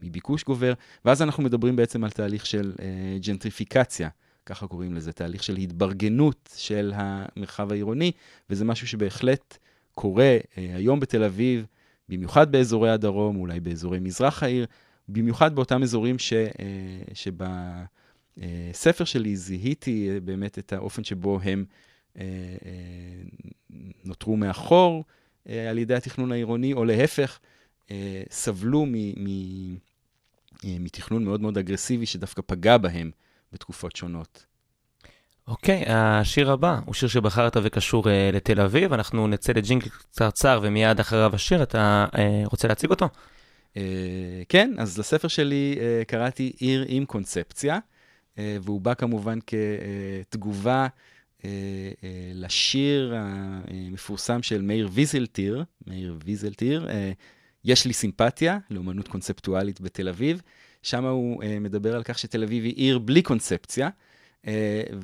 מביקוש 0.04 0.44
גובר, 0.44 0.74
ואז 1.06 1.22
אנחנו 1.22 1.44
מדברים 1.44 1.76
בעצם 1.76 2.04
על 2.04 2.10
תהליך 2.10 2.46
של 2.46 2.74
אה, 2.80 3.18
ג'נטריפיקציה, 3.26 4.10
ככה 4.46 4.68
קוראים 4.68 4.94
לזה, 4.94 5.12
תהליך 5.12 5.44
של 5.44 5.58
התברגנות 5.58 6.56
של 6.58 6.94
המרחב 6.96 7.72
העירוני, 7.72 8.12
וזה 8.50 8.66
משהו 8.66 8.88
שבהחלט 8.88 9.58
קורה 9.94 10.38
אה, 10.58 10.76
היום 10.76 11.00
בתל 11.00 11.24
אביב, 11.24 11.66
במיוחד 12.10 12.52
באזורי 12.52 12.90
הדרום, 12.90 13.36
אולי 13.36 13.60
באזורי 13.60 14.00
מזרח 14.00 14.44
העיר, 14.44 14.66
במיוחד 15.10 15.56
באותם 15.56 15.84
אזורים 15.84 16.20
ש, 16.20 16.34
אה, 16.34 16.48
שבספר 17.14 19.06
שלי 19.06 19.36
זיהיתי 19.36 20.10
אה, 20.10 20.20
באמת 20.20 20.60
את 20.60 20.74
האופן 20.74 21.04
שבו 21.04 21.40
הם 21.44 21.66
אה, 22.18 22.24
נותרו 24.06 24.38
מאחור 24.38 25.04
על 25.70 25.78
ידי 25.78 25.96
התכנון 25.96 26.32
העירוני, 26.32 26.74
או 26.74 26.86
להפך, 26.86 27.40
סבלו 28.30 28.86
מ, 28.86 28.94
מ, 28.96 29.76
מתכנון 30.64 31.24
מאוד 31.24 31.42
מאוד 31.42 31.58
אגרסיבי 31.58 32.06
שדווקא 32.06 32.42
פגע 32.46 32.78
בהם 32.78 33.12
בתקופות 33.54 33.96
שונות. 33.96 34.46
אוקיי, 35.48 35.84
השיר 35.88 36.52
הבא 36.52 36.80
הוא 36.86 36.94
שיר 36.94 37.10
שבחרת 37.10 37.58
וקשור 37.64 38.10
אה, 38.10 38.30
לתל 38.34 38.62
אביב. 38.62 38.94
אנחנו 38.94 39.28
נצא 39.28 39.54
לג'ינגל 39.54 39.90
קצרצר 39.90 40.60
ומיד 40.64 41.00
אחריו 41.00 41.36
השיר. 41.36 41.64
אתה 41.64 42.06
אה, 42.18 42.44
רוצה 42.46 42.68
להציג 42.68 42.90
אותו? 42.90 43.10
אה, 43.78 43.82
כן, 44.50 44.74
אז 44.78 44.98
לספר 44.98 45.28
שלי 45.28 45.78
אה, 45.80 46.06
קראתי 46.06 46.54
עיר 46.58 46.86
עם 46.88 47.06
קונספציה, 47.06 47.80
אה, 48.38 48.58
והוא 48.62 48.82
בא 48.82 48.94
כמובן 48.94 49.40
כתגובה 49.48 50.88
לשיר 52.34 53.16
המפורסם 53.18 54.44
של 54.44 54.62
מאיר 54.62 54.90
ויזלטיר, 54.92 55.64
מאיר 55.88 56.18
ויזלטיר, 56.26 56.88
יש 57.66 57.86
לי 57.86 57.94
סימפתיה 57.94 58.58
לאומנות 58.70 59.08
קונספטואלית 59.08 59.82
בתל 59.82 60.10
אביב. 60.10 60.42
שם 60.84 61.06
הוא 61.06 61.44
מדבר 61.62 61.96
על 61.96 62.04
כך 62.04 62.20
שתל 62.20 62.44
אביב 62.44 62.64
היא 62.64 62.74
עיר 62.76 63.00
בלי 63.00 63.22
קונספציה, 63.22 63.90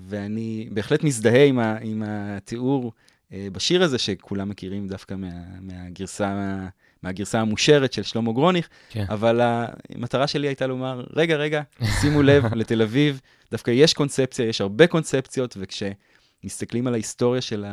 ואני 0.08 0.70
בהחלט 0.72 1.04
מזדהה 1.04 1.46
עם, 1.82 2.04
התיאור 2.06 2.92
בשיר 3.32 3.84
הזה, 3.84 3.98
שכולם 3.98 4.50
מכירים 4.50 4.88
דווקא 4.88 5.14
מה, 5.14 5.30
מהגרסה, 5.62 6.68
מהגרסה 7.04 7.40
המושרת 7.42 7.94
של 7.94 8.04
שלמה 8.04 8.32
גרוניך, 8.32 8.70
כן. 8.90 9.06
אבל 9.10 9.42
המטרה 9.44 10.28
שלי 10.28 10.48
הייתה 10.48 10.68
לומר, 10.68 11.04
רגע, 11.16 11.36
רגע, 11.36 11.62
שימו 12.02 12.22
לב, 12.22 12.44
לתל 12.60 12.82
אביב 12.82 13.22
דווקא 13.52 13.72
יש 13.72 13.94
קונספציה, 13.94 14.46
יש 14.46 14.62
הרבה 14.62 14.88
קונספציות, 14.88 15.58
וכשמסתכלים 15.60 16.88
על 16.88 16.94
ההיסטוריה 16.94 17.42
של 17.42 17.66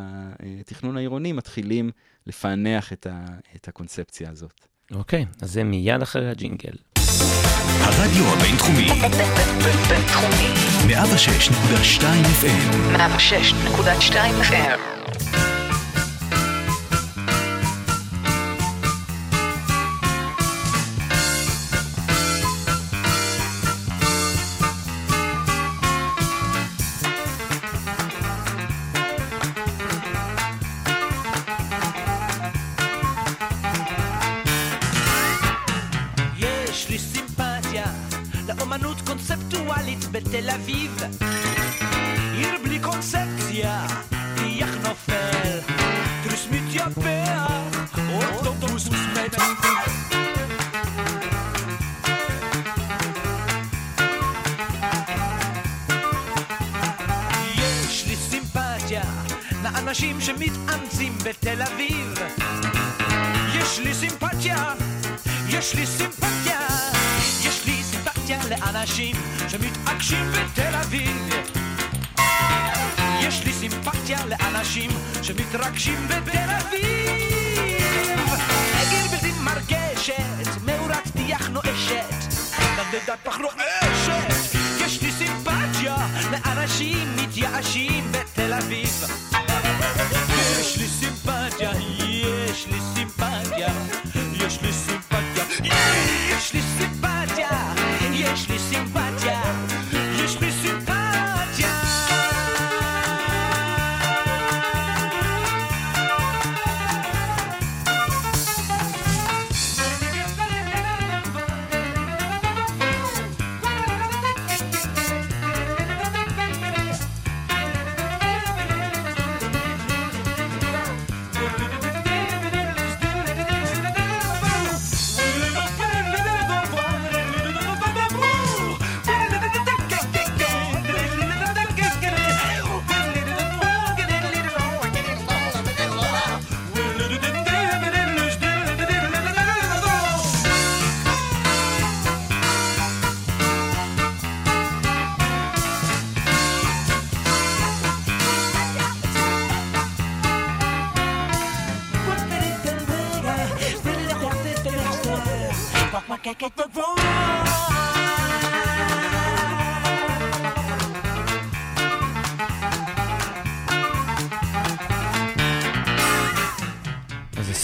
התכנון 0.60 0.96
העירוני, 0.96 1.32
מתחילים 1.32 1.90
לפענח 2.26 2.92
את, 2.92 3.06
ה, 3.10 3.24
את 3.56 3.68
הקונספציה 3.68 4.30
הזאת. 4.30 4.66
אוקיי, 4.92 5.24
אז 5.40 5.52
זה 5.52 5.64
מיד 5.64 6.02
אחרי 6.02 6.30
הג'ינגל. 6.30 6.74
הרדיו 7.80 8.24
הבינתחומי, 8.32 8.88
בינתחומי. 9.88 10.68
106.2 10.88 12.02
FM, 12.42 12.96
106.2 12.96 14.14
FM. 14.42 14.97
קונספטואלית 40.30 40.90
בתל 40.96 41.27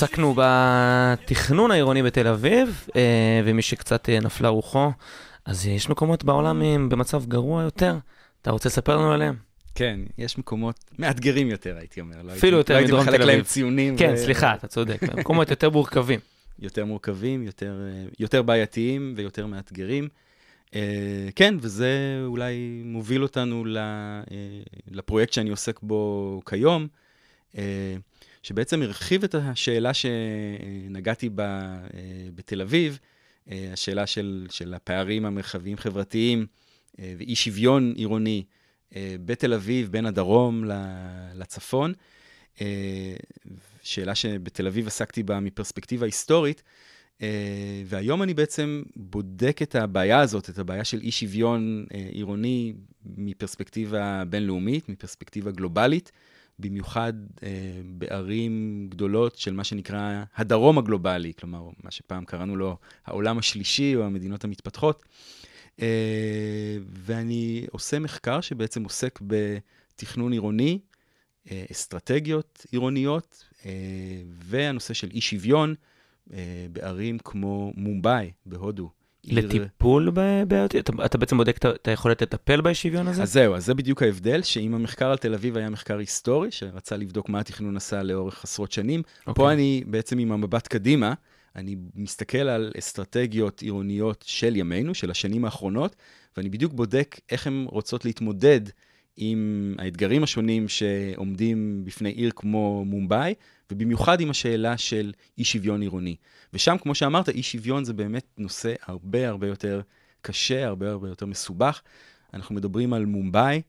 עסקנו 0.05 0.35
בתכנון 0.37 1.71
העירוני 1.71 2.03
בתל 2.03 2.27
אביב, 2.27 2.87
אה, 2.97 3.01
ומי 3.45 3.63
שקצת 3.63 4.09
אה, 4.09 4.21
נפלה 4.21 4.49
רוחו, 4.49 4.91
אז 5.45 5.67
יש 5.67 5.89
מקומות 5.91 6.25
בעולם 6.25 6.63
עם- 6.63 6.89
במצב 6.89 7.25
גרוע 7.27 7.63
יותר. 7.63 7.97
אתה 8.43 8.51
רוצה 8.51 8.69
לספר 8.69 8.97
לנו 8.97 9.13
עליהם? 9.13 9.35
כן, 9.75 10.01
יש 10.19 10.39
מקומות 10.39 10.77
מאתגרים 10.99 11.51
יותר, 11.51 11.77
הייתי 11.79 12.01
אומר. 12.01 12.17
לא 12.23 12.33
אפילו 12.33 12.59
יותר 12.59 12.73
לא 12.75 12.79
הייתי 12.79 12.93
מדרום 12.93 13.07
מחלק 13.07 13.21
תל 13.21 13.27
להם 13.27 13.35
אביב. 13.35 13.45
ציונים. 13.47 13.97
כן, 13.97 14.13
ו- 14.15 14.19
סליחה, 14.19 14.55
אתה 14.55 14.67
צודק. 14.67 14.99
מקומות 15.19 15.51
יותר 15.51 15.71
מורכבים. 15.71 16.21
יותר 16.59 16.85
מורכבים, 16.85 17.43
יותר, 17.43 17.75
אה, 17.89 18.05
יותר 18.19 18.43
בעייתיים 18.43 19.15
ויותר 19.17 19.47
מאתגרים. 19.47 20.09
אה, 20.75 20.81
כן, 21.37 21.55
וזה 21.61 21.91
אולי 22.27 22.55
מוביל 22.85 23.23
אותנו 23.23 23.65
ל- 23.65 23.79
אה, 23.79 24.23
לפרויקט 24.91 25.33
שאני 25.33 25.51
עוסק 25.51 25.81
בו 25.83 26.43
כיום, 26.49 26.87
אה, 27.59 27.63
שבעצם 28.45 28.83
הרחיב 28.83 29.25
את 29.25 29.35
השאלה 29.35 29.91
שנגעתי 29.95 31.29
בה 31.29 31.45
אה, 31.95 32.01
בתל 32.35 32.61
אביב, 32.61 32.99
אה, 33.51 33.71
השאלה 33.73 34.07
של, 34.07 34.47
של 34.51 34.75
הפערים 34.75 35.27
המרחביים-חברתיים 35.27 36.47
אה, 36.99 37.15
ואי 37.19 37.35
שוויון 37.35 37.93
עירוני 37.97 38.45
בתל 39.25 39.53
אביב, 39.55 39.89
בין 39.91 40.07
הדרום 40.07 40.65
לצפון. 41.35 41.93
שאלה 43.83 44.15
שבתל 44.15 44.67
אביב 44.67 44.87
עסקתי 44.87 45.23
בה 45.23 45.41
מפרספקטיבה 45.41 46.07
היסטורית, 46.07 46.63
והיום 47.87 48.23
אני 48.23 48.35
בעצם 48.35 48.83
בודק 48.97 49.59
את 49.63 49.75
הבעיה 49.75 50.21
הזאת, 50.21 50.51
את 50.51 50.59
הבעיה 50.59 50.85
של 50.85 51.01
אי 51.01 51.11
שוויון 51.11 51.87
עירוני 52.13 52.73
מפרספקטיבה 53.05 54.25
בינלאומית, 54.25 54.89
מפרספקטיבה 54.89 55.51
גלובלית, 55.51 56.13
במיוחד 56.59 57.13
אה, 57.43 57.49
בערים 57.85 58.87
גדולות 58.91 59.37
של 59.37 59.53
מה 59.53 59.65
שנקרא 59.65 60.25
הדרום 60.37 60.79
הגלובלי, 60.79 61.33
כלומר, 61.39 61.69
מה 61.85 61.91
שפעם 61.91 62.25
קראנו 62.25 62.57
לו 62.57 62.77
העולם 63.07 63.39
השלישי 63.39 63.97
או 63.97 64.05
המדינות 64.05 64.45
המתפתחות. 64.45 65.03
אה, 65.81 66.77
ואני 66.89 67.67
עושה 67.71 67.99
מחקר 67.99 68.41
שבעצם 68.41 68.85
עוסק 68.85 69.19
בתכנון 69.23 70.33
עירוני, 70.33 70.79
אה, 71.51 71.65
אסטרטגיות 71.73 72.67
עירוניות, 72.71 73.45
אה, 73.67 73.71
והנושא 74.29 74.95
של 74.95 75.11
אי 75.11 75.21
שוויון 75.21 75.75
אה, 76.33 76.67
בערים 76.73 77.19
כמו 77.19 77.73
מומבאי 77.77 78.33
בהודו. 78.47 78.91
לטיפול 79.27 80.11
בבעיות? 80.15 80.77
אתה- 80.77 80.93
אתה 81.05 81.19
בעצם 81.19 81.37
בודק 81.37 81.59
את 81.65 81.89
היכולת 81.89 82.23
לטפל 82.23 82.61
באי 82.61 82.75
שוויון 82.75 83.09
הזה? 83.09 83.23
אז 83.23 83.33
זהו, 83.33 83.55
אז 83.55 83.67
זה 83.67 83.75
בדיוק 83.75 84.03
ההבדל, 84.03 84.43
שאם 84.43 84.75
המחקר 84.75 85.07
על 85.11 85.17
תל 85.17 85.35
אביב 85.35 85.57
היה 85.57 85.71
מחקר 85.71 85.99
היסטורי, 85.99 86.51
שרצה 86.51 86.97
לבדוק 86.97 87.29
מה 87.29 87.41
התכנון 87.41 87.77
עשה 87.77 88.03
לאורך 88.03 88.45
עשרות 88.45 88.73
שנים, 88.73 89.03
אוקיי. 89.21 89.35
פה 89.35 89.53
אני 89.53 89.83
בעצם 89.87 90.19
עם 90.19 90.33
המבט 90.33 90.67
קדימה, 90.67 91.15
אני 91.57 91.77
מסתכל 91.95 92.39
על 92.39 92.73
אסטרטגיות 92.79 93.61
עירוניות 93.63 94.25
של 94.27 94.57
ימינו, 94.57 94.95
של 94.95 95.11
השנים 95.11 95.45
האחרונות, 95.45 95.97
ואני 96.37 96.49
בדיוק 96.49 96.73
בודק 96.73 97.21
איך 97.31 97.47
הן 97.47 97.67
רוצות 97.69 98.05
להתמודד 98.05 98.61
עם 99.17 99.75
האתגרים 99.79 100.23
השונים 100.23 100.69
שעומדים 100.69 101.83
בפני 101.85 102.11
עיר 102.11 102.31
כמו 102.37 102.85
מומבאי, 102.85 103.35
ובמיוחד 103.71 104.21
עם 104.21 104.31
השאלה 104.31 104.79
של 104.79 105.13
אי 105.39 105.45
שוויון 105.45 105.81
עירוני. 105.81 106.17
ושם, 106.53 106.77
כמו 106.83 106.95
שאמרת, 106.95 107.29
אי 107.29 107.43
שוויון 107.43 107.85
זה 107.85 107.93
באמת 107.93 108.27
נושא 108.39 108.75
הרבה 108.87 109.29
הרבה 109.29 109.47
יותר 109.47 109.81
קשה, 110.23 110.67
הרבה 110.67 110.91
הרבה 110.91 111.09
יותר 111.09 111.27
מסובך. 111.27 111.83
אנחנו 112.35 112.55
מדברים 112.55 112.93
על 112.93 113.07
מומבאי, 113.07 113.63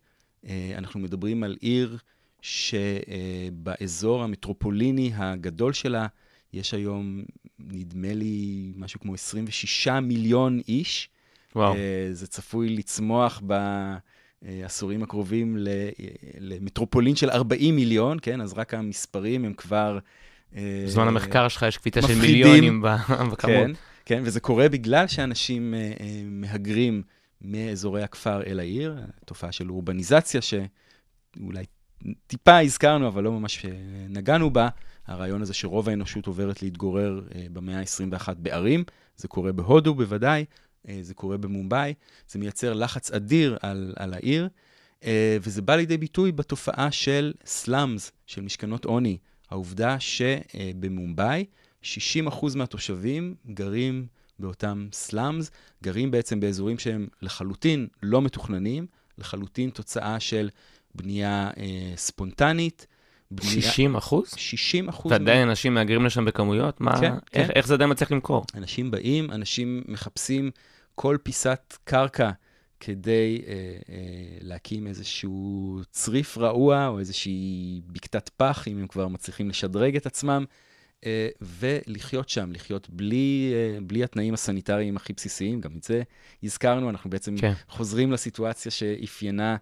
אה, 0.48 0.74
אנחנו 0.78 1.00
מדברים 1.00 1.44
על 1.44 1.58
עיר 1.62 1.98
שבאזור 2.42 4.24
המטרופוליני 4.24 5.12
הגדול 5.16 5.74
שלה, 5.74 6.08
יש 6.54 6.74
היום, 6.74 7.24
נדמה 7.60 8.14
לי, 8.14 8.72
משהו 8.76 9.00
כמו 9.00 9.14
26 9.14 9.88
מיליון 9.88 10.62
איש. 10.68 11.10
וואו. 11.56 11.76
אה, 11.76 12.10
זה 12.12 12.28
צפוי 12.28 12.70
לצמוח 12.70 13.42
בעשורים 14.46 15.04
הקרובים 15.04 15.58
ל- 15.58 15.90
למטרופולין 16.40 17.16
של 17.16 17.30
40 17.30 17.76
מיליון, 17.76 18.18
כן? 18.22 18.42
אז 18.42 18.54
רק 18.54 18.74
המספרים 18.74 19.46
הם 19.46 19.54
כבר... 19.54 20.00
אה, 20.56 20.84
בזמן 20.86 21.08
המחקר 21.08 21.48
שלך 21.48 21.66
יש 21.68 21.78
קפיצה 21.78 22.02
של. 22.02 22.20
מיליונים 22.22 22.82
בכמות. 23.32 23.38
כן, 23.38 23.72
כן, 24.06 24.22
וזה 24.26 24.40
קורה 24.40 24.70
בגלל 24.70 25.08
שאנשים 25.08 25.74
אה, 25.74 25.80
אה, 26.00 26.22
מהגרים 26.26 27.02
מאזורי 27.42 28.04
הכפר 28.04 28.44
אל 28.44 28.60
העיר, 28.60 28.98
תופעה 29.26 29.52
של 29.52 29.70
אורבניזציה 29.70 30.42
שאולי 30.42 31.66
טיפה 32.28 32.60
הזכרנו, 32.60 33.08
אבל 33.08 33.24
לא 33.24 33.32
ממש 33.32 33.66
אה, 33.66 33.72
נגענו 34.10 34.50
בה, 34.50 34.68
הרעיון 35.08 35.42
הזה 35.42 35.54
שרוב 35.54 35.90
האנושות 35.90 36.28
עוברת 36.28 36.62
להתגורר 36.64 37.22
אה, 37.36 37.46
במאה 37.54 37.80
ה-21 37.80 38.34
בערים, 38.38 38.84
זה 39.18 39.28
קורה 39.28 39.52
בהודו 39.52 39.94
בוודאי, 39.94 40.40
אה, 40.42 40.46
זה 41.02 41.14
קורה 41.14 41.38
במומבאי, 41.38 41.94
זה 42.30 42.40
מייצר 42.40 42.74
לחץ 42.74 43.12
אדיר 43.12 43.58
על, 43.62 43.94
על 43.96 44.14
העיר, 44.14 44.50
אה, 45.04 45.38
וזה 45.42 45.62
בא 45.62 45.76
לידי 45.76 45.98
ביטוי 45.98 46.32
בתופעה 46.32 46.92
של 46.92 47.34
סלאמס, 47.46 48.12
של 48.26 48.42
משכנות 48.42 48.86
עוני. 48.86 49.18
העובדה 49.50 49.98
שבמומבאי 50.00 51.46
60% 51.84 51.86
מהתושבים 52.56 53.36
גרים 53.48 54.08
באותם 54.40 54.88
סלאמס, 54.92 55.52
גרים 55.84 56.12
בעצם 56.12 56.40
באזורים 56.40 56.80
שהם 56.80 57.08
לחלוטין 57.22 57.88
לא 58.04 58.22
מתוכננים, 58.22 58.88
לחלוטין 59.18 59.70
תוצאה 59.70 60.20
של 60.20 60.50
בנייה 60.96 61.52
אה, 61.58 61.94
ספונטנית. 61.96 62.88
בנייה... 63.32 63.62
60 63.62 63.96
אחוז? 63.96 64.34
60 64.38 64.90
אחוז. 64.90 65.12
ועדיין 65.12 65.50
אנשים 65.50 65.74
מהגרים 65.74 66.06
לשם 66.06 66.26
בכמויות? 66.26 66.82
מה, 66.82 67.00
כן, 67.00 67.14
איך, 67.34 67.48
כן. 67.48 67.54
איך 67.56 67.68
זה 67.68 67.74
עדיין 67.74 67.92
מצליח 67.92 68.12
למכור? 68.12 68.46
אנשים 68.56 68.92
באים, 68.92 69.32
אנשים 69.32 69.84
מחפשים 69.88 70.52
כל 70.96 71.18
פיסת 71.24 71.78
קרקע 71.84 72.32
כדי 72.80 73.42
אה, 73.48 73.54
אה, 73.54 74.38
להקים 74.42 74.88
איזשהו 74.88 75.80
צריף 75.92 76.38
רעוע 76.38 76.88
או 76.88 77.00
איזושהי 77.00 77.82
בקתת 77.88 78.30
פח, 78.30 78.68
אם 78.68 78.78
הם 78.78 78.88
כבר 78.88 79.08
מצליחים 79.08 79.50
לשדרג 79.50 79.96
את 79.96 80.06
עצמם, 80.06 80.46
אה, 81.06 81.28
ולחיות 81.42 82.30
שם, 82.30 82.52
לחיות 82.52 82.90
בלי, 82.90 83.54
אה, 83.54 83.80
בלי 83.82 84.04
התנאים 84.04 84.34
הסניטריים 84.34 84.96
הכי 84.96 85.14
בסיסיים, 85.14 85.62
גם 85.62 85.72
את 85.78 85.84
זה 85.84 86.02
הזכרנו, 86.44 86.90
אנחנו 86.90 87.10
בעצם 87.10 87.38
כן. 87.38 87.54
חוזרים 87.70 88.12
לסיטואציה 88.12 88.72
שאפיינה 88.72 89.56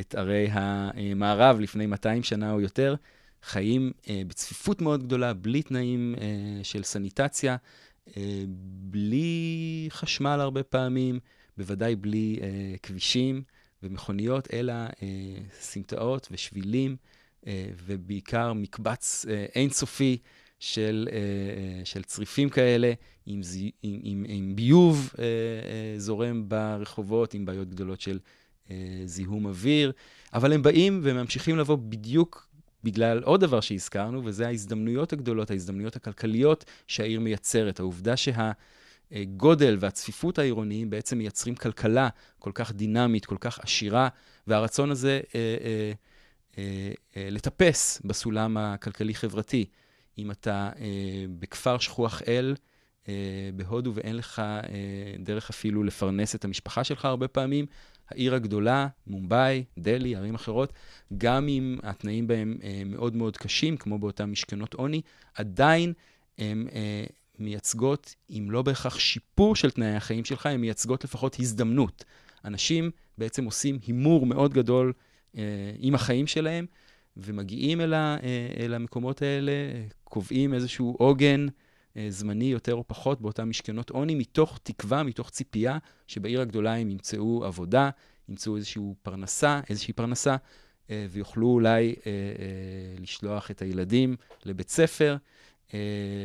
את 0.00 0.14
ערי 0.14 0.48
המערב 0.50 1.60
לפני 1.60 1.86
200 1.86 2.22
שנה 2.22 2.52
או 2.52 2.60
יותר, 2.60 2.94
חיים 3.42 3.92
אה, 4.10 4.22
בצפיפות 4.26 4.80
מאוד 4.80 5.02
גדולה, 5.02 5.34
בלי 5.34 5.62
תנאים 5.62 6.14
אה, 6.20 6.64
של 6.64 6.82
סניטציה, 6.82 7.56
בלי 8.90 9.86
חשמל 9.90 10.38
הרבה 10.40 10.62
פעמים, 10.62 11.18
בוודאי 11.56 11.96
בלי 11.96 12.38
אה, 12.42 12.74
כבישים 12.82 13.42
ומכוניות, 13.82 14.48
אלא 14.52 14.72
אה, 14.72 14.88
סמטאות 15.60 16.28
ושבילים, 16.30 16.96
אה, 17.46 17.70
ובעיקר 17.86 18.52
מקבץ 18.52 19.26
אה, 19.28 19.46
אינסופי 19.54 20.18
של, 20.60 21.08
אה, 21.12 21.16
אה, 21.16 21.84
של 21.84 22.02
צריפים 22.02 22.48
כאלה, 22.48 22.92
עם, 23.26 23.40
עם, 23.82 24.00
עם, 24.02 24.24
עם 24.28 24.56
ביוב 24.56 25.10
אה, 25.18 25.24
אה, 25.24 25.98
זורם 25.98 26.48
ברחובות, 26.48 27.34
עם 27.34 27.44
בעיות 27.44 27.68
גדולות 27.68 28.00
של 28.00 28.18
אה, 28.70 29.02
זיהום 29.04 29.46
אוויר, 29.46 29.92
אבל 30.34 30.52
הם 30.52 30.62
באים 30.62 31.00
וממשיכים 31.02 31.58
לבוא 31.58 31.76
בדיוק 31.76 32.47
בגלל 32.84 33.22
עוד 33.22 33.40
דבר 33.40 33.60
שהזכרנו, 33.60 34.24
וזה 34.24 34.46
ההזדמנויות 34.46 35.12
הגדולות, 35.12 35.50
ההזדמנויות 35.50 35.96
הכלכליות 35.96 36.64
שהעיר 36.86 37.20
מייצרת. 37.20 37.80
העובדה 37.80 38.14
שהגודל 38.16 39.76
והצפיפות 39.80 40.38
העירוניים 40.38 40.90
בעצם 40.90 41.18
מייצרים 41.18 41.54
כלכלה 41.54 42.08
כל 42.38 42.50
כך 42.54 42.72
דינמית, 42.72 43.26
כל 43.26 43.36
כך 43.40 43.58
עשירה, 43.58 44.08
והרצון 44.46 44.90
הזה 44.90 45.20
אה, 45.34 45.56
אה, 45.64 45.92
אה, 46.58 46.92
אה, 47.16 47.30
לטפס 47.30 48.00
בסולם 48.04 48.56
הכלכלי-חברתי. 48.56 49.64
אם 50.18 50.30
אתה 50.30 50.70
אה, 50.80 51.24
בכפר 51.38 51.78
שכוח 51.78 52.22
אל, 52.28 52.54
בהודו, 53.56 53.94
ואין 53.94 54.16
לך 54.16 54.38
אה, 54.38 54.62
דרך 55.18 55.50
אפילו 55.50 55.82
לפרנס 55.82 56.34
את 56.34 56.44
המשפחה 56.44 56.84
שלך 56.84 57.04
הרבה 57.04 57.28
פעמים, 57.28 57.66
העיר 58.10 58.34
הגדולה, 58.34 58.88
מומבאי, 59.06 59.64
דלי, 59.78 60.16
ערים 60.16 60.34
אחרות, 60.34 60.72
גם 61.18 61.48
אם 61.48 61.78
התנאים 61.82 62.26
בהם 62.26 62.58
אה, 62.62 62.82
מאוד 62.86 63.16
מאוד 63.16 63.36
קשים, 63.36 63.76
כמו 63.76 63.98
באותן 63.98 64.24
משכנות 64.24 64.74
עוני, 64.74 65.00
עדיין 65.34 65.92
הן 66.38 66.66
אה, 66.72 67.04
מייצגות, 67.38 68.14
אם 68.30 68.50
לא 68.50 68.62
בהכרח 68.62 68.98
שיפור 68.98 69.56
של 69.56 69.70
תנאי 69.70 69.94
החיים 69.94 70.24
שלך, 70.24 70.46
הן 70.46 70.60
מייצגות 70.60 71.04
לפחות 71.04 71.36
הזדמנות. 71.40 72.04
אנשים 72.44 72.90
בעצם 73.18 73.44
עושים 73.44 73.78
הימור 73.86 74.26
מאוד 74.26 74.54
גדול 74.54 74.92
אה, 75.36 75.42
עם 75.78 75.94
החיים 75.94 76.26
שלהם, 76.26 76.66
ומגיעים 77.16 77.80
אל, 77.80 77.94
ה, 77.94 78.16
אה, 78.22 78.48
אל 78.64 78.74
המקומות 78.74 79.22
האלה, 79.22 79.52
אה, 79.52 79.84
קובעים 80.04 80.54
איזשהו 80.54 80.96
עוגן 80.98 81.46
אה, 81.48 81.67
זמני 82.08 82.44
יותר 82.44 82.74
או 82.74 82.84
פחות 82.86 83.20
באותן 83.20 83.44
משכנות 83.44 83.90
עוני, 83.90 84.14
מתוך 84.14 84.58
תקווה, 84.62 85.02
מתוך 85.02 85.30
ציפייה, 85.30 85.78
שבעיר 86.06 86.40
הגדולה 86.40 86.76
הם 86.76 86.90
ימצאו 86.90 87.44
עבודה, 87.44 87.90
ימצאו 88.28 88.56
איזושהי 88.56 88.82
פרנסה, 89.02 89.60
איזושהי 89.68 89.92
פרנסה, 89.92 90.36
אה, 90.90 91.06
ויוכלו 91.10 91.46
אולי 91.46 91.88
אה, 91.88 92.12
אה, 92.12 93.02
לשלוח 93.02 93.50
את 93.50 93.62
הילדים 93.62 94.16
לבית 94.44 94.68
ספר 94.68 95.16
אה, 95.74 95.78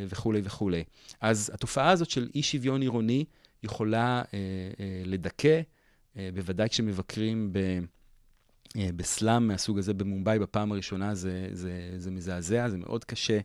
וכולי 0.10 0.42
וכולי. 0.44 0.84
אז 1.22 1.52
התופעה 1.54 1.90
הזאת 1.90 2.10
של 2.10 2.30
אי 2.36 2.44
שוויון 2.44 2.82
עירוני 2.82 3.26
יכולה 3.64 4.22
אה, 4.34 4.40
אה, 4.80 5.02
לדכא, 5.06 5.62
אה, 6.18 6.30
בוודאי 6.34 6.70
כשמבקרים 6.70 7.50
ב... 7.54 7.60
אה, 8.78 8.90
בסלאם 8.96 9.48
מהסוג 9.48 9.78
הזה 9.78 9.94
במומבאי 9.94 10.40
בפעם 10.40 10.72
הראשונה, 10.72 11.16
זה, 11.16 11.48
זה, 11.52 11.94
זה 11.98 12.12
מזעזע, 12.12 12.70
זה 12.70 12.78
מאוד 12.78 13.06
קשה 13.06 13.40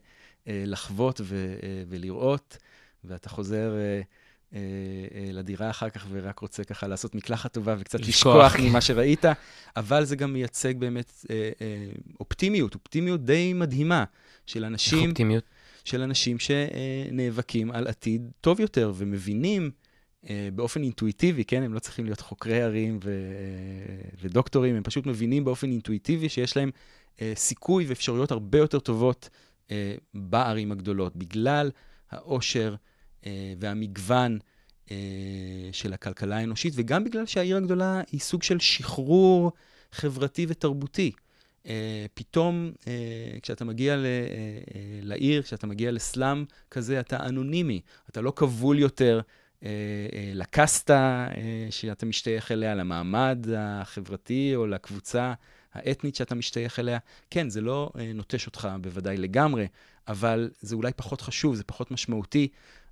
אה, 0.48 0.62
לחוות 0.66 1.20
ו, 1.24 1.54
אה, 1.62 1.82
ולראות, 1.88 2.56
ואתה 3.04 3.28
חוזר 3.28 3.72
לדירה 5.32 5.70
אחר 5.70 5.90
כך 5.90 6.06
ורק 6.10 6.38
רוצה 6.38 6.64
ככה 6.64 6.86
לעשות 6.86 7.14
מקלחת 7.14 7.52
טובה 7.52 7.74
וקצת 7.78 8.00
לשכוח. 8.00 8.54
לשכוח 8.54 8.60
ממה 8.60 8.80
שראית, 8.80 9.24
אבל 9.76 10.04
זה 10.04 10.16
גם 10.16 10.32
מייצג 10.32 10.78
באמת 10.78 11.24
אופטימיות, 12.20 12.74
אופטימיות 12.74 13.24
די 13.24 13.52
מדהימה 13.52 14.04
של 14.46 14.64
איך 14.64 14.72
אנשים, 14.72 15.08
אופטימיות? 15.08 15.44
של 15.84 16.02
אנשים 16.02 16.36
שנאבקים 16.38 17.70
על 17.70 17.86
עתיד 17.86 18.30
טוב 18.40 18.60
יותר 18.60 18.92
ומבינים 18.96 19.70
באופן 20.54 20.82
אינטואיטיבי, 20.82 21.44
כן? 21.44 21.62
הם 21.62 21.74
לא 21.74 21.78
צריכים 21.78 22.04
להיות 22.04 22.20
חוקרי 22.20 22.62
ערים 22.62 22.98
ו... 23.04 23.10
אה, 23.10 24.08
ודוקטורים, 24.20 24.74
הם 24.74 24.82
פשוט 24.82 25.06
מבינים 25.06 25.44
באופן 25.44 25.70
אינטואיטיבי 25.70 26.28
שיש 26.28 26.56
להם 26.56 26.70
אה, 27.20 27.32
סיכוי 27.36 27.84
ואפשרויות 27.88 28.30
הרבה 28.30 28.58
יותר 28.58 28.78
טובות 28.78 29.28
אה, 29.70 29.94
בערים 30.14 30.72
הגדולות, 30.72 31.16
בגלל 31.16 31.70
העושר 32.10 32.74
אה, 33.26 33.54
והמגוון 33.60 34.38
אה, 34.90 34.96
של 35.72 35.92
הכלכלה 35.92 36.36
האנושית, 36.36 36.72
וגם 36.76 37.04
בגלל 37.04 37.26
שהעיר 37.26 37.56
הגדולה 37.56 38.00
היא 38.12 38.20
סוג 38.20 38.42
של 38.42 38.58
שחרור 38.58 39.52
חברתי 39.92 40.46
ותרבותי. 40.48 41.12
אה, 41.66 42.06
פתאום, 42.14 42.72
אה, 42.86 43.38
כשאתה 43.42 43.64
מגיע 43.64 43.96
ל, 43.96 44.04
אה, 44.04 44.08
אה, 44.74 45.00
לעיר, 45.02 45.42
כשאתה 45.42 45.66
מגיע 45.66 45.90
לסלאם 45.90 46.44
כזה, 46.70 47.00
אתה 47.00 47.26
אנונימי, 47.26 47.80
אתה 48.10 48.20
לא 48.20 48.32
כבול 48.36 48.78
יותר 48.78 49.16
אה, 49.16 49.20
אה, 49.20 49.47
לקסטה 50.34 51.28
אה, 51.36 51.66
שאתה 51.70 52.06
משתייך 52.06 52.52
אליה, 52.52 52.74
למעמד 52.74 53.46
החברתי 53.56 54.52
או 54.56 54.66
לקבוצה 54.66 55.32
האתנית 55.74 56.14
שאתה 56.14 56.34
משתייך 56.34 56.78
אליה. 56.78 56.98
כן, 57.30 57.50
זה 57.50 57.60
לא 57.60 57.90
אה, 57.98 58.12
נוטש 58.14 58.46
אותך 58.46 58.68
בוודאי 58.80 59.16
לגמרי, 59.16 59.66
אבל 60.08 60.50
זה 60.60 60.74
אולי 60.74 60.92
פחות 60.92 61.20
חשוב, 61.20 61.54
זה 61.54 61.64
פחות 61.64 61.90
משמעותי. 61.90 62.48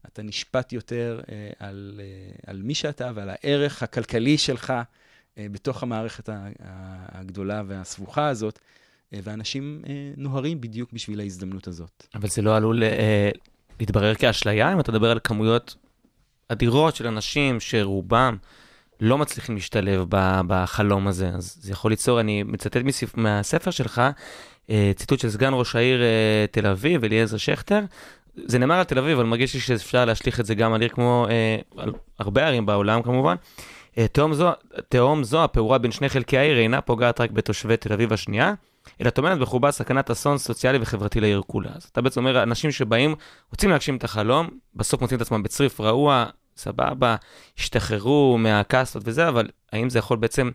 אתה 0.06 0.22
נשפט 0.22 0.72
יותר 0.72 1.20
אה, 1.28 1.50
על, 1.58 2.00
אה, 2.02 2.50
על 2.50 2.62
מי 2.62 2.74
שאתה 2.74 3.10
ועל 3.14 3.30
הערך 3.30 3.82
הכלכלי 3.82 4.38
שלך 4.38 4.72
אה, 5.38 5.46
בתוך 5.52 5.82
המערכת 5.82 6.28
הגדולה 7.08 7.62
והסבוכה 7.66 8.28
הזאת, 8.28 8.58
אה, 9.14 9.18
ואנשים 9.22 9.82
אה, 9.88 10.12
נוהרים 10.16 10.60
בדיוק 10.60 10.92
בשביל 10.92 11.20
ההזדמנות 11.20 11.68
הזאת. 11.68 12.06
אבל 12.14 12.28
זה 12.28 12.42
לא 12.42 12.56
עלול 12.56 12.84
אה, 12.84 13.30
להתברר 13.80 14.14
כאשליה, 14.14 14.72
אם 14.72 14.80
אתה 14.80 14.92
מדבר 14.92 15.10
על 15.10 15.18
כמויות 15.24 15.74
אדירות 16.48 16.96
של 16.96 17.06
אנשים 17.06 17.60
שרובם 17.60 18.36
לא 19.00 19.18
מצליחים 19.18 19.54
להשתלב 19.54 20.04
בחלום 20.46 21.06
הזה. 21.06 21.28
אז 21.28 21.56
זה 21.60 21.72
יכול 21.72 21.92
ליצור, 21.92 22.20
אני 22.20 22.42
מצטט 22.42 22.76
מסיפ- 22.76 23.16
מהספר 23.16 23.70
שלך, 23.70 24.02
אה, 24.70 24.92
ציטוט 24.96 25.20
של 25.20 25.30
סגן 25.30 25.50
ראש 25.54 25.76
העיר 25.76 26.02
אה, 26.02 26.44
תל 26.50 26.66
אביב, 26.66 27.04
אליעזר 27.04 27.36
שכטר. 27.36 27.80
זה 28.34 28.58
נאמר 28.58 28.74
על 28.74 28.84
תל 28.84 28.98
אביב, 28.98 29.18
אבל 29.18 29.28
מרגיש 29.28 29.54
לי 29.54 29.60
שאפשר 29.60 30.04
להשליך 30.04 30.40
את 30.40 30.46
זה 30.46 30.54
גם 30.54 30.72
על 30.72 30.80
עיר 30.80 30.90
כמו, 30.90 31.26
אה, 31.30 31.56
על 31.76 31.92
הרבה 32.18 32.46
ערים 32.46 32.66
בעולם 32.66 33.02
כמובן. 33.02 33.36
תהום 34.12 34.34
זו, 34.34 34.50
תהום 34.88 35.24
זו, 35.24 35.44
הפעורה 35.44 35.78
בין 35.78 35.92
שני 35.92 36.08
חלקי 36.08 36.38
העיר, 36.38 36.58
אינה 36.58 36.80
פוגעת 36.80 37.20
רק 37.20 37.30
בתושבי 37.30 37.76
תל 37.76 37.92
אביב 37.92 38.12
השנייה, 38.12 38.54
אלא 39.00 39.10
טומנת 39.10 39.38
בחובה 39.38 39.70
סכנת 39.70 40.10
אסון 40.10 40.38
סוציאלי 40.38 40.78
וחברתי 40.80 41.20
לעיר 41.20 41.42
כולה. 41.46 41.70
אז 41.74 41.84
אתה 41.84 42.02
בעצם 42.02 42.20
אומר, 42.20 42.42
אנשים 42.42 42.70
שבאים, 42.70 43.14
רוצים 43.50 43.70
להגשים 43.70 43.96
את 43.96 44.04
החלום, 44.04 44.48
בסוף 44.74 45.00
מוצאים 45.00 45.16
את 45.16 45.22
עצמם 45.22 45.42
בצריף 45.42 45.80
רעוע, 45.80 46.26
סבבה, 46.56 47.16
השתחררו 47.58 48.38
מהקאסטות 48.38 49.02
וזה, 49.06 49.28
אבל 49.28 49.48
האם 49.72 49.90
זה 49.90 49.98
יכול 49.98 50.18
בעצם 50.18 50.50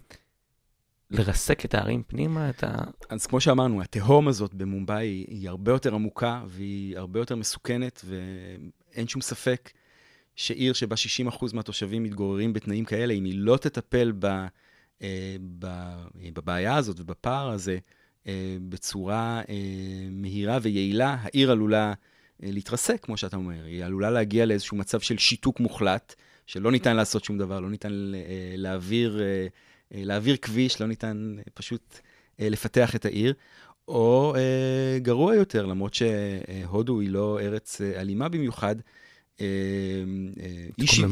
לרסק 1.12 1.66
את 1.66 1.74
הערים 1.74 2.04
פנימה, 2.08 2.50
את 2.50 2.64
ה... 2.64 2.76
אז 3.10 3.26
כמו 3.26 3.42
שאמרנו, 3.42 3.82
התהום 3.82 4.28
הזאת 4.28 4.54
במומבאי 4.54 5.08
היא, 5.08 5.26
היא 5.28 5.50
הרבה 5.50 5.72
יותר 5.72 5.96
עמוקה 5.96 6.44
והיא 6.48 6.98
הרבה 6.98 7.20
יותר 7.20 7.36
מסוכנת, 7.36 8.06
ואין 8.06 9.08
שום 9.08 9.22
ספק 9.22 9.72
שעיר 10.36 10.74
שבה 10.74 10.96
60% 11.30 11.46
מהתושבים 11.54 12.04
מתגוררים 12.04 12.54
בתנאים 12.54 12.86
כאלה, 12.86 13.14
אם 13.14 13.24
היא 13.24 13.34
לא 13.38 13.58
תטפל 13.58 14.14
ב, 14.20 14.26
אה, 14.26 15.36
ב, 15.60 15.66
אה, 15.66 16.30
בבעיה 16.34 16.76
הזאת 16.76 17.00
ובפער 17.00 17.50
הזה 17.50 17.78
בצורה 18.70 19.42
אה, 19.50 19.56
מהירה 20.12 20.60
ויעילה, 20.62 21.18
העיר 21.22 21.52
עלולה 21.52 21.94
אה, 22.44 22.50
להתרסק, 22.52 23.00
כמו 23.02 23.18
שאתה 23.18 23.38
אומר. 23.38 23.64
היא 23.66 23.86
עלולה 23.86 24.10
להגיע 24.10 24.46
לאיזשהו 24.46 24.78
מצב 24.78 25.00
של 25.00 25.18
שיתוק 25.18 25.60
מוחלט, 25.60 26.16
שלא 26.46 26.72
ניתן 26.72 26.96
לעשות 26.96 27.24
שום 27.24 27.38
דבר, 27.38 27.60
לא 27.60 27.70
ניתן 27.70 28.12
אה, 28.16 28.54
להעביר, 28.58 29.22
אה, 29.22 29.48
אה, 29.96 30.02
להעביר 30.06 30.38
כביש, 30.38 30.82
לא 30.82 30.88
ניתן 30.88 31.36
אה, 31.38 31.44
פשוט 31.54 32.00
אה, 32.40 32.50
לפתח 32.50 32.96
את 32.96 33.06
העיר. 33.06 33.34
או 33.88 34.36
אה, 34.36 35.00
גרוע 35.00 35.36
יותר, 35.36 35.66
למרות 35.66 35.94
שהודו 35.94 37.00
היא 37.00 37.10
לא 37.10 37.40
ארץ 37.42 37.82
אה, 37.82 38.02
אלימה 38.02 38.30
במיוחד, 38.30 38.76
אה, 39.42 39.46
אה, 40.40 40.66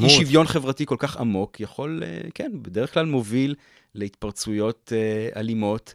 אי 0.03 0.09
שוויון 0.09 0.47
חברתי 0.47 0.85
כל 0.85 0.95
כך 0.99 1.17
עמוק 1.17 1.59
יכול, 1.59 2.03
אה, 2.05 2.29
כן, 2.33 2.51
בדרך 2.61 2.93
כלל 2.93 3.05
מוביל 3.05 3.55
להתפרצויות 3.95 4.93
אה, 4.95 5.39
אלימות. 5.39 5.93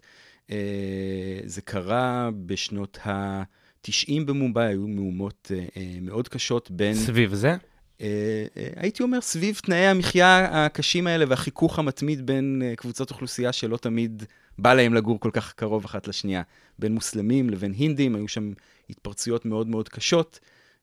אה, 0.51 1.39
זה 1.45 1.61
קרה 1.61 2.29
בשנות 2.45 2.97
ה-90 3.05 4.23
במומבאי, 4.25 4.67
היו 4.67 4.87
מהומות 4.87 5.51
אה, 5.55 5.65
אה, 5.77 5.97
מאוד 6.01 6.27
קשות 6.27 6.71
בין... 6.71 6.93
סביב 6.95 7.33
זה? 7.33 7.55
אה, 8.01 8.45
אה, 8.57 8.67
הייתי 8.75 9.03
אומר, 9.03 9.21
סביב 9.21 9.59
תנאי 9.63 9.85
המחיה 9.87 10.65
הקשים 10.65 11.07
האלה 11.07 11.25
והחיכוך 11.29 11.79
המתמיד 11.79 12.25
בין 12.25 12.61
אה, 12.65 12.75
קבוצות 12.75 13.11
אוכלוסייה 13.11 13.53
שלא 13.53 13.77
תמיד 13.77 14.23
בא 14.57 14.73
להם 14.73 14.93
לגור 14.93 15.19
כל 15.19 15.29
כך 15.33 15.53
קרוב 15.53 15.85
אחת 15.85 16.07
לשנייה. 16.07 16.41
בין 16.79 16.93
מוסלמים 16.93 17.49
לבין 17.49 17.73
הינדים, 17.77 18.15
היו 18.15 18.27
שם 18.27 18.53
התפרצויות 18.89 19.45
מאוד 19.45 19.67
מאוד 19.67 19.89
קשות, 19.89 20.39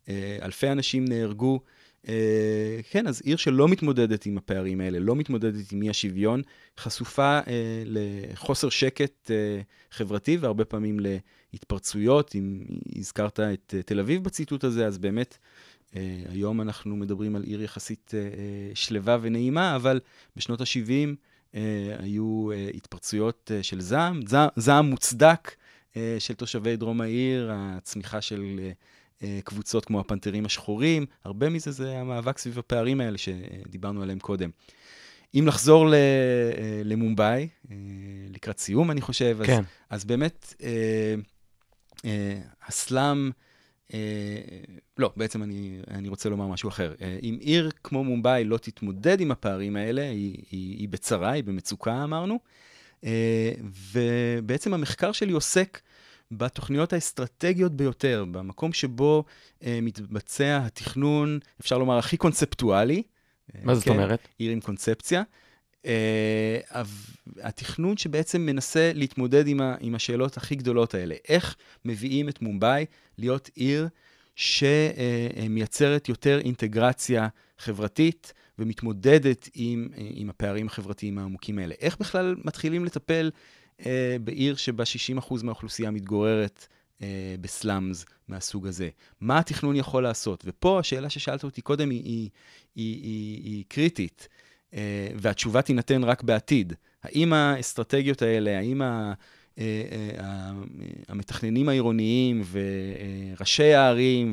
אה, 0.09 0.39
אלפי 0.43 0.69
אנשים 0.69 1.05
נהרגו. 1.05 1.61
אה, 2.09 2.81
כן, 2.91 3.07
אז 3.07 3.23
עיר 3.25 3.37
שלא 3.37 3.69
מתמודדת 3.69 4.27
עם 4.27 4.39
הפערים 4.39 4.81
האלה, 4.81 4.99
לא 4.99 5.17
מתמודדת 5.17 5.73
עם 5.73 5.83
אי 5.83 5.91
השוויון, 5.91 6.43
חשופה 6.79 7.41
אה, 7.47 7.83
לחוסר 7.87 8.69
שקט 8.69 9.31
אה, 9.31 9.61
חברתי 9.91 10.37
והרבה 10.37 10.65
פעמים 10.65 11.01
להתפרצויות. 11.53 12.35
אם 12.35 12.61
הזכרת 12.97 13.41
את 13.41 13.75
תל 13.87 14.01
אביב 14.01 14.25
בציטוט 14.25 14.65
הזה, 14.65 14.87
אז 14.87 14.99
באמת, 14.99 15.39
היום 16.29 16.61
אנחנו 16.61 16.97
מדברים 16.97 17.37
על 17.37 17.43
עיר 17.43 17.63
יחסית 17.63 18.15
שלווה 18.75 19.19
ונעימה, 19.23 19.77
אבל 19.77 20.01
בשנות 20.37 20.61
ה-70 20.61 21.15
אה, 21.55 21.61
היו 21.99 22.49
התפרצויות 22.75 23.51
של 23.63 23.81
זעם, 23.81 24.21
זעם, 24.27 24.49
זעם 24.57 24.87
מוצדק 24.87 25.55
של 26.19 26.35
תושבי 26.35 26.77
דרום 26.77 27.01
העיר, 27.01 27.51
הצמיחה 27.53 28.21
של 28.21 28.71
קבוצות 29.45 29.85
כמו 29.85 30.01
הפנתרים 30.01 30.47
השחורים, 30.47 31.07
הרבה 31.25 31.49
מזה 31.49 31.71
זה 31.71 31.99
המאבק 31.99 32.39
סביב 32.39 32.59
הפערים 32.59 33.01
האלה 33.01 33.19
שדיברנו 33.19 34.03
עליהם 34.03 34.19
קודם. 34.19 34.51
אם 35.35 35.45
לחזור 35.47 35.89
ל- 35.89 35.95
אה, 35.95 36.83
למומבאי, 36.85 37.49
אה, 37.71 37.77
לקראת 38.31 38.59
סיום, 38.59 38.91
אני 38.91 39.01
חושב, 39.01 39.39
אז, 39.41 39.47
כן. 39.47 39.63
אז 39.91 40.05
באמת, 40.05 40.55
אה, 40.63 41.15
אה, 42.05 42.41
הסלאם, 42.67 43.31
אה, 43.95 43.99
לא, 44.99 45.13
בעצם 45.17 45.43
אני, 45.43 45.79
אני 45.91 46.09
רוצה 46.09 46.29
לומר 46.29 46.47
משהו 46.47 46.69
אחר. 46.69 46.95
אה, 47.01 47.19
אם 47.23 47.39
עיר 47.41 47.71
כמו 47.85 48.05
מומבאי 48.05 48.45
לא 48.45 48.57
תתמודד 48.57 49.21
עם 49.21 49.31
הפערים 49.31 49.77
האלה, 49.77 50.03
היא, 50.03 50.37
היא, 50.51 50.79
היא 50.79 50.89
בצרה, 50.89 51.31
היא 51.31 51.45
במצוקה, 51.45 52.05
אמרנו. 52.05 52.39
אה, 53.05 53.53
ובעצם 53.93 54.75
המחקר 54.75 55.13
שלי 55.13 55.33
עוסק 55.33 55.81
בתוכניות 56.37 56.93
האסטרטגיות 56.93 57.73
ביותר, 57.73 58.25
במקום 58.31 58.73
שבו 58.73 59.25
אה, 59.65 59.79
מתבצע 59.83 60.61
התכנון, 60.67 61.39
אפשר 61.61 61.79
לומר, 61.79 61.99
הכי 61.99 62.17
קונספטואלי. 62.17 63.03
אה, 63.55 63.61
מה 63.65 63.75
זאת 63.75 63.85
כן? 63.85 63.91
אומרת? 63.91 64.29
עיר 64.39 64.53
עם 64.53 64.61
קונספציה. 64.61 65.23
אה, 65.87 66.59
אבל 66.71 66.89
התכנון 67.43 67.97
שבעצם 67.97 68.41
מנסה 68.41 68.93
להתמודד 68.95 69.47
עם, 69.47 69.61
ה, 69.61 69.75
עם 69.81 69.95
השאלות 69.95 70.37
הכי 70.37 70.55
גדולות 70.55 70.95
האלה. 70.95 71.15
איך 71.29 71.57
מביאים 71.85 72.29
את 72.29 72.43
מומבאי 72.43 72.85
להיות 73.19 73.51
עיר 73.55 73.89
שמייצרת 74.37 76.09
יותר 76.09 76.41
אינטגרציה 76.41 77.29
חברתית 77.59 78.33
ומתמודדת 78.59 79.49
עם, 79.55 79.89
אה, 79.97 80.03
עם 80.15 80.31
הפערים 80.31 80.67
החברתיים 80.67 81.19
העמוקים 81.19 81.59
האלה. 81.59 81.75
איך 81.81 81.99
בכלל 82.01 82.37
מתחילים 82.45 82.85
לטפל 82.85 83.31
אה, 83.87 84.17
בעיר 84.25 84.57
שבה 84.57 84.85
60% 85.19 85.35
מהאוכלוסייה 85.43 85.91
מתגוררת 85.91 86.67
אה, 87.03 87.35
בסלאמס 87.41 88.05
מהסוג 88.29 88.67
הזה. 88.67 88.89
מה 89.21 89.39
התכנון 89.39 89.77
יכול 89.77 90.03
לעשות? 90.03 90.45
ופה 90.47 90.79
השאלה 90.79 91.11
ששאלת 91.11 91.45
אותי 91.45 91.61
קודם 91.61 91.91
היא, 91.91 92.03
היא, 92.05 92.31
היא, 92.75 93.03
היא, 93.03 93.43
היא 93.45 93.65
קריטית, 93.69 94.29
אה, 94.75 95.09
והתשובה 95.17 95.63
תינתן 95.63 96.05
רק 96.05 96.23
בעתיד. 96.23 96.73
האם 97.03 97.33
האסטרטגיות 97.33 98.23
האלה, 98.23 98.59
האם 98.59 98.83
ה... 98.83 99.13
אה, 99.59 99.83
אה, 100.19 100.51
המתכננים 101.09 101.69
העירוניים 101.69 102.43
וראשי 102.51 103.75
הערים 103.75 104.33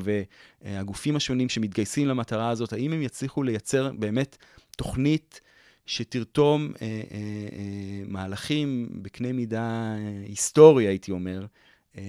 והגופים 0.64 1.16
השונים 1.16 1.50
שמתגייסים 1.50 2.08
למטרה 2.08 2.50
הזאת, 2.50 2.74
האם 2.74 2.94
הם 2.94 3.02
יצליחו 3.02 3.44
לייצר 3.44 3.92
באמת 3.92 4.38
תוכנית 4.78 5.42
שתרתום 5.90 6.72
אה, 6.82 6.88
אה, 6.88 7.18
אה, 7.52 8.04
מהלכים 8.08 8.90
בקנה 9.02 9.34
מידה 9.34 9.96
אה, 9.98 10.24
היסטורי, 10.26 10.88
הייתי 10.88 11.12
אומר, 11.12 11.46
אה, 11.98 12.04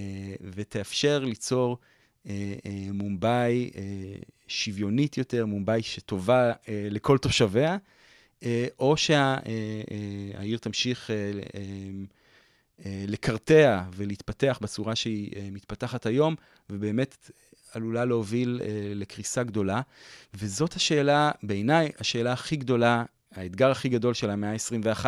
ותאפשר 0.55 1.18
ליצור 1.24 1.78
אה, 2.26 2.55
אה, 2.66 2.93
מומבאי 2.93 3.70
אה, 3.76 3.83
שוויונית 4.47 5.18
יותר, 5.18 5.47
מומבאי 5.47 5.83
שטובה 5.83 6.53
אה, 6.68 6.87
לכל 6.91 7.18
תושביה, 7.18 7.76
אה, 8.43 8.66
או 8.78 8.97
שהעיר 8.97 10.59
תמשיך 10.61 11.11
אה, 11.11 11.16
אה, 11.16 11.61
אה, 12.87 13.05
לקרטע 13.09 13.83
ולהתפתח 13.97 14.59
בצורה 14.62 14.97
שהיא 14.97 15.31
אה, 15.37 15.49
מתפתחת 15.53 16.07
היום, 16.07 16.35
ובאמת 16.70 17.31
עלולה 17.74 18.05
להוביל 18.05 18.61
אה, 18.64 18.93
לקריסה 18.95 19.43
גדולה. 19.43 19.81
וזאת 20.35 20.74
השאלה, 20.74 21.31
בעיניי, 21.43 21.91
השאלה 21.99 22.33
הכי 22.33 22.57
גדולה, 22.57 23.05
האתגר 23.35 23.70
הכי 23.70 23.89
גדול 23.89 24.14
של 24.14 24.31
המאה 24.31 24.53
ה-21, 24.53 25.07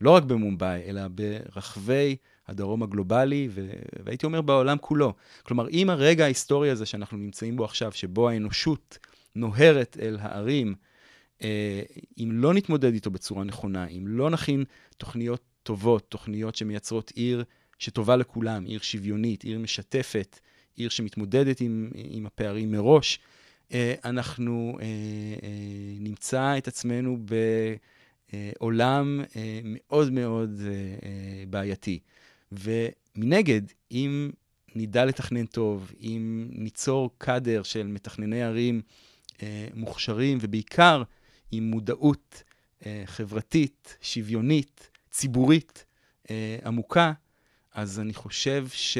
לא 0.00 0.10
רק 0.10 0.22
במומבאי, 0.22 0.82
אלא 0.86 1.02
ברחבי 1.08 2.16
הדרום 2.48 2.82
הגלובלי, 2.82 3.48
ו- 3.50 3.70
והייתי 4.04 4.26
אומר 4.26 4.40
בעולם 4.40 4.76
כולו. 4.80 5.14
כלומר, 5.42 5.68
אם 5.68 5.90
הרגע 5.90 6.24
ההיסטורי 6.24 6.70
הזה 6.70 6.86
שאנחנו 6.86 7.18
נמצאים 7.18 7.56
בו 7.56 7.64
עכשיו, 7.64 7.92
שבו 7.92 8.28
האנושות 8.28 8.98
נוהרת 9.36 9.96
אל 10.00 10.18
הערים, 10.20 10.74
אה, 11.42 11.82
אם 12.18 12.30
לא 12.32 12.54
נתמודד 12.54 12.92
איתו 12.92 13.10
בצורה 13.10 13.44
נכונה, 13.44 13.86
אם 13.86 14.04
לא 14.06 14.30
נכין 14.30 14.64
תוכניות 14.96 15.42
טובות, 15.62 16.06
תוכניות 16.08 16.56
שמייצרות 16.56 17.10
עיר 17.10 17.44
שטובה 17.78 18.16
לכולם, 18.16 18.64
עיר 18.64 18.80
שוויונית, 18.80 19.42
עיר 19.42 19.58
משתפת, 19.58 20.40
עיר 20.76 20.88
שמתמודדת 20.88 21.60
עם, 21.60 21.90
עם 21.94 22.26
הפערים 22.26 22.72
מראש, 22.72 23.18
אה, 23.72 23.94
אנחנו 24.04 24.78
אה, 24.80 24.86
נמצא 26.20 26.58
את 26.58 26.68
עצמנו 26.68 27.18
בעולם 28.32 29.20
אה, 29.36 29.60
מאוד 29.64 30.12
מאוד 30.12 30.60
אה, 30.64 30.70
אה, 30.70 31.44
בעייתי. 31.50 31.98
ומנגד, 32.52 33.62
אם 33.90 34.30
נדע 34.74 35.04
לתכנן 35.04 35.46
טוב, 35.46 35.92
אם 36.00 36.48
ניצור 36.50 37.10
קאדר 37.18 37.62
של 37.62 37.86
מתכנני 37.86 38.42
ערים 38.42 38.82
מוכשרים, 39.74 40.38
ובעיקר 40.40 41.02
עם 41.52 41.64
מודעות 41.64 42.42
חברתית, 43.04 43.98
שוויונית, 44.02 44.90
ציבורית 45.10 45.84
עמוקה, 46.64 47.12
אז 47.74 48.00
אני 48.00 48.14
חושב 48.14 48.66
ש... 48.72 48.98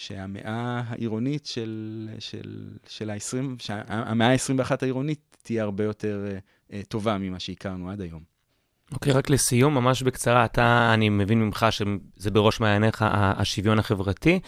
אה, 0.00 0.04
שהמאה 0.04 0.82
העירונית 0.86 1.46
של, 1.46 2.08
של, 2.18 2.68
של 2.88 3.10
ה-20, 3.10 3.44
שהמאה 3.58 4.32
ה-21 4.32 4.76
העירונית 4.82 5.36
תהיה 5.42 5.62
הרבה 5.62 5.84
יותר 5.84 6.26
אה, 6.72 6.80
טובה 6.88 7.18
ממה 7.18 7.40
שהכרנו 7.40 7.90
עד 7.90 8.00
היום. 8.00 8.22
אוקיי, 8.92 9.12
רק 9.12 9.30
לסיום, 9.30 9.74
ממש 9.74 10.02
בקצרה, 10.02 10.44
אתה, 10.44 10.90
אני 10.94 11.08
מבין 11.08 11.40
ממך 11.40 11.66
שזה 11.70 12.30
בראש 12.30 12.60
מעייניך 12.60 13.04
השוויון 13.12 13.78
החברתי. 13.78 14.40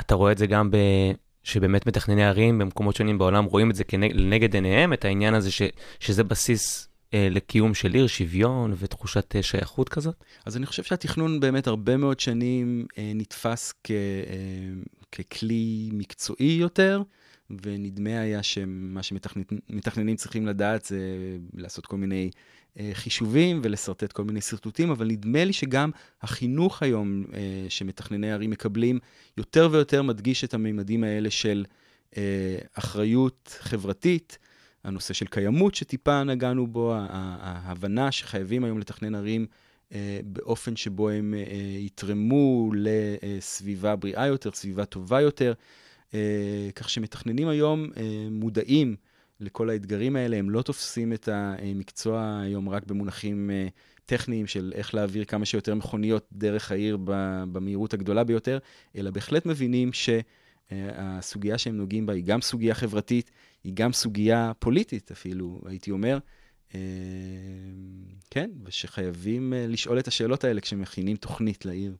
אתה 0.00 0.14
רואה 0.14 0.32
את 0.32 0.38
זה 0.38 0.46
גם 0.46 0.70
ב... 0.70 0.76
שבאמת 1.42 1.86
מתכנני 1.86 2.24
ערים 2.24 2.58
במקומות 2.58 2.96
שונים 2.96 3.18
בעולם 3.18 3.44
רואים 3.44 3.70
את 3.70 3.74
זה 3.74 3.84
כנגד 3.84 4.54
עיניהם, 4.54 4.92
את 4.92 5.04
העניין 5.04 5.34
הזה 5.34 5.50
ש, 5.50 5.62
שזה 6.00 6.24
בסיס 6.24 6.88
לקיום 7.30 7.74
של 7.74 7.94
עיר, 7.94 8.06
שוויון 8.06 8.74
ותחושת 8.78 9.36
אה, 9.36 9.42
שייכות 9.42 9.88
כזאת? 9.88 10.24
אז 10.46 10.56
אני 10.56 10.66
חושב 10.66 10.82
שהתכנון 10.82 11.40
באמת 11.40 11.66
הרבה 11.66 11.96
מאוד 11.96 12.20
שנים 12.20 12.86
אה, 12.98 13.12
נתפס 13.14 13.74
כ, 13.84 13.90
אה, 13.90 13.96
ככלי 15.12 15.90
מקצועי 15.92 16.56
יותר, 16.60 17.02
ונדמה 17.62 18.20
היה 18.20 18.42
שמה 18.42 19.02
שמתכננים 19.02 20.16
צריכים 20.16 20.46
לדעת 20.46 20.84
זה 20.84 20.98
לעשות 21.54 21.86
כל 21.86 21.96
מיני 21.96 22.30
אה, 22.78 22.90
חישובים 22.92 23.60
ולשרטט 23.62 24.12
כל 24.12 24.24
מיני 24.24 24.40
שרטוטים, 24.40 24.90
אבל 24.90 25.06
נדמה 25.06 25.44
לי 25.44 25.52
שגם 25.52 25.90
החינוך 26.22 26.82
היום 26.82 27.24
אה, 27.34 27.66
שמתכנני 27.68 28.32
ערים 28.32 28.50
מקבלים, 28.50 28.98
יותר 29.36 29.68
ויותר 29.72 30.02
מדגיש 30.02 30.44
את 30.44 30.54
הממדים 30.54 31.04
האלה 31.04 31.30
של 31.30 31.64
אה, 32.16 32.58
אחריות 32.74 33.58
חברתית, 33.60 34.38
הנושא 34.84 35.14
של 35.14 35.26
קיימות 35.26 35.74
שטיפה 35.74 36.24
נגענו 36.24 36.66
בו, 36.66 36.94
ההבנה 37.10 38.12
שחייבים 38.12 38.64
היום 38.64 38.78
לתכנן 38.78 39.14
ערים 39.14 39.46
אה, 39.94 40.20
באופן 40.24 40.76
שבו 40.76 41.10
הם 41.10 41.34
אה, 41.34 41.78
יתרמו 41.78 42.70
לסביבה 42.74 43.96
בריאה 43.96 44.26
יותר, 44.26 44.50
סביבה 44.52 44.84
טובה 44.84 45.20
יותר, 45.20 45.52
אה, 46.14 46.68
כך 46.74 46.90
שמתכננים 46.90 47.48
היום 47.48 47.88
מודעים 48.30 48.96
לכל 49.40 49.70
האתגרים 49.70 50.16
האלה, 50.16 50.36
הם 50.36 50.50
לא 50.50 50.62
תופסים 50.62 51.12
את 51.12 51.28
המקצוע 51.32 52.40
היום 52.42 52.68
רק 52.68 52.86
במונחים 52.86 53.50
טכניים 54.06 54.46
של 54.46 54.72
איך 54.74 54.94
להעביר 54.94 55.24
כמה 55.24 55.44
שיותר 55.44 55.74
מכוניות 55.74 56.28
דרך 56.32 56.72
העיר 56.72 56.98
במהירות 57.52 57.94
הגדולה 57.94 58.24
ביותר, 58.24 58.58
אלא 58.96 59.10
בהחלט 59.10 59.46
מבינים 59.46 59.90
שהסוגיה 59.92 61.58
שהם 61.58 61.76
נוגעים 61.76 62.06
בה 62.06 62.12
היא 62.12 62.24
גם 62.24 62.40
סוגיה 62.40 62.74
חברתית, 62.74 63.30
היא 63.64 63.72
גם 63.74 63.92
סוגיה 63.92 64.52
פוליטית 64.58 65.10
אפילו, 65.10 65.60
הייתי 65.66 65.90
אומר. 65.90 66.18
אה, 66.74 66.80
כן, 68.30 68.50
ושחייבים 68.64 69.52
אה, 69.52 69.66
לשאול 69.68 69.98
את 69.98 70.08
השאלות 70.08 70.44
האלה 70.44 70.60
כשמכינים 70.60 71.16
תוכנית 71.16 71.64
לעיר. 71.64 71.96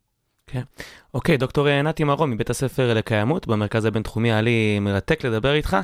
אוקיי, 1.15 1.37
דוקטור 1.37 1.83
נתי 1.83 2.05
מרום 2.05 2.31
מבית 2.31 2.51
הספר 2.51 2.95
לקיימות 2.95 3.47
במרכז 3.47 3.85
הבינתחומי, 3.85 4.33
היה 4.33 4.41
לי 4.41 4.79
מרתק 4.79 5.25
לדבר 5.25 5.55
איתך. 5.55 5.77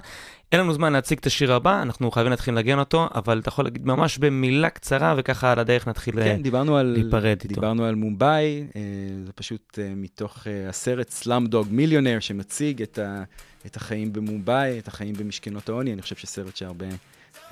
אין 0.52 0.60
לנו 0.60 0.72
זמן 0.72 0.92
להציג 0.92 1.18
את 1.18 1.26
השיר 1.26 1.52
הבא, 1.52 1.82
אנחנו 1.82 2.10
חייבים 2.10 2.30
להתחיל 2.30 2.54
לנגן 2.54 2.78
אותו, 2.78 3.08
אבל 3.14 3.38
אתה 3.38 3.48
יכול 3.48 3.64
להגיד 3.64 3.86
ממש 3.86 4.18
במילה 4.18 4.70
קצרה, 4.70 5.14
וככה 5.18 5.52
על 5.52 5.58
הדרך 5.58 5.88
נתחיל 5.88 6.18
אה, 6.18 6.24
כן, 6.24 6.42
דיברנו 6.42 6.76
על, 6.76 6.86
להיפרד 6.86 7.24
איתו. 7.24 7.48
דיברנו 7.48 7.84
על 7.84 7.94
מומבאי, 7.94 8.66
אה, 8.76 8.80
זה 9.26 9.32
פשוט 9.32 9.78
אה, 9.82 9.92
מתוך 9.96 10.46
אה, 10.46 10.68
הסרט 10.68 11.10
סלאם 11.10 11.46
דוג 11.46 11.66
מיליונר, 11.70 12.20
שמציג 12.20 12.82
את, 12.82 12.98
ה, 12.98 13.22
את 13.66 13.76
החיים 13.76 14.12
במומבאי, 14.12 14.78
את 14.78 14.88
החיים 14.88 15.14
במשכנות 15.14 15.68
העוני, 15.68 15.92
אני 15.92 16.02
חושב 16.02 16.16
שסרט 16.16 16.56
שהרבה 16.56 16.86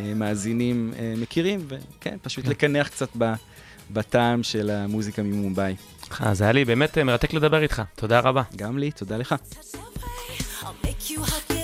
אה, 0.01 0.15
מאזינים 0.15 0.93
אה, 0.99 1.15
מכירים, 1.17 1.67
וכן, 1.69 2.17
פשוט 2.23 2.45
כן. 2.45 2.51
לקנח 2.51 2.89
קצת 2.89 3.09
ב, 3.19 3.33
בטעם 3.91 4.43
של 4.43 4.71
המוזיקה 4.71 5.23
ממומבאי. 5.23 5.77
אז 6.21 6.43
היה 6.43 6.53
לי 6.53 6.65
באמת 6.65 6.99
אה, 6.99 7.05
מרתק 7.05 7.35
לדבר 7.35 7.63
איתך, 7.63 7.83
תודה 7.97 8.21
רבה. 8.21 8.43
גם 8.57 8.79
לי, 8.79 8.91
תודה 8.91 9.17
לך. 9.17 9.35
I'll 10.63 10.87
make 10.87 11.11
you 11.11 11.21
hot, 11.21 11.58